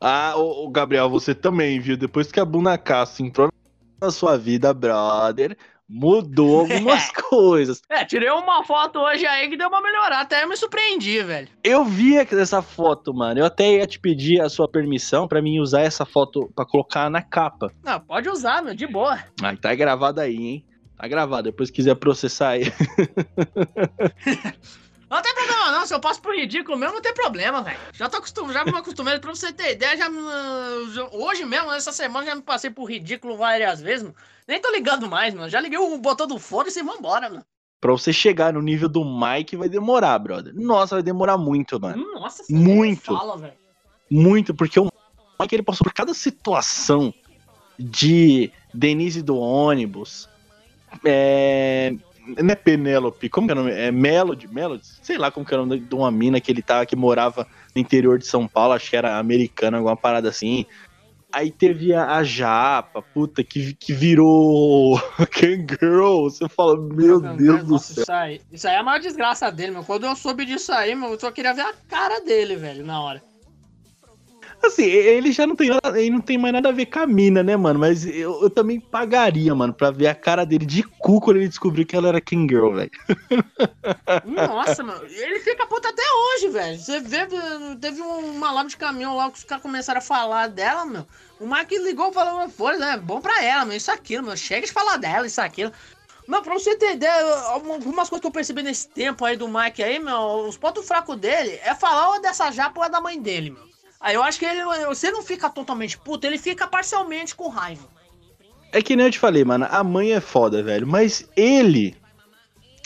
Ah, 0.00 0.34
o, 0.36 0.68
Gabriel, 0.68 1.10
você 1.10 1.34
também, 1.34 1.80
viu? 1.80 1.96
Depois 1.96 2.30
que 2.30 2.38
a 2.38 2.44
Bunacassa 2.44 3.22
entrou 3.22 3.50
na 4.00 4.10
sua 4.10 4.38
vida, 4.38 4.72
brother, 4.72 5.56
mudou 5.88 6.60
algumas 6.70 7.10
coisas. 7.10 7.82
É, 7.88 8.04
tirei 8.04 8.30
uma 8.30 8.62
foto 8.62 9.00
hoje 9.00 9.26
aí 9.26 9.48
que 9.48 9.56
deu 9.56 9.68
uma 9.68 9.80
melhorada, 9.80 10.20
até 10.20 10.44
eu 10.44 10.48
me 10.48 10.56
surpreendi, 10.56 11.22
velho. 11.22 11.48
Eu 11.64 11.84
vi 11.84 12.16
essa 12.16 12.62
foto, 12.62 13.12
mano. 13.12 13.40
Eu 13.40 13.46
até 13.46 13.72
ia 13.72 13.86
te 13.86 13.98
pedir 13.98 14.40
a 14.40 14.48
sua 14.48 14.68
permissão 14.68 15.26
para 15.26 15.42
mim 15.42 15.58
usar 15.58 15.80
essa 15.80 16.04
foto 16.04 16.50
para 16.54 16.64
colocar 16.64 17.10
na 17.10 17.22
capa. 17.22 17.72
Não, 17.82 17.98
pode 17.98 18.28
usar, 18.28 18.62
meu, 18.62 18.74
de 18.74 18.86
boa. 18.86 19.18
Ah, 19.42 19.56
tá 19.56 19.74
gravado 19.74 20.20
aí, 20.20 20.36
hein? 20.36 20.64
Tá 20.96 21.06
gravado, 21.06 21.44
depois 21.44 21.70
quiser 21.70 21.94
processar 21.94 22.50
aí. 22.50 22.64
Não 25.10 25.22
tem 25.22 25.34
problema 25.34 25.70
não, 25.72 25.86
se 25.86 25.94
eu 25.94 26.00
passo 26.00 26.20
por 26.20 26.34
ridículo 26.34 26.76
mesmo, 26.76 26.94
não 26.94 27.02
tem 27.02 27.14
problema, 27.14 27.62
velho. 27.62 27.78
Já 27.92 28.08
tô 28.08 28.18
acostumado, 28.18 28.52
já 28.52 28.64
me 28.64 28.76
acostumei, 28.76 29.18
pra 29.18 29.34
você 29.34 29.52
ter 29.52 29.72
ideia, 29.72 29.96
já, 29.96 30.06
já, 30.92 31.08
hoje 31.12 31.44
mesmo, 31.44 31.72
essa 31.72 31.92
semana, 31.92 32.26
já 32.26 32.34
me 32.34 32.42
passei 32.42 32.70
por 32.70 32.84
ridículo 32.84 33.36
várias 33.36 33.80
vezes, 33.80 34.02
mano. 34.02 34.14
Nem 34.46 34.60
tô 34.60 34.70
ligando 34.70 35.08
mais, 35.08 35.34
mano. 35.34 35.48
Já 35.48 35.60
liguei 35.60 35.78
o 35.78 35.98
botão 35.98 36.26
do 36.26 36.38
foda-se 36.38 36.80
e 36.80 36.82
vambora, 36.82 37.28
mano. 37.28 37.44
Pra 37.80 37.92
você 37.92 38.12
chegar 38.12 38.52
no 38.52 38.60
nível 38.60 38.88
do 38.88 39.04
Mike 39.04 39.56
vai 39.56 39.68
demorar, 39.68 40.18
brother. 40.18 40.52
Nossa, 40.54 40.96
vai 40.96 41.02
demorar 41.02 41.38
muito, 41.38 41.80
mano. 41.80 42.04
Nossa, 42.14 42.42
muito. 42.50 43.16
Fala, 43.16 43.54
muito, 44.10 44.54
porque 44.54 44.80
o 44.80 44.90
Mike 45.38 45.54
ele 45.54 45.62
passou 45.62 45.84
por 45.84 45.92
cada 45.92 46.12
situação 46.12 47.14
de 47.78 48.50
Denise 48.74 49.22
do 49.22 49.36
ônibus, 49.38 50.28
é, 51.04 51.94
não 52.36 52.50
é 52.50 52.54
Penélope, 52.54 53.28
como 53.28 53.46
que 53.46 53.52
é 53.52 53.56
o 53.56 53.58
nome? 53.58 53.72
É 53.72 53.90
Melody, 53.90 54.48
Melody? 54.48 54.84
Sei 55.02 55.16
lá 55.16 55.30
como 55.30 55.46
que 55.46 55.54
é 55.54 55.58
o 55.58 55.64
nome 55.64 55.80
de 55.80 55.94
uma 55.94 56.10
mina 56.10 56.40
que 56.40 56.50
ele 56.50 56.62
tava, 56.62 56.86
que 56.86 56.96
morava 56.96 57.46
no 57.74 57.80
interior 57.80 58.18
de 58.18 58.26
São 58.26 58.46
Paulo, 58.46 58.74
acho 58.74 58.90
que 58.90 58.96
era 58.96 59.18
americana, 59.18 59.78
alguma 59.78 59.96
parada 59.96 60.28
assim. 60.28 60.66
Aí 61.30 61.50
teve 61.50 61.92
a, 61.92 62.16
a 62.16 62.24
Japa, 62.24 63.02
puta, 63.02 63.44
que, 63.44 63.74
que 63.74 63.92
virou 63.92 64.98
Kangirl. 65.30 66.24
Você 66.24 66.48
fala, 66.48 66.76
meu 66.80 67.20
Deus 67.20 67.64
do 67.64 67.78
céu. 67.78 68.02
Isso 68.02 68.12
aí, 68.12 68.40
isso 68.50 68.66
aí 68.66 68.74
é 68.74 68.78
a 68.78 68.82
maior 68.82 68.98
desgraça 68.98 69.50
dele, 69.52 69.72
meu. 69.72 69.84
Quando 69.84 70.06
eu 70.06 70.16
soube 70.16 70.46
disso 70.46 70.72
aí, 70.72 70.94
meu, 70.94 71.10
eu 71.10 71.20
só 71.20 71.30
queria 71.30 71.52
ver 71.52 71.62
a 71.62 71.74
cara 71.86 72.20
dele, 72.20 72.56
velho, 72.56 72.84
na 72.84 73.02
hora. 73.02 73.22
Assim, 74.62 74.84
ele 74.84 75.30
já 75.30 75.46
não 75.46 75.54
tem, 75.54 75.70
ele 75.96 76.10
não 76.10 76.20
tem 76.20 76.36
mais 76.36 76.52
nada 76.52 76.68
a 76.68 76.72
ver 76.72 76.86
com 76.86 76.98
a 76.98 77.06
mina, 77.06 77.42
né, 77.42 77.56
mano? 77.56 77.78
Mas 77.78 78.04
eu, 78.04 78.42
eu 78.42 78.50
também 78.50 78.80
pagaria, 78.80 79.54
mano, 79.54 79.72
pra 79.72 79.90
ver 79.90 80.08
a 80.08 80.14
cara 80.14 80.44
dele 80.44 80.66
de 80.66 80.82
cu 80.82 81.20
quando 81.20 81.36
ele 81.36 81.48
descobriu 81.48 81.86
que 81.86 81.94
ela 81.94 82.08
era 82.08 82.20
King 82.20 82.52
Girl, 82.52 82.74
velho. 82.74 82.90
Nossa, 84.24 84.82
mano, 84.82 85.04
ele 85.06 85.40
fica 85.40 85.66
puto 85.66 85.86
até 85.86 86.02
hoje, 86.02 86.48
velho. 86.48 86.78
Você 86.78 87.00
vê, 87.00 87.26
teve 87.80 88.00
uma 88.00 88.50
lava 88.50 88.68
de 88.68 88.76
caminhão 88.76 89.16
lá 89.16 89.30
que 89.30 89.38
os 89.38 89.44
caras 89.44 89.62
começaram 89.62 89.98
a 89.98 90.02
falar 90.02 90.48
dela, 90.48 90.84
meu. 90.84 91.06
O 91.38 91.46
Mike 91.46 91.78
ligou 91.78 92.12
falou, 92.12 92.48
pô, 92.48 92.70
né, 92.72 92.96
bom 92.96 93.20
pra 93.20 93.42
ela, 93.44 93.64
meu, 93.64 93.76
isso 93.76 93.92
aquilo, 93.92 94.24
meu. 94.24 94.36
Chega 94.36 94.66
de 94.66 94.72
falar 94.72 94.96
dela, 94.96 95.26
isso 95.26 95.40
aquilo. 95.40 95.72
Mas 96.26 96.42
pra 96.42 96.54
você 96.54 96.76
ter 96.76 96.94
ideia, 96.94 97.24
algumas 97.44 98.08
coisas 98.08 98.20
que 98.20 98.26
eu 98.26 98.32
percebi 98.32 98.62
nesse 98.62 98.88
tempo 98.88 99.24
aí 99.24 99.36
do 99.36 99.48
Mike 99.48 99.82
aí, 99.82 99.98
meu, 99.98 100.46
os 100.48 100.58
pontos 100.58 100.86
fracos 100.86 101.16
dele 101.16 101.58
é 101.62 101.74
falar 101.74 102.10
ou 102.10 102.20
dessa 102.20 102.50
japa 102.50 102.80
ou 102.80 102.84
é 102.84 102.90
da 102.90 103.00
mãe 103.00 103.18
dele, 103.18 103.50
meu. 103.50 103.67
Aí 104.00 104.14
eu 104.14 104.22
acho 104.22 104.38
que 104.38 104.44
ele, 104.44 104.62
você 104.86 105.10
não 105.10 105.22
fica 105.22 105.50
totalmente 105.50 105.98
puto, 105.98 106.26
ele 106.26 106.38
fica 106.38 106.66
parcialmente 106.66 107.34
com 107.34 107.48
raiva. 107.48 107.88
É 108.72 108.82
que 108.82 108.94
nem 108.94 109.06
eu 109.06 109.12
te 109.12 109.18
falei, 109.18 109.44
mano, 109.44 109.66
a 109.70 109.82
mãe 109.82 110.12
é 110.12 110.20
foda, 110.20 110.62
velho. 110.62 110.86
Mas 110.86 111.28
ele. 111.36 111.96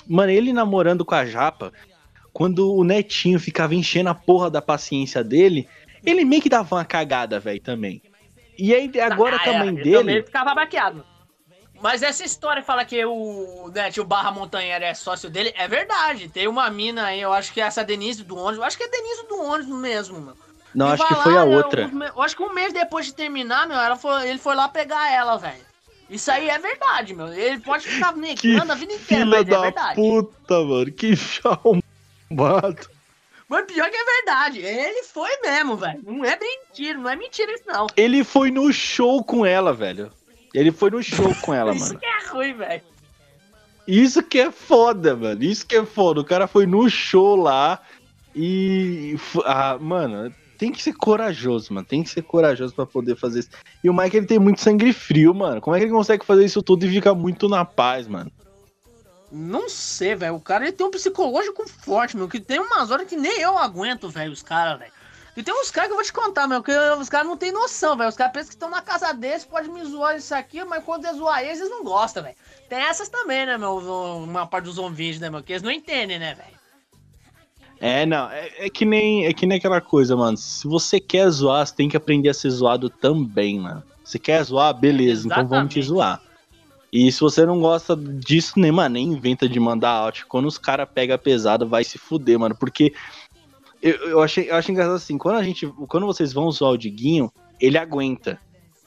Mano, 0.06 0.30
ele 0.30 0.52
namorando 0.52 1.04
com 1.04 1.14
a 1.14 1.26
Japa, 1.26 1.72
quando 2.32 2.72
o 2.74 2.84
netinho 2.84 3.38
ficava 3.38 3.74
enchendo 3.74 4.10
a 4.10 4.14
porra 4.14 4.50
da 4.50 4.62
paciência 4.62 5.22
dele, 5.22 5.68
ele 6.04 6.24
meio 6.24 6.42
que 6.42 6.48
dava 6.48 6.76
uma 6.76 6.84
cagada, 6.84 7.38
velho, 7.38 7.60
também. 7.60 8.02
E 8.58 8.74
aí, 8.74 8.90
agora 9.00 9.36
ah, 9.36 9.38
com 9.40 9.50
a 9.50 9.58
mãe 9.58 9.68
é, 9.68 9.82
dele. 9.82 9.98
Também 9.98 10.22
ficava 10.22 10.54
baqueado. 10.54 11.04
Mas 11.80 12.00
essa 12.02 12.24
história 12.24 12.62
fala 12.62 12.84
que 12.84 13.04
o, 13.04 13.68
né, 13.74 13.90
o 13.98 14.04
Barra 14.04 14.30
Montanheiro 14.30 14.84
é 14.84 14.94
sócio 14.94 15.28
dele, 15.28 15.52
é 15.56 15.66
verdade. 15.66 16.28
Tem 16.28 16.46
uma 16.46 16.70
mina 16.70 17.06
aí, 17.06 17.20
eu 17.20 17.32
acho 17.32 17.52
que 17.52 17.60
é 17.60 17.64
essa 17.64 17.82
Denise 17.82 18.22
do 18.22 18.36
ônibus. 18.36 18.58
Eu 18.58 18.64
acho 18.64 18.78
que 18.78 18.84
é 18.84 18.88
Denise 18.88 19.26
do 19.26 19.42
ônibus 19.42 19.80
mesmo, 19.80 20.20
mano. 20.20 20.36
Não, 20.74 20.88
acho 20.88 21.06
que 21.06 21.14
foi 21.16 21.34
lá, 21.34 21.42
a 21.42 21.44
outra. 21.44 21.90
Eu, 22.14 22.22
acho 22.22 22.36
que 22.36 22.42
um 22.42 22.52
mês 22.52 22.72
depois 22.72 23.06
de 23.06 23.14
terminar, 23.14 23.66
meu, 23.66 23.76
ela 23.76 23.96
foi, 23.96 24.28
ele 24.28 24.38
foi 24.38 24.54
lá 24.54 24.68
pegar 24.68 25.12
ela, 25.12 25.36
velho. 25.36 25.72
Isso 26.08 26.30
aí 26.30 26.48
é 26.48 26.58
verdade, 26.58 27.14
meu. 27.14 27.32
Ele 27.32 27.58
pode 27.60 27.86
ficar 27.86 28.12
negando 28.16 28.72
a 28.72 28.74
vida 28.74 28.92
inteira, 28.92 29.26
mas 29.26 29.48
é 29.48 29.60
verdade. 29.60 29.94
puta, 29.94 30.64
mano. 30.64 30.92
Que 30.92 31.16
charmado. 31.16 31.82
Mas 33.48 33.66
pior 33.66 33.90
que 33.90 33.96
é 33.96 34.04
verdade. 34.04 34.60
Ele 34.60 35.02
foi 35.02 35.30
mesmo, 35.42 35.76
velho. 35.76 36.00
Não 36.04 36.24
é 36.24 36.38
mentira, 36.38 36.98
não 36.98 37.10
é 37.10 37.16
mentira 37.16 37.52
isso, 37.52 37.64
não. 37.66 37.86
Ele 37.96 38.24
foi 38.24 38.50
no 38.50 38.72
show 38.72 39.22
com 39.22 39.44
ela, 39.44 39.72
velho. 39.72 40.10
Ele 40.54 40.70
foi 40.70 40.90
no 40.90 41.02
show 41.02 41.34
com 41.42 41.52
ela, 41.52 41.72
isso 41.76 41.84
mano. 41.84 41.94
Isso 41.94 42.00
que 42.00 42.06
é 42.06 42.30
ruim, 42.30 42.54
velho. 42.54 42.82
Isso 43.86 44.22
que 44.22 44.38
é 44.38 44.50
foda, 44.50 45.16
mano. 45.16 45.42
Isso 45.42 45.66
que 45.66 45.76
é 45.76 45.84
foda. 45.84 46.20
O 46.20 46.24
cara 46.24 46.46
foi 46.46 46.66
no 46.66 46.88
show 46.88 47.36
lá 47.36 47.80
e. 48.34 49.16
Ah, 49.44 49.76
mano, 49.80 50.32
tem 50.62 50.70
que 50.70 50.80
ser 50.80 50.92
corajoso, 50.92 51.74
mano. 51.74 51.84
Tem 51.84 52.04
que 52.04 52.08
ser 52.08 52.22
corajoso 52.22 52.72
para 52.72 52.86
poder 52.86 53.16
fazer 53.16 53.40
isso. 53.40 53.48
E 53.82 53.90
o 53.90 53.92
Mike, 53.92 54.16
ele 54.16 54.26
tem 54.26 54.38
muito 54.38 54.60
sangue 54.60 54.92
frio, 54.92 55.34
mano. 55.34 55.60
Como 55.60 55.74
é 55.74 55.80
que 55.80 55.86
ele 55.86 55.92
consegue 55.92 56.24
fazer 56.24 56.44
isso 56.44 56.62
tudo 56.62 56.86
e 56.86 56.88
ficar 56.88 57.14
muito 57.14 57.48
na 57.48 57.64
paz, 57.64 58.06
mano? 58.06 58.30
Não 59.32 59.68
sei, 59.68 60.14
velho. 60.14 60.36
O 60.36 60.40
cara 60.40 60.62
ele 60.62 60.70
tem 60.70 60.86
um 60.86 60.90
psicológico 60.92 61.68
forte, 61.68 62.16
meu. 62.16 62.28
Que 62.28 62.38
tem 62.38 62.60
umas 62.60 62.92
horas 62.92 63.08
que 63.08 63.16
nem 63.16 63.40
eu 63.40 63.58
aguento, 63.58 64.08
velho, 64.08 64.30
os 64.30 64.40
caras, 64.40 64.78
velho. 64.78 64.92
E 65.36 65.42
tem 65.42 65.52
uns 65.52 65.72
caras 65.72 65.88
que 65.88 65.94
eu 65.94 65.96
vou 65.96 66.04
te 66.04 66.12
contar, 66.12 66.46
meu, 66.46 66.62
que 66.62 66.70
os 66.70 67.08
caras 67.08 67.26
não 67.26 67.36
tem 67.36 67.50
noção, 67.50 67.96
velho. 67.96 68.10
Os 68.10 68.16
caras 68.16 68.32
pensam 68.32 68.48
que 68.50 68.54
estão 68.54 68.70
na 68.70 68.82
casa 68.82 69.12
deles, 69.12 69.44
pode 69.44 69.68
me 69.68 69.84
zoar 69.84 70.16
isso 70.16 70.32
aqui, 70.32 70.62
mas 70.62 70.84
quando 70.84 71.06
é 71.06 71.12
zoar 71.12 71.42
eles, 71.42 71.58
eles 71.58 71.70
não 71.70 71.82
gostam, 71.82 72.22
velho. 72.22 72.36
Tem 72.68 72.78
essas 72.78 73.08
também, 73.08 73.46
né, 73.46 73.58
meu? 73.58 73.78
Uma 73.78 74.46
parte 74.46 74.66
dos 74.66 74.76
zombies, 74.76 75.18
né, 75.18 75.28
meu? 75.28 75.42
Que 75.42 75.54
eles 75.54 75.62
não 75.62 75.72
entendem, 75.72 76.20
né, 76.20 76.34
velho? 76.34 76.61
É, 77.84 78.06
não, 78.06 78.30
é, 78.30 78.48
é, 78.58 78.70
que 78.70 78.84
nem, 78.84 79.26
é 79.26 79.32
que 79.32 79.44
nem 79.44 79.58
aquela 79.58 79.80
coisa, 79.80 80.14
mano. 80.14 80.36
Se 80.36 80.68
você 80.68 81.00
quer 81.00 81.28
zoar, 81.28 81.66
você 81.66 81.74
tem 81.74 81.88
que 81.88 81.96
aprender 81.96 82.28
a 82.28 82.34
ser 82.34 82.48
zoado 82.50 82.88
também, 82.88 83.58
mano. 83.58 83.82
Você 84.04 84.20
quer 84.20 84.40
zoar, 84.44 84.72
beleza, 84.72 85.26
Exatamente. 85.26 85.46
então 85.46 85.58
vamos 85.58 85.74
te 85.74 85.82
zoar. 85.82 86.22
E 86.92 87.10
se 87.10 87.18
você 87.20 87.44
não 87.44 87.60
gosta 87.60 87.96
disso, 87.96 88.52
nem, 88.56 88.70
mano, 88.70 88.92
nem 88.92 89.08
inventa 89.08 89.48
de 89.48 89.58
mandar 89.58 89.90
out. 89.90 90.24
Quando 90.26 90.46
os 90.46 90.58
caras 90.58 90.88
pegam 90.94 91.18
pesado, 91.18 91.68
vai 91.68 91.82
se 91.82 91.98
fuder, 91.98 92.38
mano. 92.38 92.54
Porque 92.54 92.94
eu, 93.82 93.94
eu, 94.10 94.22
achei, 94.22 94.48
eu 94.48 94.54
achei 94.54 94.72
engraçado 94.72 94.94
assim, 94.94 95.18
quando 95.18 95.38
a 95.38 95.42
gente. 95.42 95.66
Quando 95.88 96.06
vocês 96.06 96.32
vão 96.32 96.52
zoar 96.52 96.70
o 96.70 96.78
Diguinho, 96.78 97.32
ele 97.60 97.76
aguenta. 97.78 98.38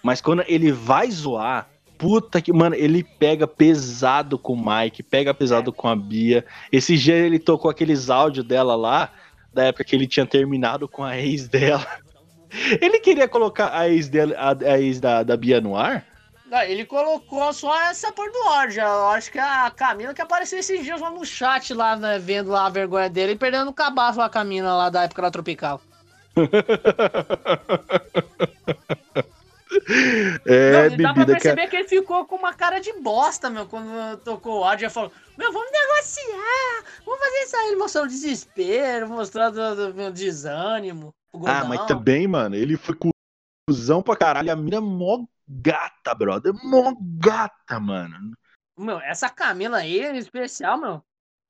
Mas 0.01 0.21
quando 0.21 0.41
ele 0.47 0.71
vai 0.71 1.11
zoar, 1.11 1.67
puta 1.97 2.41
que. 2.41 2.53
Mano, 2.53 2.75
ele 2.75 3.03
pega 3.03 3.47
pesado 3.47 4.37
com 4.37 4.53
o 4.53 4.57
Mike, 4.57 5.03
pega 5.03 5.33
pesado 5.33 5.73
com 5.73 5.87
a 5.87 5.95
Bia. 5.95 6.45
Esse 6.71 6.97
dia 6.97 7.15
ele 7.15 7.39
tocou 7.39 7.69
aqueles 7.69 8.09
áudios 8.09 8.45
dela 8.45 8.75
lá, 8.75 9.11
da 9.53 9.65
época 9.65 9.83
que 9.83 9.95
ele 9.95 10.07
tinha 10.07 10.25
terminado 10.25 10.87
com 10.87 11.03
a 11.03 11.17
ex 11.17 11.47
dela. 11.47 11.85
Ele 12.79 12.99
queria 12.99 13.27
colocar 13.27 13.77
a 13.77 13.89
ex, 13.89 14.07
dela, 14.07 14.33
a, 14.37 14.79
ex 14.79 15.01
da, 15.01 15.23
da 15.23 15.35
Bia 15.35 15.59
no 15.59 15.75
ar? 15.75 16.05
Ele 16.67 16.85
colocou 16.85 17.51
só 17.51 17.77
essa 17.89 18.13
por 18.13 18.31
do 18.31 18.47
ódio. 18.47 18.81
Eu 18.81 19.09
acho 19.09 19.29
que 19.29 19.39
a 19.39 19.69
Camila 19.71 20.13
que 20.13 20.21
apareceu 20.21 20.59
esses 20.59 20.85
dias 20.85 21.01
lá 21.01 21.09
no 21.09 21.25
chat, 21.25 21.73
lá, 21.73 21.97
né, 21.97 22.17
vendo 22.17 22.51
lá 22.51 22.67
a 22.67 22.69
vergonha 22.69 23.09
dele 23.09 23.33
e 23.33 23.37
perdendo 23.37 23.71
o 23.71 23.73
cabaço 23.73 24.21
a 24.21 24.29
Camila 24.29 24.73
lá 24.73 24.89
da 24.89 25.03
época 25.03 25.23
da 25.23 25.31
Tropical. 25.31 25.81
é, 30.45 30.89
Não, 30.89 30.97
dá 30.97 31.13
pra 31.13 31.25
perceber 31.25 31.63
que... 31.63 31.67
que... 31.69 31.75
ele 31.75 31.87
ficou 31.87 32.25
com 32.25 32.35
uma 32.35 32.53
cara 32.53 32.79
de 32.79 32.93
bosta, 32.93 33.49
meu, 33.49 33.65
quando 33.65 34.17
tocou 34.17 34.61
o 34.61 34.63
áudio. 34.63 34.87
e 34.87 34.89
falou: 34.89 35.11
Meu, 35.37 35.51
vamos 35.51 35.71
negociar, 35.71 36.83
vamos 37.05 37.19
fazer 37.19 37.37
isso 37.43 37.57
aí. 37.57 37.67
Ele 37.67 37.75
mostrou 37.75 38.05
o 38.05 38.07
desespero, 38.07 39.09
mostrando 39.09 39.57
o 39.59 39.93
meu 39.93 40.11
desânimo. 40.11 41.13
ah, 41.45 41.65
mas 41.65 41.85
também, 41.85 42.27
mano, 42.27 42.55
ele 42.55 42.77
foi 42.77 42.95
cuzão 43.67 44.01
pra 44.01 44.15
caralho. 44.15 44.51
A 44.51 44.55
mina 44.55 44.81
mó 44.81 45.25
gata, 45.47 46.13
brother. 46.13 46.53
Mó 46.63 46.93
gata, 46.99 47.79
mano. 47.79 48.33
Meu, 48.77 48.99
essa 48.99 49.29
Camila 49.29 49.77
aí, 49.77 50.01
em 50.01 50.17
especial, 50.17 50.77
meu, 50.77 51.01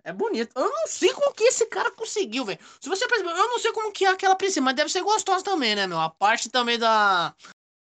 é 0.05 0.13
bonita. 0.13 0.51
Eu 0.59 0.69
não 0.69 0.88
sei 0.88 1.11
como 1.11 1.34
que 1.34 1.45
esse 1.45 1.65
cara 1.65 1.89
conseguiu, 1.89 2.45
velho. 2.45 2.59
Se 2.80 2.88
você 2.88 3.07
perceber, 3.07 3.32
eu 3.32 3.47
não 3.47 3.59
sei 3.59 3.71
como 3.71 3.91
que 3.91 4.05
é 4.05 4.09
aquela 4.09 4.36
princesa, 4.36 4.61
mas 4.61 4.76
deve 4.76 4.91
ser 4.91 5.01
gostosa 5.01 5.43
também, 5.43 5.76
né, 5.76 5.88
meu? 5.88 5.99
A 5.99 6.09
parte 6.09 6.47
também 6.47 6.78
da. 6.78 7.34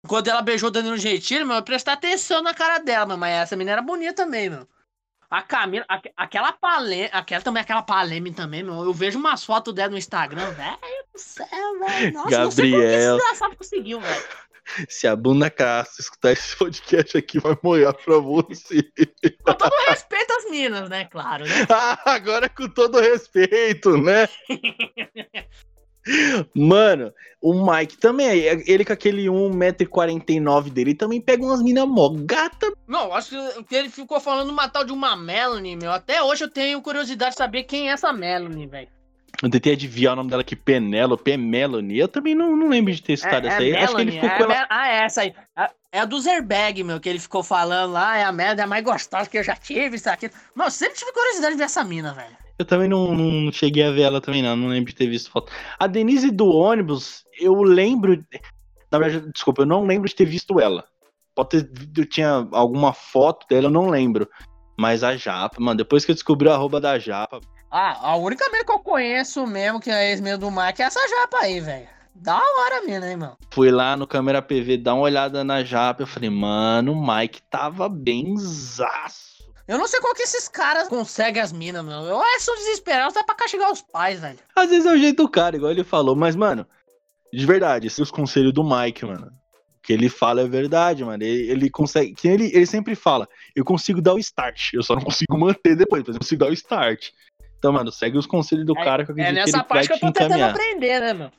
Quando 0.08 0.28
ela 0.28 0.42
beijou 0.42 0.70
o 0.70 0.72
Danilo 0.72 0.98
Gentili, 0.98 1.46
meu, 1.46 1.58
eu 1.58 1.64
prestar 1.64 1.94
atenção 1.94 2.42
na 2.42 2.54
cara 2.54 2.80
dela, 2.80 3.06
meu. 3.06 3.18
Mas 3.18 3.34
essa 3.34 3.56
menina 3.56 3.74
era 3.74 3.82
bonita 3.82 4.24
também, 4.24 4.50
meu. 4.50 4.68
A 5.30 5.42
Camila, 5.42 5.86
a, 5.88 6.02
aquela 6.18 6.52
paleme, 6.52 7.10
aquela 7.12 7.42
também, 7.42 7.62
aquela 7.62 7.84
paleme 7.84 8.34
também, 8.34 8.64
meu. 8.64 8.84
Eu 8.84 8.94
vejo 8.94 9.18
umas 9.18 9.46
fotos 9.46 9.74
dela 9.74 9.92
no 9.92 9.98
Instagram, 9.98 10.52
velho 10.52 11.02
do 11.14 11.20
céu, 11.20 11.80
velho. 11.80 12.14
Nossa, 12.14 12.30
Gabriel. 12.30 13.18
não 13.18 13.20
sei 13.20 13.38
como 13.38 13.52
que 13.52 13.58
conseguiu, 13.58 14.00
velho. 14.00 14.24
Se 14.88 15.08
a 15.08 15.16
bunda 15.16 15.50
Castro 15.50 16.02
escutar 16.02 16.32
esse 16.32 16.56
podcast 16.56 17.18
aqui, 17.18 17.40
vai 17.40 17.58
molhar 17.62 17.94
pra 17.94 18.18
você. 18.20 18.84
Com 19.46 19.54
todo 19.54 19.74
respeito 19.88 20.32
às 20.32 20.50
minas, 20.50 20.90
né? 20.90 21.06
Claro, 21.06 21.46
né? 21.46 21.52
Ah, 21.70 22.00
agora 22.06 22.48
com 22.48 22.70
todo 22.70 23.00
respeito, 23.00 23.98
né? 23.98 24.30
Mano, 26.56 27.14
o 27.42 27.54
Mike 27.54 27.98
também, 27.98 28.28
ele 28.66 28.84
com 28.84 28.94
aquele 28.94 29.26
1,49m 29.26 30.70
dele, 30.70 30.96
também 30.96 31.22
pega 31.22 31.44
umas 31.44 31.62
minas 31.62 31.88
mó 31.88 32.10
gata. 32.10 32.72
Não, 32.88 33.14
acho 33.14 33.36
que 33.68 33.76
ele 33.76 33.90
ficou 33.90 34.20
falando 34.20 34.50
uma 34.50 34.68
tal 34.68 34.84
de 34.84 34.92
uma 34.92 35.16
Melanie, 35.16 35.76
meu. 35.76 35.92
Até 35.92 36.22
hoje 36.22 36.44
eu 36.44 36.50
tenho 36.50 36.82
curiosidade 36.82 37.32
de 37.32 37.38
saber 37.38 37.64
quem 37.64 37.90
é 37.90 37.94
essa 37.94 38.12
Melanie, 38.12 38.68
velho. 38.68 38.90
Eu 39.42 39.50
tentei 39.50 39.74
adivinhar 39.74 40.14
o 40.14 40.18
nome 40.18 40.30
dela 40.30 40.42
aqui, 40.42 40.56
Penélope, 40.56 41.32
é 41.32 41.38
Melanie. 41.38 41.98
Eu 41.98 42.08
também 42.08 42.36
não, 42.36 42.56
não 42.56 42.70
lembro 42.70 42.94
de 42.94 43.02
ter 43.02 43.18
citado 43.18 43.48
é, 43.48 43.50
essa 43.50 43.60
aí. 43.60 43.72
É 43.72 43.84
Acho 43.84 43.96
que 43.96 44.02
ele 44.02 44.12
ficou 44.12 44.30
é, 44.30 44.42
ela... 44.44 44.68
Ah, 44.70 44.88
é 44.88 45.04
essa 45.04 45.22
aí. 45.22 45.34
É 45.92 46.00
a 46.00 46.06
do 46.06 46.20
Zerberg, 46.22 46.84
meu, 46.84 47.00
que 47.00 47.10
ele 47.10 47.20
ficou 47.20 47.44
falando 47.44 47.94
lá. 47.94 48.18
É 48.18 48.24
a 48.24 48.32
merda, 48.32 48.62
é 48.62 48.66
a 48.66 48.68
mais 48.68 48.84
gostosa 48.84 49.28
que 49.28 49.38
eu 49.38 49.44
já 49.44 49.56
tive, 49.56 49.96
isso 49.96 50.10
aqui. 50.10 50.30
Eu 50.56 50.72
sempre 50.72 50.98
tive 50.98 51.12
curiosidade 51.12 51.54
de 51.54 51.58
ver 51.58 51.64
essa 51.64 51.84
mina, 51.84 52.14
velho. 52.14 52.41
Eu 52.62 52.66
também 52.66 52.88
não, 52.88 53.16
não 53.16 53.52
cheguei 53.52 53.84
a 53.84 53.92
ver 53.92 54.04
ela 54.04 54.22
também, 54.22 54.42
não. 54.42 54.56
Não 54.56 54.68
lembro 54.68 54.92
de 54.92 54.96
ter 54.96 55.08
visto 55.08 55.32
foto. 55.32 55.52
A 55.80 55.88
Denise 55.88 56.30
do 56.30 56.48
ônibus, 56.48 57.24
eu 57.40 57.62
lembro. 57.64 58.24
Na 58.92 59.00
verdade, 59.00 59.32
desculpa, 59.32 59.64
eu 59.64 59.66
não 59.66 59.86
lembro 59.86 60.08
de 60.08 60.16
ter 60.16 60.26
visto 60.26 60.60
ela. 60.60 60.86
Pode 61.36 61.50
ter. 61.50 61.70
Eu 61.98 62.06
tinha 62.06 62.48
alguma 62.52 62.94
foto 62.94 63.48
dela, 63.48 63.68
eu 63.68 63.72
não 63.72 63.90
lembro. 63.90 64.30
Mas 64.78 65.04
a 65.04 65.16
Japa, 65.16 65.60
mano, 65.60 65.78
depois 65.78 66.06
que 66.06 66.12
eu 66.12 66.16
descobri 66.16 66.48
o 66.48 66.52
arroba 66.52 66.80
da 66.80 66.98
Japa. 67.00 67.40
Ah, 67.70 68.10
a 68.10 68.16
única 68.16 68.50
mina 68.52 68.66
que 68.66 68.72
eu 68.72 68.80
conheço 68.80 69.48
mesmo, 69.48 69.80
que 69.80 69.90
é 69.90 70.12
ex-mesmo 70.12 70.40
do 70.40 70.52
Mike, 70.52 70.82
é 70.82 70.86
essa 70.86 71.00
Japa 71.08 71.40
aí, 71.40 71.60
velho. 71.60 71.88
Da 72.14 72.38
hora 72.38 72.82
mina, 72.86 73.10
hein, 73.10 73.18
mano. 73.18 73.38
Fui 73.52 73.72
lá 73.72 73.96
no 73.96 74.06
câmera 74.06 74.42
PV 74.42 74.78
dar 74.78 74.94
uma 74.94 75.04
olhada 75.04 75.44
na 75.44 75.64
Japa. 75.64 76.04
Eu 76.04 76.08
falei, 76.08 76.30
mano, 76.30 76.92
o 76.94 77.08
Mike 77.08 77.42
tava 77.50 77.88
bem 77.88 78.36
zaço. 78.38 79.31
Eu 79.72 79.78
não 79.78 79.88
sei 79.88 80.02
como 80.02 80.14
que 80.14 80.24
esses 80.24 80.50
caras 80.50 80.90
conseguem 80.90 81.42
as 81.42 81.54
minas, 81.54 81.84
mano. 81.84 82.06
Eu 82.06 82.20
acho 82.20 82.46
são 82.46 82.56
desesperados 82.56 83.16
até 83.16 83.26
pra 83.26 83.36
castigar 83.36 83.72
os 83.72 83.82
pais, 83.82 84.20
velho. 84.20 84.38
Às 84.54 84.70
vezes 84.70 84.86
é 84.86 84.94
o 84.94 84.98
jeito 84.98 85.24
do 85.24 85.30
cara, 85.30 85.56
igual 85.56 85.72
ele 85.72 85.84
falou. 85.84 86.14
Mas, 86.14 86.36
mano, 86.36 86.68
de 87.34 87.46
verdade, 87.46 87.88
esses 87.88 88.00
os 88.00 88.12
conselhos 88.12 88.54
do 88.54 88.64
Mike, 88.64 89.06
mano 89.06 89.32
que 89.82 89.92
ele 89.92 90.10
fala 90.10 90.42
é 90.42 90.48
verdade, 90.48 91.04
mano. 91.04 91.24
Ele, 91.24 91.50
ele 91.50 91.70
consegue. 91.70 92.14
Que 92.14 92.28
ele, 92.28 92.52
ele 92.54 92.66
sempre 92.66 92.96
fala, 92.96 93.28
eu 93.56 93.66
consigo 93.66 94.02
dar 94.02 94.14
o 94.14 94.20
start, 94.20 94.74
eu 94.74 94.84
só 94.84 94.94
não 94.96 95.02
consigo 95.02 95.38
manter 95.38 95.76
depois, 95.76 96.04
mas 96.06 96.16
eu 96.16 96.20
consigo 96.20 96.40
dar 96.40 96.50
o 96.50 96.54
start. 96.54 97.10
Então, 97.58 97.72
mano, 97.72 97.92
segue 97.92 98.18
os 98.18 98.26
conselhos 98.26 98.66
do 98.66 98.78
é, 98.78 98.84
cara 98.84 99.06
que 99.06 99.12
eu 99.12 99.18
É 99.18 99.32
nessa 99.32 99.62
que 99.62 99.70
parte 99.70 99.88
que 99.88 99.94
eu 99.94 100.00
tô 100.00 100.12
tentando 100.12 100.44
aprender, 100.44 101.00
né, 101.00 101.14
meu? 101.14 101.32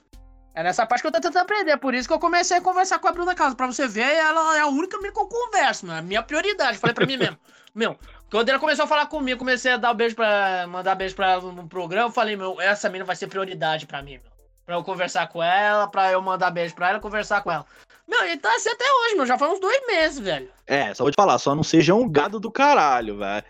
É 0.54 0.62
nessa 0.62 0.86
parte 0.86 1.02
que 1.02 1.08
eu 1.08 1.12
tô 1.12 1.20
tentando 1.20 1.42
aprender. 1.42 1.76
Por 1.78 1.94
isso 1.94 2.06
que 2.06 2.14
eu 2.14 2.18
comecei 2.18 2.56
a 2.56 2.60
conversar 2.60 2.98
com 2.98 3.08
a 3.08 3.12
Bruna 3.12 3.34
Casa. 3.34 3.56
Pra 3.56 3.66
você 3.66 3.88
ver, 3.88 4.02
ela 4.02 4.56
é 4.56 4.60
a 4.60 4.66
única 4.66 4.98
que 4.98 5.06
eu 5.06 5.12
converso, 5.12 5.86
mano. 5.86 5.98
É 5.98 6.02
minha 6.02 6.22
prioridade. 6.22 6.78
Falei 6.78 6.94
pra 6.94 7.06
mim 7.06 7.16
mesmo. 7.16 7.38
Meu, 7.74 7.96
quando 8.32 8.48
ela 8.48 8.58
começou 8.58 8.86
a 8.86 8.88
falar 8.88 9.04
comigo, 9.06 9.38
comecei 9.38 9.72
a 9.72 9.76
dar 9.76 9.92
um 9.92 9.94
beijo 9.94 10.16
pra. 10.16 10.66
mandar 10.66 10.94
beijo 10.94 11.14
pra 11.14 11.32
ela 11.32 11.52
no 11.52 11.68
programa. 11.68 12.08
Eu 12.08 12.12
falei, 12.12 12.34
meu, 12.34 12.58
essa 12.58 12.88
menina 12.88 13.04
vai 13.04 13.14
ser 13.14 13.26
prioridade 13.26 13.86
pra 13.86 14.02
mim, 14.02 14.12
meu. 14.12 14.32
Pra 14.64 14.74
eu 14.76 14.82
conversar 14.82 15.26
com 15.28 15.42
ela, 15.42 15.86
pra 15.86 16.10
eu 16.12 16.22
mandar 16.22 16.50
beijo 16.50 16.74
pra 16.74 16.88
ela 16.88 16.98
conversar 16.98 17.42
com 17.42 17.52
ela. 17.52 17.66
Meu, 18.08 18.24
ele 18.24 18.38
tá 18.38 18.50
assim 18.54 18.70
até 18.70 18.84
hoje, 18.90 19.16
meu. 19.16 19.26
Já 19.26 19.36
faz 19.36 19.52
uns 19.52 19.60
dois 19.60 19.86
meses, 19.86 20.18
velho. 20.18 20.48
É, 20.66 20.94
só 20.94 21.04
vou 21.04 21.10
te 21.10 21.16
falar, 21.16 21.38
só 21.38 21.54
não 21.54 21.62
seja 21.62 21.94
um 21.94 22.08
gado 22.08 22.40
do 22.40 22.50
caralho, 22.50 23.18
velho. 23.18 23.44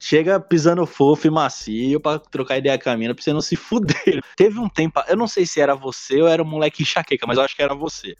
Chega 0.00 0.40
pisando 0.40 0.86
fofo 0.86 1.26
e 1.26 1.30
macio 1.30 2.00
pra 2.00 2.18
trocar 2.18 2.56
ideia 2.56 2.78
com 2.78 2.88
a 2.88 2.96
mina 2.96 3.14
pra 3.14 3.22
você 3.22 3.32
não 3.32 3.42
se 3.42 3.56
fuder. 3.56 4.22
Teve 4.36 4.58
um 4.58 4.70
tempo, 4.70 5.04
eu 5.06 5.18
não 5.18 5.28
sei 5.28 5.44
se 5.44 5.60
era 5.60 5.74
você 5.74 6.18
ou 6.22 6.28
era 6.28 6.42
um 6.42 6.46
moleque 6.46 6.82
enxaqueca, 6.82 7.26
mas 7.26 7.36
eu 7.36 7.44
acho 7.44 7.54
que 7.54 7.62
era 7.62 7.74
você. 7.74 8.16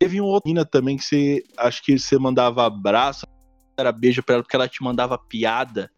Teve 0.00 0.20
uma 0.20 0.30
outra 0.30 0.48
mina 0.48 0.64
também 0.64 0.96
que 0.96 1.04
você, 1.04 1.44
acho 1.58 1.80
que 1.84 1.96
você 1.96 2.18
mandava 2.18 2.66
abraço, 2.66 3.24
era 3.76 3.92
beijo 3.92 4.22
pra 4.22 4.36
ela 4.36 4.42
porque 4.42 4.56
ela 4.56 4.68
te 4.68 4.82
mandava 4.82 5.18
piada. 5.18 5.90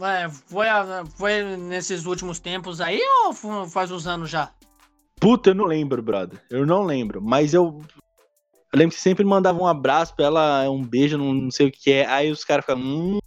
Ué, 0.00 0.28
foi, 0.28 0.66
foi 1.16 1.42
nesses 1.56 2.06
últimos 2.06 2.38
tempos 2.38 2.80
aí 2.80 3.00
ou 3.24 3.68
faz 3.68 3.90
uns 3.90 4.06
anos 4.06 4.30
já? 4.30 4.50
Puta, 5.20 5.50
eu 5.50 5.54
não 5.54 5.64
lembro, 5.64 6.02
brother. 6.02 6.42
Eu 6.50 6.66
não 6.66 6.84
lembro. 6.84 7.22
Mas 7.22 7.54
eu 7.54 7.82
eu 8.72 8.78
lembro 8.78 8.94
que 8.94 9.00
sempre 9.00 9.24
mandava 9.24 9.58
um 9.58 9.66
abraço 9.66 10.14
pra 10.14 10.26
ela, 10.26 10.70
um 10.70 10.82
beijo, 10.82 11.16
não 11.16 11.50
sei 11.50 11.68
o 11.68 11.72
que 11.72 11.92
é. 11.92 12.06
Aí 12.06 12.30
os 12.30 12.44
caras 12.44 12.64
ficavam, 12.64 12.84
hum, 12.84 13.18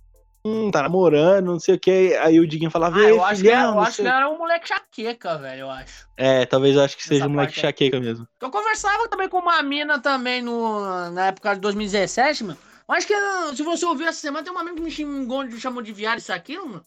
hum, 0.45 0.69
tá 0.69 0.83
namorando, 0.83 1.47
não 1.47 1.59
sei 1.59 1.75
o 1.75 1.79
que. 1.79 2.15
Aí 2.21 2.39
o 2.39 2.47
Diguinho 2.47 2.69
falava, 2.69 2.99
ah, 2.99 3.09
eu 3.09 3.23
acho, 3.23 3.41
filhão, 3.41 3.53
que, 3.53 3.57
era, 3.57 3.75
eu 3.75 3.79
acho 3.79 4.01
que 4.01 4.07
era 4.07 4.29
um 4.29 4.37
moleque 4.37 4.67
chaqueca, 4.67 5.37
velho, 5.37 5.61
eu 5.61 5.71
acho. 5.71 6.07
É, 6.17 6.45
talvez 6.45 6.75
eu 6.75 6.83
acho 6.83 6.95
que 6.95 7.03
seja 7.03 7.25
um 7.25 7.29
moleque 7.29 7.57
é. 7.57 7.61
chaqueca 7.61 7.99
mesmo. 7.99 8.27
Eu 8.39 8.51
conversava 8.51 9.07
também 9.07 9.27
com 9.27 9.39
uma 9.39 9.61
mina 9.63 9.99
também 9.99 10.41
no, 10.41 11.09
na 11.11 11.27
época 11.27 11.55
de 11.55 11.61
2017, 11.61 12.43
mano. 12.43 12.59
Acho 12.89 13.05
que 13.05 13.13
se 13.55 13.61
você 13.61 13.85
ouvir 13.85 14.05
essa 14.05 14.19
semana, 14.19 14.43
tem 14.43 14.51
uma 14.51 14.63
mina 14.63 14.75
que 14.75 14.81
me 14.81 14.89
xingou, 14.89 15.49
chamou 15.51 15.83
de 15.83 15.93
viado 15.93 16.17
isso 16.17 16.33
aqui, 16.33 16.57
mano. 16.57 16.83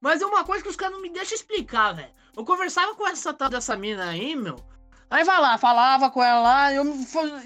Mas 0.00 0.20
é 0.20 0.26
uma 0.26 0.44
coisa 0.44 0.62
que 0.62 0.68
os 0.68 0.76
caras 0.76 0.94
não 0.94 1.00
me 1.00 1.08
deixam 1.08 1.34
explicar, 1.34 1.94
velho. 1.94 2.10
Eu 2.36 2.44
conversava 2.44 2.94
com 2.94 3.08
essa 3.08 3.32
tal 3.32 3.48
dessa 3.48 3.74
mina 3.74 4.04
aí, 4.10 4.36
meu. 4.36 4.62
Aí 5.08 5.24
vai 5.24 5.40
lá, 5.40 5.56
falava 5.56 6.10
com 6.10 6.22
ela 6.22 6.40
lá. 6.40 6.74
Eu, 6.74 6.84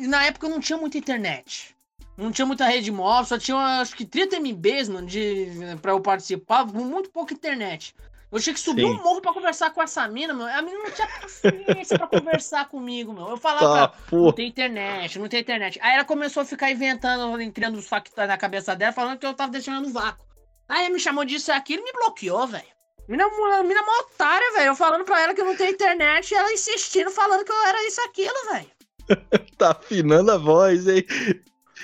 na 0.09 0.25
época 0.25 0.47
eu 0.47 0.51
não 0.51 0.59
tinha 0.59 0.77
muita 0.77 0.99
internet. 0.99 1.77
Não 2.17 2.33
tinha 2.33 2.45
muita 2.45 2.67
rede 2.67 2.91
móvel, 2.91 3.25
só 3.25 3.39
tinha 3.39 3.81
acho 3.81 3.95
que 3.95 4.05
30 4.05 4.37
MBs, 4.37 4.89
mano, 4.89 5.07
de, 5.07 5.47
pra 5.81 5.93
eu 5.93 6.01
participar, 6.01 6.67
muito 6.67 7.11
pouca 7.11 7.33
internet. 7.33 7.95
Eu 8.33 8.39
tinha 8.39 8.55
que 8.55 8.61
subir 8.61 8.83
Sim. 8.83 8.93
um 8.93 9.03
morro 9.03 9.21
pra 9.21 9.33
conversar 9.33 9.71
com 9.71 9.83
essa 9.83 10.07
mina, 10.07 10.33
meu. 10.33 10.47
A 10.47 10.63
mina 10.63 10.79
não 10.79 10.91
tinha 10.91 11.09
paciência 11.09 11.99
pra 11.99 12.07
conversar 12.07 12.69
comigo, 12.71 13.13
meu. 13.13 13.29
Eu 13.29 13.37
falava, 13.37 13.89
tá, 13.89 13.99
não 14.13 14.33
tem 14.33 14.47
internet, 14.47 15.19
não 15.19 15.29
tem 15.29 15.41
internet. 15.41 15.81
Aí 15.83 15.95
ela 15.95 16.05
começou 16.05 16.43
a 16.43 16.47
ficar 16.47 16.71
inventando, 16.71 17.37
criando 17.53 17.77
os 17.77 17.89
factos 17.89 18.15
na 18.17 18.37
cabeça 18.37 18.77
dela, 18.77 18.93
falando 18.93 19.19
que 19.19 19.27
eu 19.27 19.35
tava 19.35 19.51
deixando 19.51 19.85
no 19.87 19.93
vácuo. 19.93 20.25
Aí 20.69 20.89
me 20.89 21.01
chamou 21.01 21.25
disso 21.25 21.51
e 21.51 21.55
aquilo 21.55 21.83
e 21.83 21.85
me 21.85 21.93
bloqueou, 21.93 22.47
velho. 22.47 22.65
Mina, 23.09 23.25
mina 23.65 23.83
mó 23.83 23.93
otária, 24.03 24.53
velho. 24.53 24.69
Eu 24.69 24.77
falando 24.77 25.05
pra 25.05 25.21
ela 25.21 25.35
que 25.35 25.43
não 25.43 25.57
tenho 25.57 25.73
internet 25.73 26.31
e 26.31 26.37
ela 26.37 26.53
insistindo, 26.53 27.11
falando 27.11 27.45
que 27.45 27.51
eu 27.51 27.67
era 27.67 27.89
isso, 27.89 28.01
aquilo, 28.03 28.53
velho. 28.53 28.71
tá 29.59 29.73
afinando 29.73 30.31
a 30.31 30.39
voz, 30.39 30.87
hein? 30.87 31.05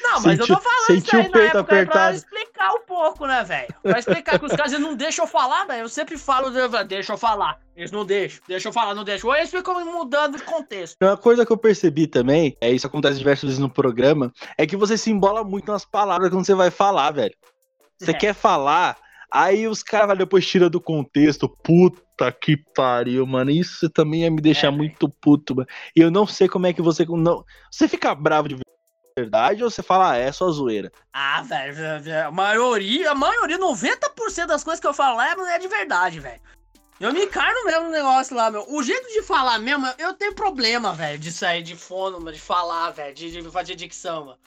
Não, 0.02 0.20
mas 0.20 0.38
eu 0.38 0.46
tô 0.46 0.60
falando 0.60 0.98
isso 0.98 1.16
aí 1.16 1.28
na 1.28 1.40
época 1.40 1.60
apertado. 1.60 1.90
pra 1.90 2.12
explicar 2.12 2.72
um 2.72 2.80
pouco, 2.86 3.26
né, 3.26 3.44
velho? 3.44 3.74
Pra 3.82 3.98
explicar 3.98 4.38
que 4.38 4.46
os 4.46 4.52
caras 4.52 4.72
não 4.72 4.94
deixam 4.94 5.24
eu 5.24 5.28
falar, 5.28 5.64
velho. 5.64 5.82
Eu 5.82 5.88
sempre 5.88 6.16
falo, 6.18 6.50
deixa 6.86 7.12
eu 7.12 7.18
falar. 7.18 7.58
Eles 7.76 7.90
não 7.90 8.04
deixam, 8.04 8.42
deixa 8.48 8.68
eu 8.68 8.72
falar, 8.72 8.94
não 8.94 9.04
deixam. 9.04 9.28
Ou 9.28 9.36
eles 9.36 9.50
ficam 9.50 9.84
mudando 9.84 10.38
de 10.38 10.44
contexto. 10.44 10.96
Uma 11.02 11.16
coisa 11.16 11.44
que 11.44 11.52
eu 11.52 11.58
percebi 11.58 12.06
também, 12.06 12.56
é 12.60 12.70
isso 12.70 12.86
acontece 12.86 13.18
diversas 13.18 13.44
vezes 13.44 13.58
no 13.58 13.68
programa, 13.68 14.32
é 14.56 14.66
que 14.66 14.76
você 14.76 14.96
se 14.96 15.10
embola 15.10 15.44
muito 15.44 15.70
nas 15.70 15.84
palavras 15.84 16.30
quando 16.30 16.46
você 16.46 16.54
vai 16.54 16.70
falar, 16.70 17.10
velho. 17.10 17.34
Você 17.98 18.12
é. 18.12 18.14
quer 18.14 18.34
falar, 18.34 18.96
aí 19.30 19.66
os 19.66 19.82
caras 19.82 20.16
depois 20.16 20.46
tira 20.46 20.70
do 20.70 20.80
contexto, 20.80 21.48
puta 21.48 22.32
que 22.32 22.56
pariu, 22.74 23.26
mano. 23.26 23.50
Isso 23.50 23.90
também 23.90 24.22
ia 24.22 24.30
me 24.30 24.40
deixar 24.40 24.68
é, 24.68 24.70
muito 24.70 25.08
puto, 25.08 25.56
mano. 25.56 25.68
E 25.94 26.00
eu 26.00 26.10
não 26.10 26.26
sei 26.26 26.48
como 26.48 26.66
é 26.66 26.72
que 26.72 26.82
você 26.82 27.04
não, 27.04 27.44
você 27.70 27.86
fica 27.88 28.14
bravo 28.14 28.48
de 28.48 28.56
verdade 29.18 29.64
ou 29.64 29.70
você 29.70 29.82
fala, 29.82 30.12
ah, 30.12 30.16
é 30.16 30.30
só 30.30 30.50
zoeira? 30.50 30.92
Ah, 31.10 31.40
velho, 31.42 31.74
a 32.26 32.30
maioria, 32.30 33.12
a 33.12 33.14
maioria, 33.14 33.58
90% 33.58 34.46
das 34.46 34.62
coisas 34.62 34.78
que 34.78 34.86
eu 34.86 34.92
falo 34.92 35.16
lá 35.16 35.32
é 35.32 35.58
de 35.58 35.68
verdade, 35.68 36.20
velho. 36.20 36.40
Eu 37.00 37.12
me 37.12 37.24
encarno 37.24 37.64
mesmo 37.64 37.84
no 37.84 37.90
negócio 37.90 38.36
lá, 38.36 38.50
meu. 38.50 38.64
O 38.68 38.82
jeito 38.82 39.06
de 39.08 39.22
falar 39.22 39.58
mesmo, 39.58 39.86
eu 39.98 40.14
tenho 40.14 40.34
problema, 40.34 40.94
velho, 40.94 41.18
de 41.18 41.30
sair 41.30 41.62
de 41.62 41.76
fone, 41.76 42.32
de 42.32 42.40
falar, 42.40 42.90
velho, 42.90 43.14
de, 43.14 43.30
de 43.30 43.50
fazer 43.50 43.74
dicção, 43.74 44.26
mano. 44.26 44.38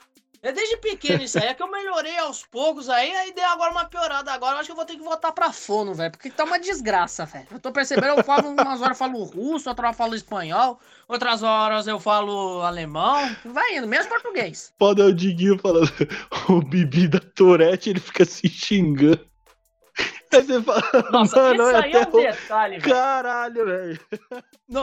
É 0.41 0.53
desde 0.53 0.77
pequeno 0.77 1.21
isso 1.23 1.37
aí, 1.37 1.47
é 1.47 1.53
que 1.53 1.61
eu 1.61 1.69
melhorei 1.69 2.17
aos 2.17 2.45
poucos 2.45 2.89
aí, 2.89 3.11
aí 3.11 3.33
dei 3.33 3.43
agora 3.43 3.71
uma 3.71 3.85
piorada. 3.85 4.31
Agora 4.31 4.55
eu 4.55 4.59
acho 4.59 4.67
que 4.67 4.71
eu 4.71 4.75
vou 4.75 4.85
ter 4.85 4.95
que 4.95 5.03
voltar 5.03 5.33
pra 5.33 5.51
fono, 5.51 5.93
velho, 5.93 6.11
porque 6.11 6.29
tá 6.29 6.45
uma 6.45 6.57
desgraça, 6.57 7.25
velho. 7.25 7.47
Eu 7.51 7.59
tô 7.59 7.71
percebendo, 7.71 8.17
eu 8.17 8.23
falo 8.23 8.49
umas 8.49 8.81
horas 8.81 8.91
eu 8.91 8.95
falo 8.95 9.23
russo, 9.23 9.69
outras 9.69 9.79
horas 9.79 9.93
eu 9.93 9.97
falo 9.97 10.15
espanhol, 10.15 10.79
outras 11.07 11.43
horas 11.43 11.87
eu 11.87 11.99
falo 11.99 12.61
alemão, 12.61 13.35
vai 13.43 13.75
indo, 13.75 13.87
mesmo 13.87 14.09
português. 14.09 14.73
Pode 14.77 15.01
o 15.01 15.13
Diguinho 15.13 15.59
falando, 15.59 15.91
o 16.47 16.61
Bibi 16.61 17.09
da 17.09 17.19
Tourette, 17.19 17.89
ele 17.89 17.99
fica 17.99 18.23
se 18.23 18.47
xingando. 18.47 19.28
Aí 20.39 20.45
você 20.45 20.61
fala, 20.61 20.81
Nossa, 21.11 21.35
mano, 21.35 21.63
isso 21.63 21.75
aí 21.75 21.91
é 21.91 22.07
um 22.07 22.11
detalhe, 22.11 22.79
velho. 22.79 22.95
Caralho, 22.95 23.65
velho. 23.65 23.99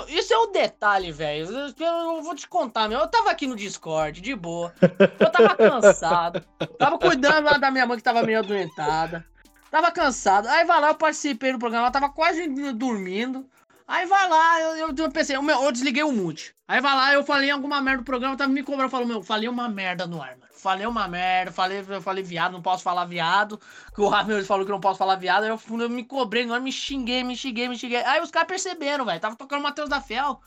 Isso 0.09 0.35
é 0.35 0.39
um 0.39 0.53
detalhe, 0.53 1.13
velho. 1.13 1.49
Eu 1.79 2.23
vou 2.23 2.35
te 2.35 2.47
contar, 2.49 2.89
meu. 2.89 2.99
Eu 2.99 3.09
tava 3.09 3.31
aqui 3.31 3.47
no 3.47 3.57
Discord, 3.57 4.21
de 4.21 4.35
boa. 4.35 4.75
Eu 5.19 5.31
tava 5.31 5.57
cansado. 5.57 6.45
Tava 6.79 6.99
cuidando 6.99 7.45
lá 7.47 7.59
da 7.59 7.71
minha 7.71 7.87
mãe 7.87 7.97
que 7.97 8.03
tava 8.03 8.23
meio 8.23 8.41
adoentada. 8.41 9.25
Tava 9.71 9.91
cansado. 9.91 10.49
Aí 10.49 10.65
vai 10.65 10.81
lá, 10.81 10.89
eu 10.89 10.95
participei 10.95 11.53
do 11.53 11.59
programa, 11.59 11.85
ela 11.85 11.93
tava 11.93 12.09
quase 12.09 12.47
dormindo. 12.73 13.47
Aí 13.89 14.05
vai 14.07 14.29
lá, 14.29 14.61
eu, 14.61 14.95
eu, 14.97 15.11
pensei, 15.11 15.37
eu, 15.37 15.49
eu 15.49 15.73
desliguei 15.73 16.03
o 16.03 16.11
mute. 16.11 16.55
Aí 16.67 16.81
vai 16.81 16.95
lá, 16.95 17.13
eu 17.13 17.23
falei 17.23 17.51
alguma 17.51 17.81
merda 17.81 17.99
no 17.99 18.05
programa, 18.05 18.37
tava 18.37 18.53
me 18.53 18.63
cobrando, 18.63 18.91
falou, 18.91 19.07
meu, 19.07 19.23
falei 19.23 19.49
uma 19.49 19.69
merda 19.69 20.07
no 20.07 20.21
ar, 20.21 20.37
mano. 20.37 20.46
Falei 20.67 20.85
uma 20.85 21.07
merda, 21.07 21.53
falei, 21.53 21.85
eu 21.89 22.03
falei 22.03 22.25
viado, 22.25 22.51
não 22.51 22.61
posso 22.61 22.83
falar 22.83 23.05
viado. 23.05 23.57
Que 23.95 24.01
o 24.01 24.09
Ramiro 24.09 24.45
falou 24.45 24.67
que 24.67 24.73
não 24.73 24.81
posso 24.81 24.99
falar 24.99 25.15
viado, 25.15 25.45
aí 25.45 25.49
eu, 25.49 25.61
eu 25.79 25.89
me 25.89 26.03
cobrei 26.03 26.51
ar, 26.51 26.61
me 26.61 26.73
xinguei, 26.73 27.23
me 27.23 27.37
xinguei, 27.37 27.69
me 27.69 27.79
xinguei. 27.79 28.03
Aí 28.03 28.21
os 28.21 28.33
caras 28.33 28.49
perceberam, 28.49 29.05
velho, 29.05 29.21
tava 29.21 29.37
tocando 29.37 29.63
Matheus 29.63 29.89
da 29.89 30.01
Fel. 30.01 30.41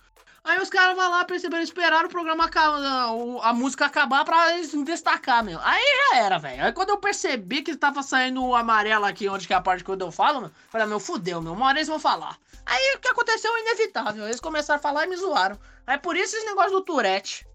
Aí 0.43 0.59
os 0.59 0.70
caras 0.70 0.97
vão 0.97 1.09
lá, 1.09 1.24
perceberam, 1.24 1.63
esperaram 1.63 2.07
o 2.07 2.11
programa 2.11 2.43
acabar, 2.43 2.82
a, 2.82 3.49
a 3.49 3.53
música 3.53 3.86
acabar 3.86 4.26
pra 4.26 4.57
eles 4.57 4.74
destacar, 4.84 5.41
meu. 5.41 5.57
Aí 5.63 5.82
já 6.11 6.17
era, 6.17 6.38
velho. 6.38 6.65
Aí 6.65 6.74
quando 6.74 6.89
eu 6.89 6.97
percebi 6.97 7.61
que 7.61 7.78
tava 7.78 8.03
saindo 8.03 8.43
o 8.43 8.53
amarelo 8.53 9.05
aqui, 9.05 9.30
onde 9.30 9.47
que 9.47 9.53
é 9.53 9.55
a 9.55 9.61
parte 9.61 9.86
que 9.86 9.89
eu 9.89 10.11
falo, 10.11 10.41
meu, 10.41 10.51
falei, 10.70 10.86
meu, 10.86 10.99
fudeu, 10.99 11.41
meu, 11.41 11.53
uma 11.53 11.67
hora 11.67 11.78
eles 11.78 11.88
vão 11.88 11.97
falar. 11.97 12.38
Aí 12.65 12.95
o 12.97 12.99
que 12.99 13.07
aconteceu 13.07 13.55
é 13.55 13.61
inevitável. 13.61 14.26
Eles 14.26 14.41
começaram 14.41 14.80
a 14.80 14.84
falar 14.84 15.05
e 15.05 15.07
me 15.07 15.15
zoaram. 15.15 15.57
Aí 15.88 15.97
por 15.97 16.17
isso 16.17 16.36
esse 16.36 16.45
negócio 16.45 16.72
do 16.72 16.82
Tourette. 16.82 17.47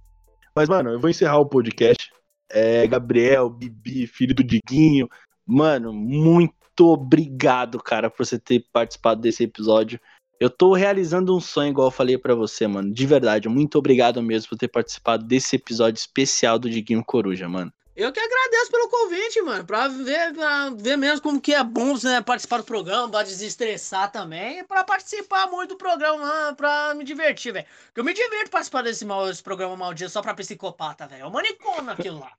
Mas, 0.56 0.66
mano, 0.66 0.92
eu 0.92 1.00
vou 1.00 1.10
encerrar 1.10 1.38
o 1.38 1.46
podcast. 1.46 2.14
É, 2.51 2.86
Gabriel, 2.86 3.49
Bibi, 3.51 4.07
filho 4.07 4.34
do 4.34 4.45
Diguinho. 4.45 5.09
Mano, 5.47 5.92
muito 5.92 6.86
obrigado, 6.86 7.78
cara, 7.78 8.11
por 8.11 8.24
você 8.24 8.38
ter 8.38 8.66
participado 8.72 9.20
desse 9.20 9.45
episódio. 9.45 10.01
Eu 10.40 10.51
tô 10.51 10.74
realizando 10.74 11.34
um 11.36 11.40
sonho, 11.40 11.70
igual 11.70 11.88
eu 11.88 11.92
falei 11.92 12.18
para 12.18 12.34
você, 12.34 12.66
mano. 12.66 12.92
De 12.92 13.07
verdade, 13.07 13.49
muito 13.49 13.78
obrigado 13.78 14.22
mesmo 14.22 14.51
por 14.51 14.59
ter 14.59 14.68
participado 14.68 15.24
desse 15.24 15.57
episódio 15.57 15.99
especial 15.99 16.59
do 16.59 16.68
Diguinho 16.68 17.05
Coruja, 17.05 17.49
mano. 17.49 17.72
Eu 17.97 18.11
que 18.12 18.18
agradeço 18.18 18.72
pelo 18.72 18.88
convite, 18.88 19.40
mano, 19.42 19.64
pra 19.64 19.86
ver, 19.86 20.34
pra 20.34 20.70
ver 20.70 20.97
mesmo 20.97 21.22
como 21.22 21.40
que 21.40 21.55
é 21.55 21.62
bom 21.62 21.95
né, 22.03 22.20
participar 22.20 22.59
do 22.59 22.64
programa, 22.64 23.09
pra 23.09 23.22
desestressar 23.22 24.11
também, 24.11 24.59
e 24.59 24.64
pra 24.64 24.82
participar 24.82 25.47
muito 25.47 25.70
do 25.70 25.76
programa, 25.76 26.53
pra 26.57 26.92
me 26.95 27.05
divertir, 27.05 27.53
velho. 27.53 27.66
Porque 27.86 28.01
eu 28.01 28.05
me 28.05 28.12
divirto 28.12 28.51
participar 28.51 28.82
desse, 28.82 29.05
mal, 29.05 29.26
desse 29.26 29.42
programa 29.42 29.76
maldito 29.76 30.11
só 30.11 30.20
pra 30.20 30.34
psicopata, 30.34 31.07
velho. 31.07 31.22
É 31.22 31.26
um 31.26 31.30
manicômio 31.30 31.92
aquilo 31.92 32.18
lá. 32.18 32.32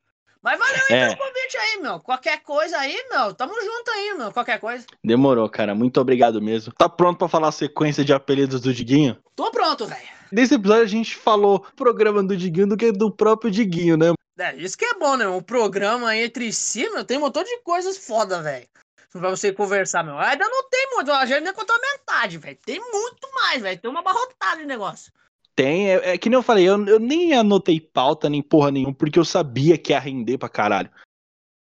Mas 0.43 0.60
valeu 0.60 0.76
aí 0.91 0.95
é. 0.95 1.08
pelo 1.08 1.18
convite 1.18 1.58
aí, 1.58 1.82
meu. 1.82 1.99
Qualquer 2.01 2.43
coisa 2.43 2.78
aí, 2.78 2.95
meu, 3.10 3.34
tamo 3.34 3.53
junto 3.53 3.91
aí, 3.91 4.14
meu. 4.16 4.32
Qualquer 4.32 4.60
coisa. 4.60 4.86
Demorou, 5.03 5.49
cara. 5.49 5.74
Muito 5.74 5.99
obrigado 5.99 6.39
mesmo. 6.39 6.72
Tá 6.74 6.88
pronto 6.88 7.18
pra 7.18 7.28
falar 7.28 7.47
a 7.47 7.51
sequência 7.51 8.06
de 8.06 8.14
apelidos 8.14 8.62
do 8.62 8.72
Diguinho? 8.72 9.18
Tô 9.36 9.49
pronto, 9.49 9.88
velho. 9.88 10.08
Nesse 10.32 10.53
episódio 10.53 10.84
a 10.84 10.88
gente 10.88 11.16
falou 11.16 11.66
programa 11.76 12.22
do 12.22 12.38
Diguinho 12.38 12.68
do 12.68 12.78
que 12.78 12.91
do 12.91 13.10
próprio 13.10 13.49
Diguinho, 13.49 13.97
né? 13.97 14.14
É, 14.38 14.56
isso 14.58 14.78
que 14.78 14.86
é 14.86 14.94
bom, 14.96 15.16
né? 15.16 15.28
Um 15.28 15.42
programa 15.42 16.16
entre 16.16 16.52
si, 16.52 16.90
meu, 16.90 17.06
tem 17.06 17.18
um 17.18 17.22
montão 17.22 17.44
de 17.44 17.58
coisas 17.62 17.98
foda, 17.98 18.42
velho. 18.42 18.68
Pra 19.12 19.30
você 19.30 19.54
conversar, 19.54 20.04
meu. 20.04 20.18
Ainda 20.18 20.46
não 20.50 20.70
tem 20.70 20.90
muito, 20.94 21.12
a 21.12 21.26
gente 21.26 21.38
ainda 21.38 21.54
contou 21.54 21.76
metade, 21.80 22.38
velho. 22.38 22.58
Tem 22.66 22.80
muito 22.80 23.30
mais, 23.34 23.62
velho. 23.62 23.80
Tem 23.80 23.90
uma 23.90 24.02
barrotada 24.02 24.58
de 24.58 24.66
negócio. 24.66 25.12
Tem, 25.56 25.90
é, 25.90 26.12
é, 26.12 26.18
que 26.18 26.30
nem 26.30 26.38
eu 26.38 26.44
falei, 26.44 26.68
eu, 26.68 26.86
eu 26.86 27.00
nem 27.00 27.34
anotei 27.34 27.80
pauta 27.80 28.30
nem 28.30 28.42
porra 28.42 28.72
nenhuma, 28.72 28.94
porque 28.94 29.18
eu 29.18 29.24
sabia 29.24 29.78
que 29.78 29.94
ia 29.94 30.00
render 30.00 30.38
pra 30.38 30.50
caralho. 30.50 30.92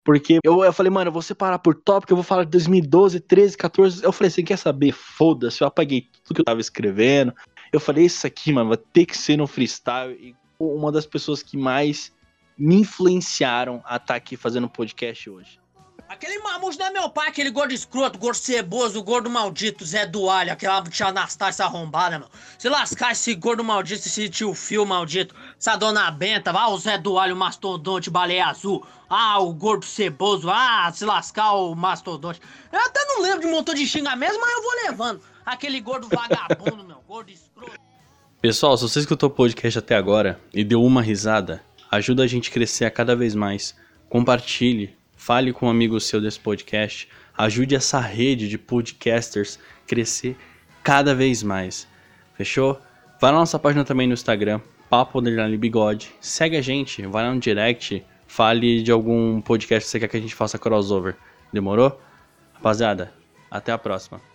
Porque 0.03 0.39
eu, 0.43 0.65
eu 0.65 0.73
falei, 0.73 0.91
mano, 0.91 1.07
eu 1.07 1.13
vou 1.13 1.21
separar 1.21 1.59
por 1.59 1.73
tópico, 1.75 2.11
eu 2.11 2.17
vou 2.17 2.23
falar 2.23 2.43
de 2.43 2.51
2012, 2.51 3.21
13, 3.21 3.57
14. 3.57 4.03
Eu 4.03 4.11
falei, 4.11 4.29
você 4.29 4.43
quer 4.43 4.57
saber? 4.57 4.91
Foda-se, 4.91 5.61
eu 5.61 5.67
apaguei 5.67 6.09
tudo 6.23 6.35
que 6.35 6.41
eu 6.41 6.45
tava 6.45 6.59
escrevendo. 6.59 7.33
Eu 7.71 7.79
falei, 7.79 8.05
isso 8.05 8.27
aqui, 8.27 8.51
mano, 8.51 8.69
vai 8.69 8.77
ter 8.77 9.05
que 9.05 9.17
ser 9.17 9.37
no 9.37 9.47
freestyle. 9.47 10.13
E 10.13 10.35
uma 10.59 10.91
das 10.91 11.05
pessoas 11.05 11.41
que 11.41 11.57
mais 11.57 12.13
me 12.57 12.75
influenciaram 12.75 13.81
a 13.85 13.95
estar 13.95 14.07
tá 14.07 14.15
aqui 14.15 14.37
fazendo 14.37 14.69
podcast 14.69 15.29
hoje. 15.29 15.59
Aquele 16.07 16.37
mamucho 16.37 16.77
não 16.77 16.85
é 16.85 16.91
meu 16.91 17.09
pai, 17.09 17.29
aquele 17.29 17.49
gordo 17.49 17.73
escroto, 17.73 18.19
gordo 18.19 18.37
ceboso, 18.37 19.01
gordo 19.01 19.27
maldito, 19.27 19.83
Zé 19.83 20.05
do 20.05 20.29
Alho, 20.29 20.51
aquela 20.51 20.83
tia 20.83 21.07
Anastácia 21.07 21.65
arrombada, 21.65 22.19
meu. 22.19 22.29
Se 22.59 22.69
lascar 22.69 23.11
esse 23.11 23.33
gordo 23.33 23.63
maldito, 23.63 24.07
esse 24.07 24.29
tio 24.29 24.53
Fio 24.53 24.85
maldito, 24.85 25.33
essa 25.59 25.75
dona 25.75 26.11
Benta, 26.11 26.51
ah, 26.51 26.69
o 26.69 26.77
Zé 26.77 26.99
do 26.99 27.17
Alho, 27.17 27.35
mastodonte, 27.35 28.11
baleia 28.11 28.45
azul, 28.45 28.85
ah, 29.09 29.39
o 29.39 29.51
gordo 29.51 29.83
ceboso, 29.83 30.47
ah, 30.49 30.91
se 30.93 31.03
lascar 31.03 31.53
o 31.53 31.73
mastodonte. 31.73 32.39
Eu 32.71 32.79
até 32.79 33.03
não 33.05 33.21
lembro 33.21 33.41
de 33.41 33.47
um 33.47 33.51
montão 33.51 33.73
de 33.73 33.87
xingamento, 33.87 34.39
mas 34.39 34.51
eu 34.51 34.61
vou 34.61 34.71
levando. 34.85 35.21
Aquele 35.43 35.81
gordo 35.81 36.07
vagabundo, 36.07 36.83
meu, 36.83 37.03
gordo 37.07 37.31
escroto. 37.31 37.79
Pessoal, 38.39 38.77
se 38.77 38.83
você 38.83 38.99
escutou 38.99 39.27
o 39.27 39.33
podcast 39.33 39.79
até 39.79 39.95
agora 39.95 40.39
e 40.53 40.63
deu 40.63 40.83
uma 40.83 41.01
risada, 41.01 41.63
ajuda 41.95 42.23
a 42.23 42.27
gente 42.27 42.49
a 42.49 42.53
crescer 42.53 42.85
a 42.85 42.91
cada 42.91 43.15
vez 43.15 43.33
mais. 43.33 43.75
Compartilhe, 44.09 44.95
fale 45.15 45.51
com 45.51 45.67
um 45.67 45.69
amigo 45.69 45.99
seu 45.99 46.21
desse 46.21 46.39
podcast, 46.39 47.07
ajude 47.37 47.75
essa 47.75 47.99
rede 47.99 48.47
de 48.47 48.57
podcasters 48.57 49.59
crescer 49.87 50.37
cada 50.83 51.15
vez 51.15 51.41
mais. 51.41 51.87
Fechou? 52.35 52.79
Vai 53.19 53.31
na 53.31 53.39
nossa 53.39 53.57
página 53.57 53.83
também 53.83 54.07
no 54.07 54.13
Instagram, 54.13 54.59
Papo 54.89 55.19
Underline 55.19 55.57
Bigode. 55.57 56.11
Segue 56.19 56.57
a 56.57 56.61
gente, 56.61 57.05
vai 57.07 57.23
lá 57.23 57.33
no 57.33 57.39
direct, 57.39 58.05
fale 58.27 58.83
de 58.83 58.91
algum 58.91 59.41
podcast 59.41 59.85
que 59.85 59.91
você 59.91 59.99
quer 59.99 60.07
que 60.07 60.17
a 60.17 60.21
gente 60.21 60.35
faça 60.35 60.59
crossover. 60.59 61.15
Demorou? 61.51 61.99
Rapaziada, 62.53 63.13
até 63.49 63.71
a 63.71 63.77
próxima. 63.77 64.34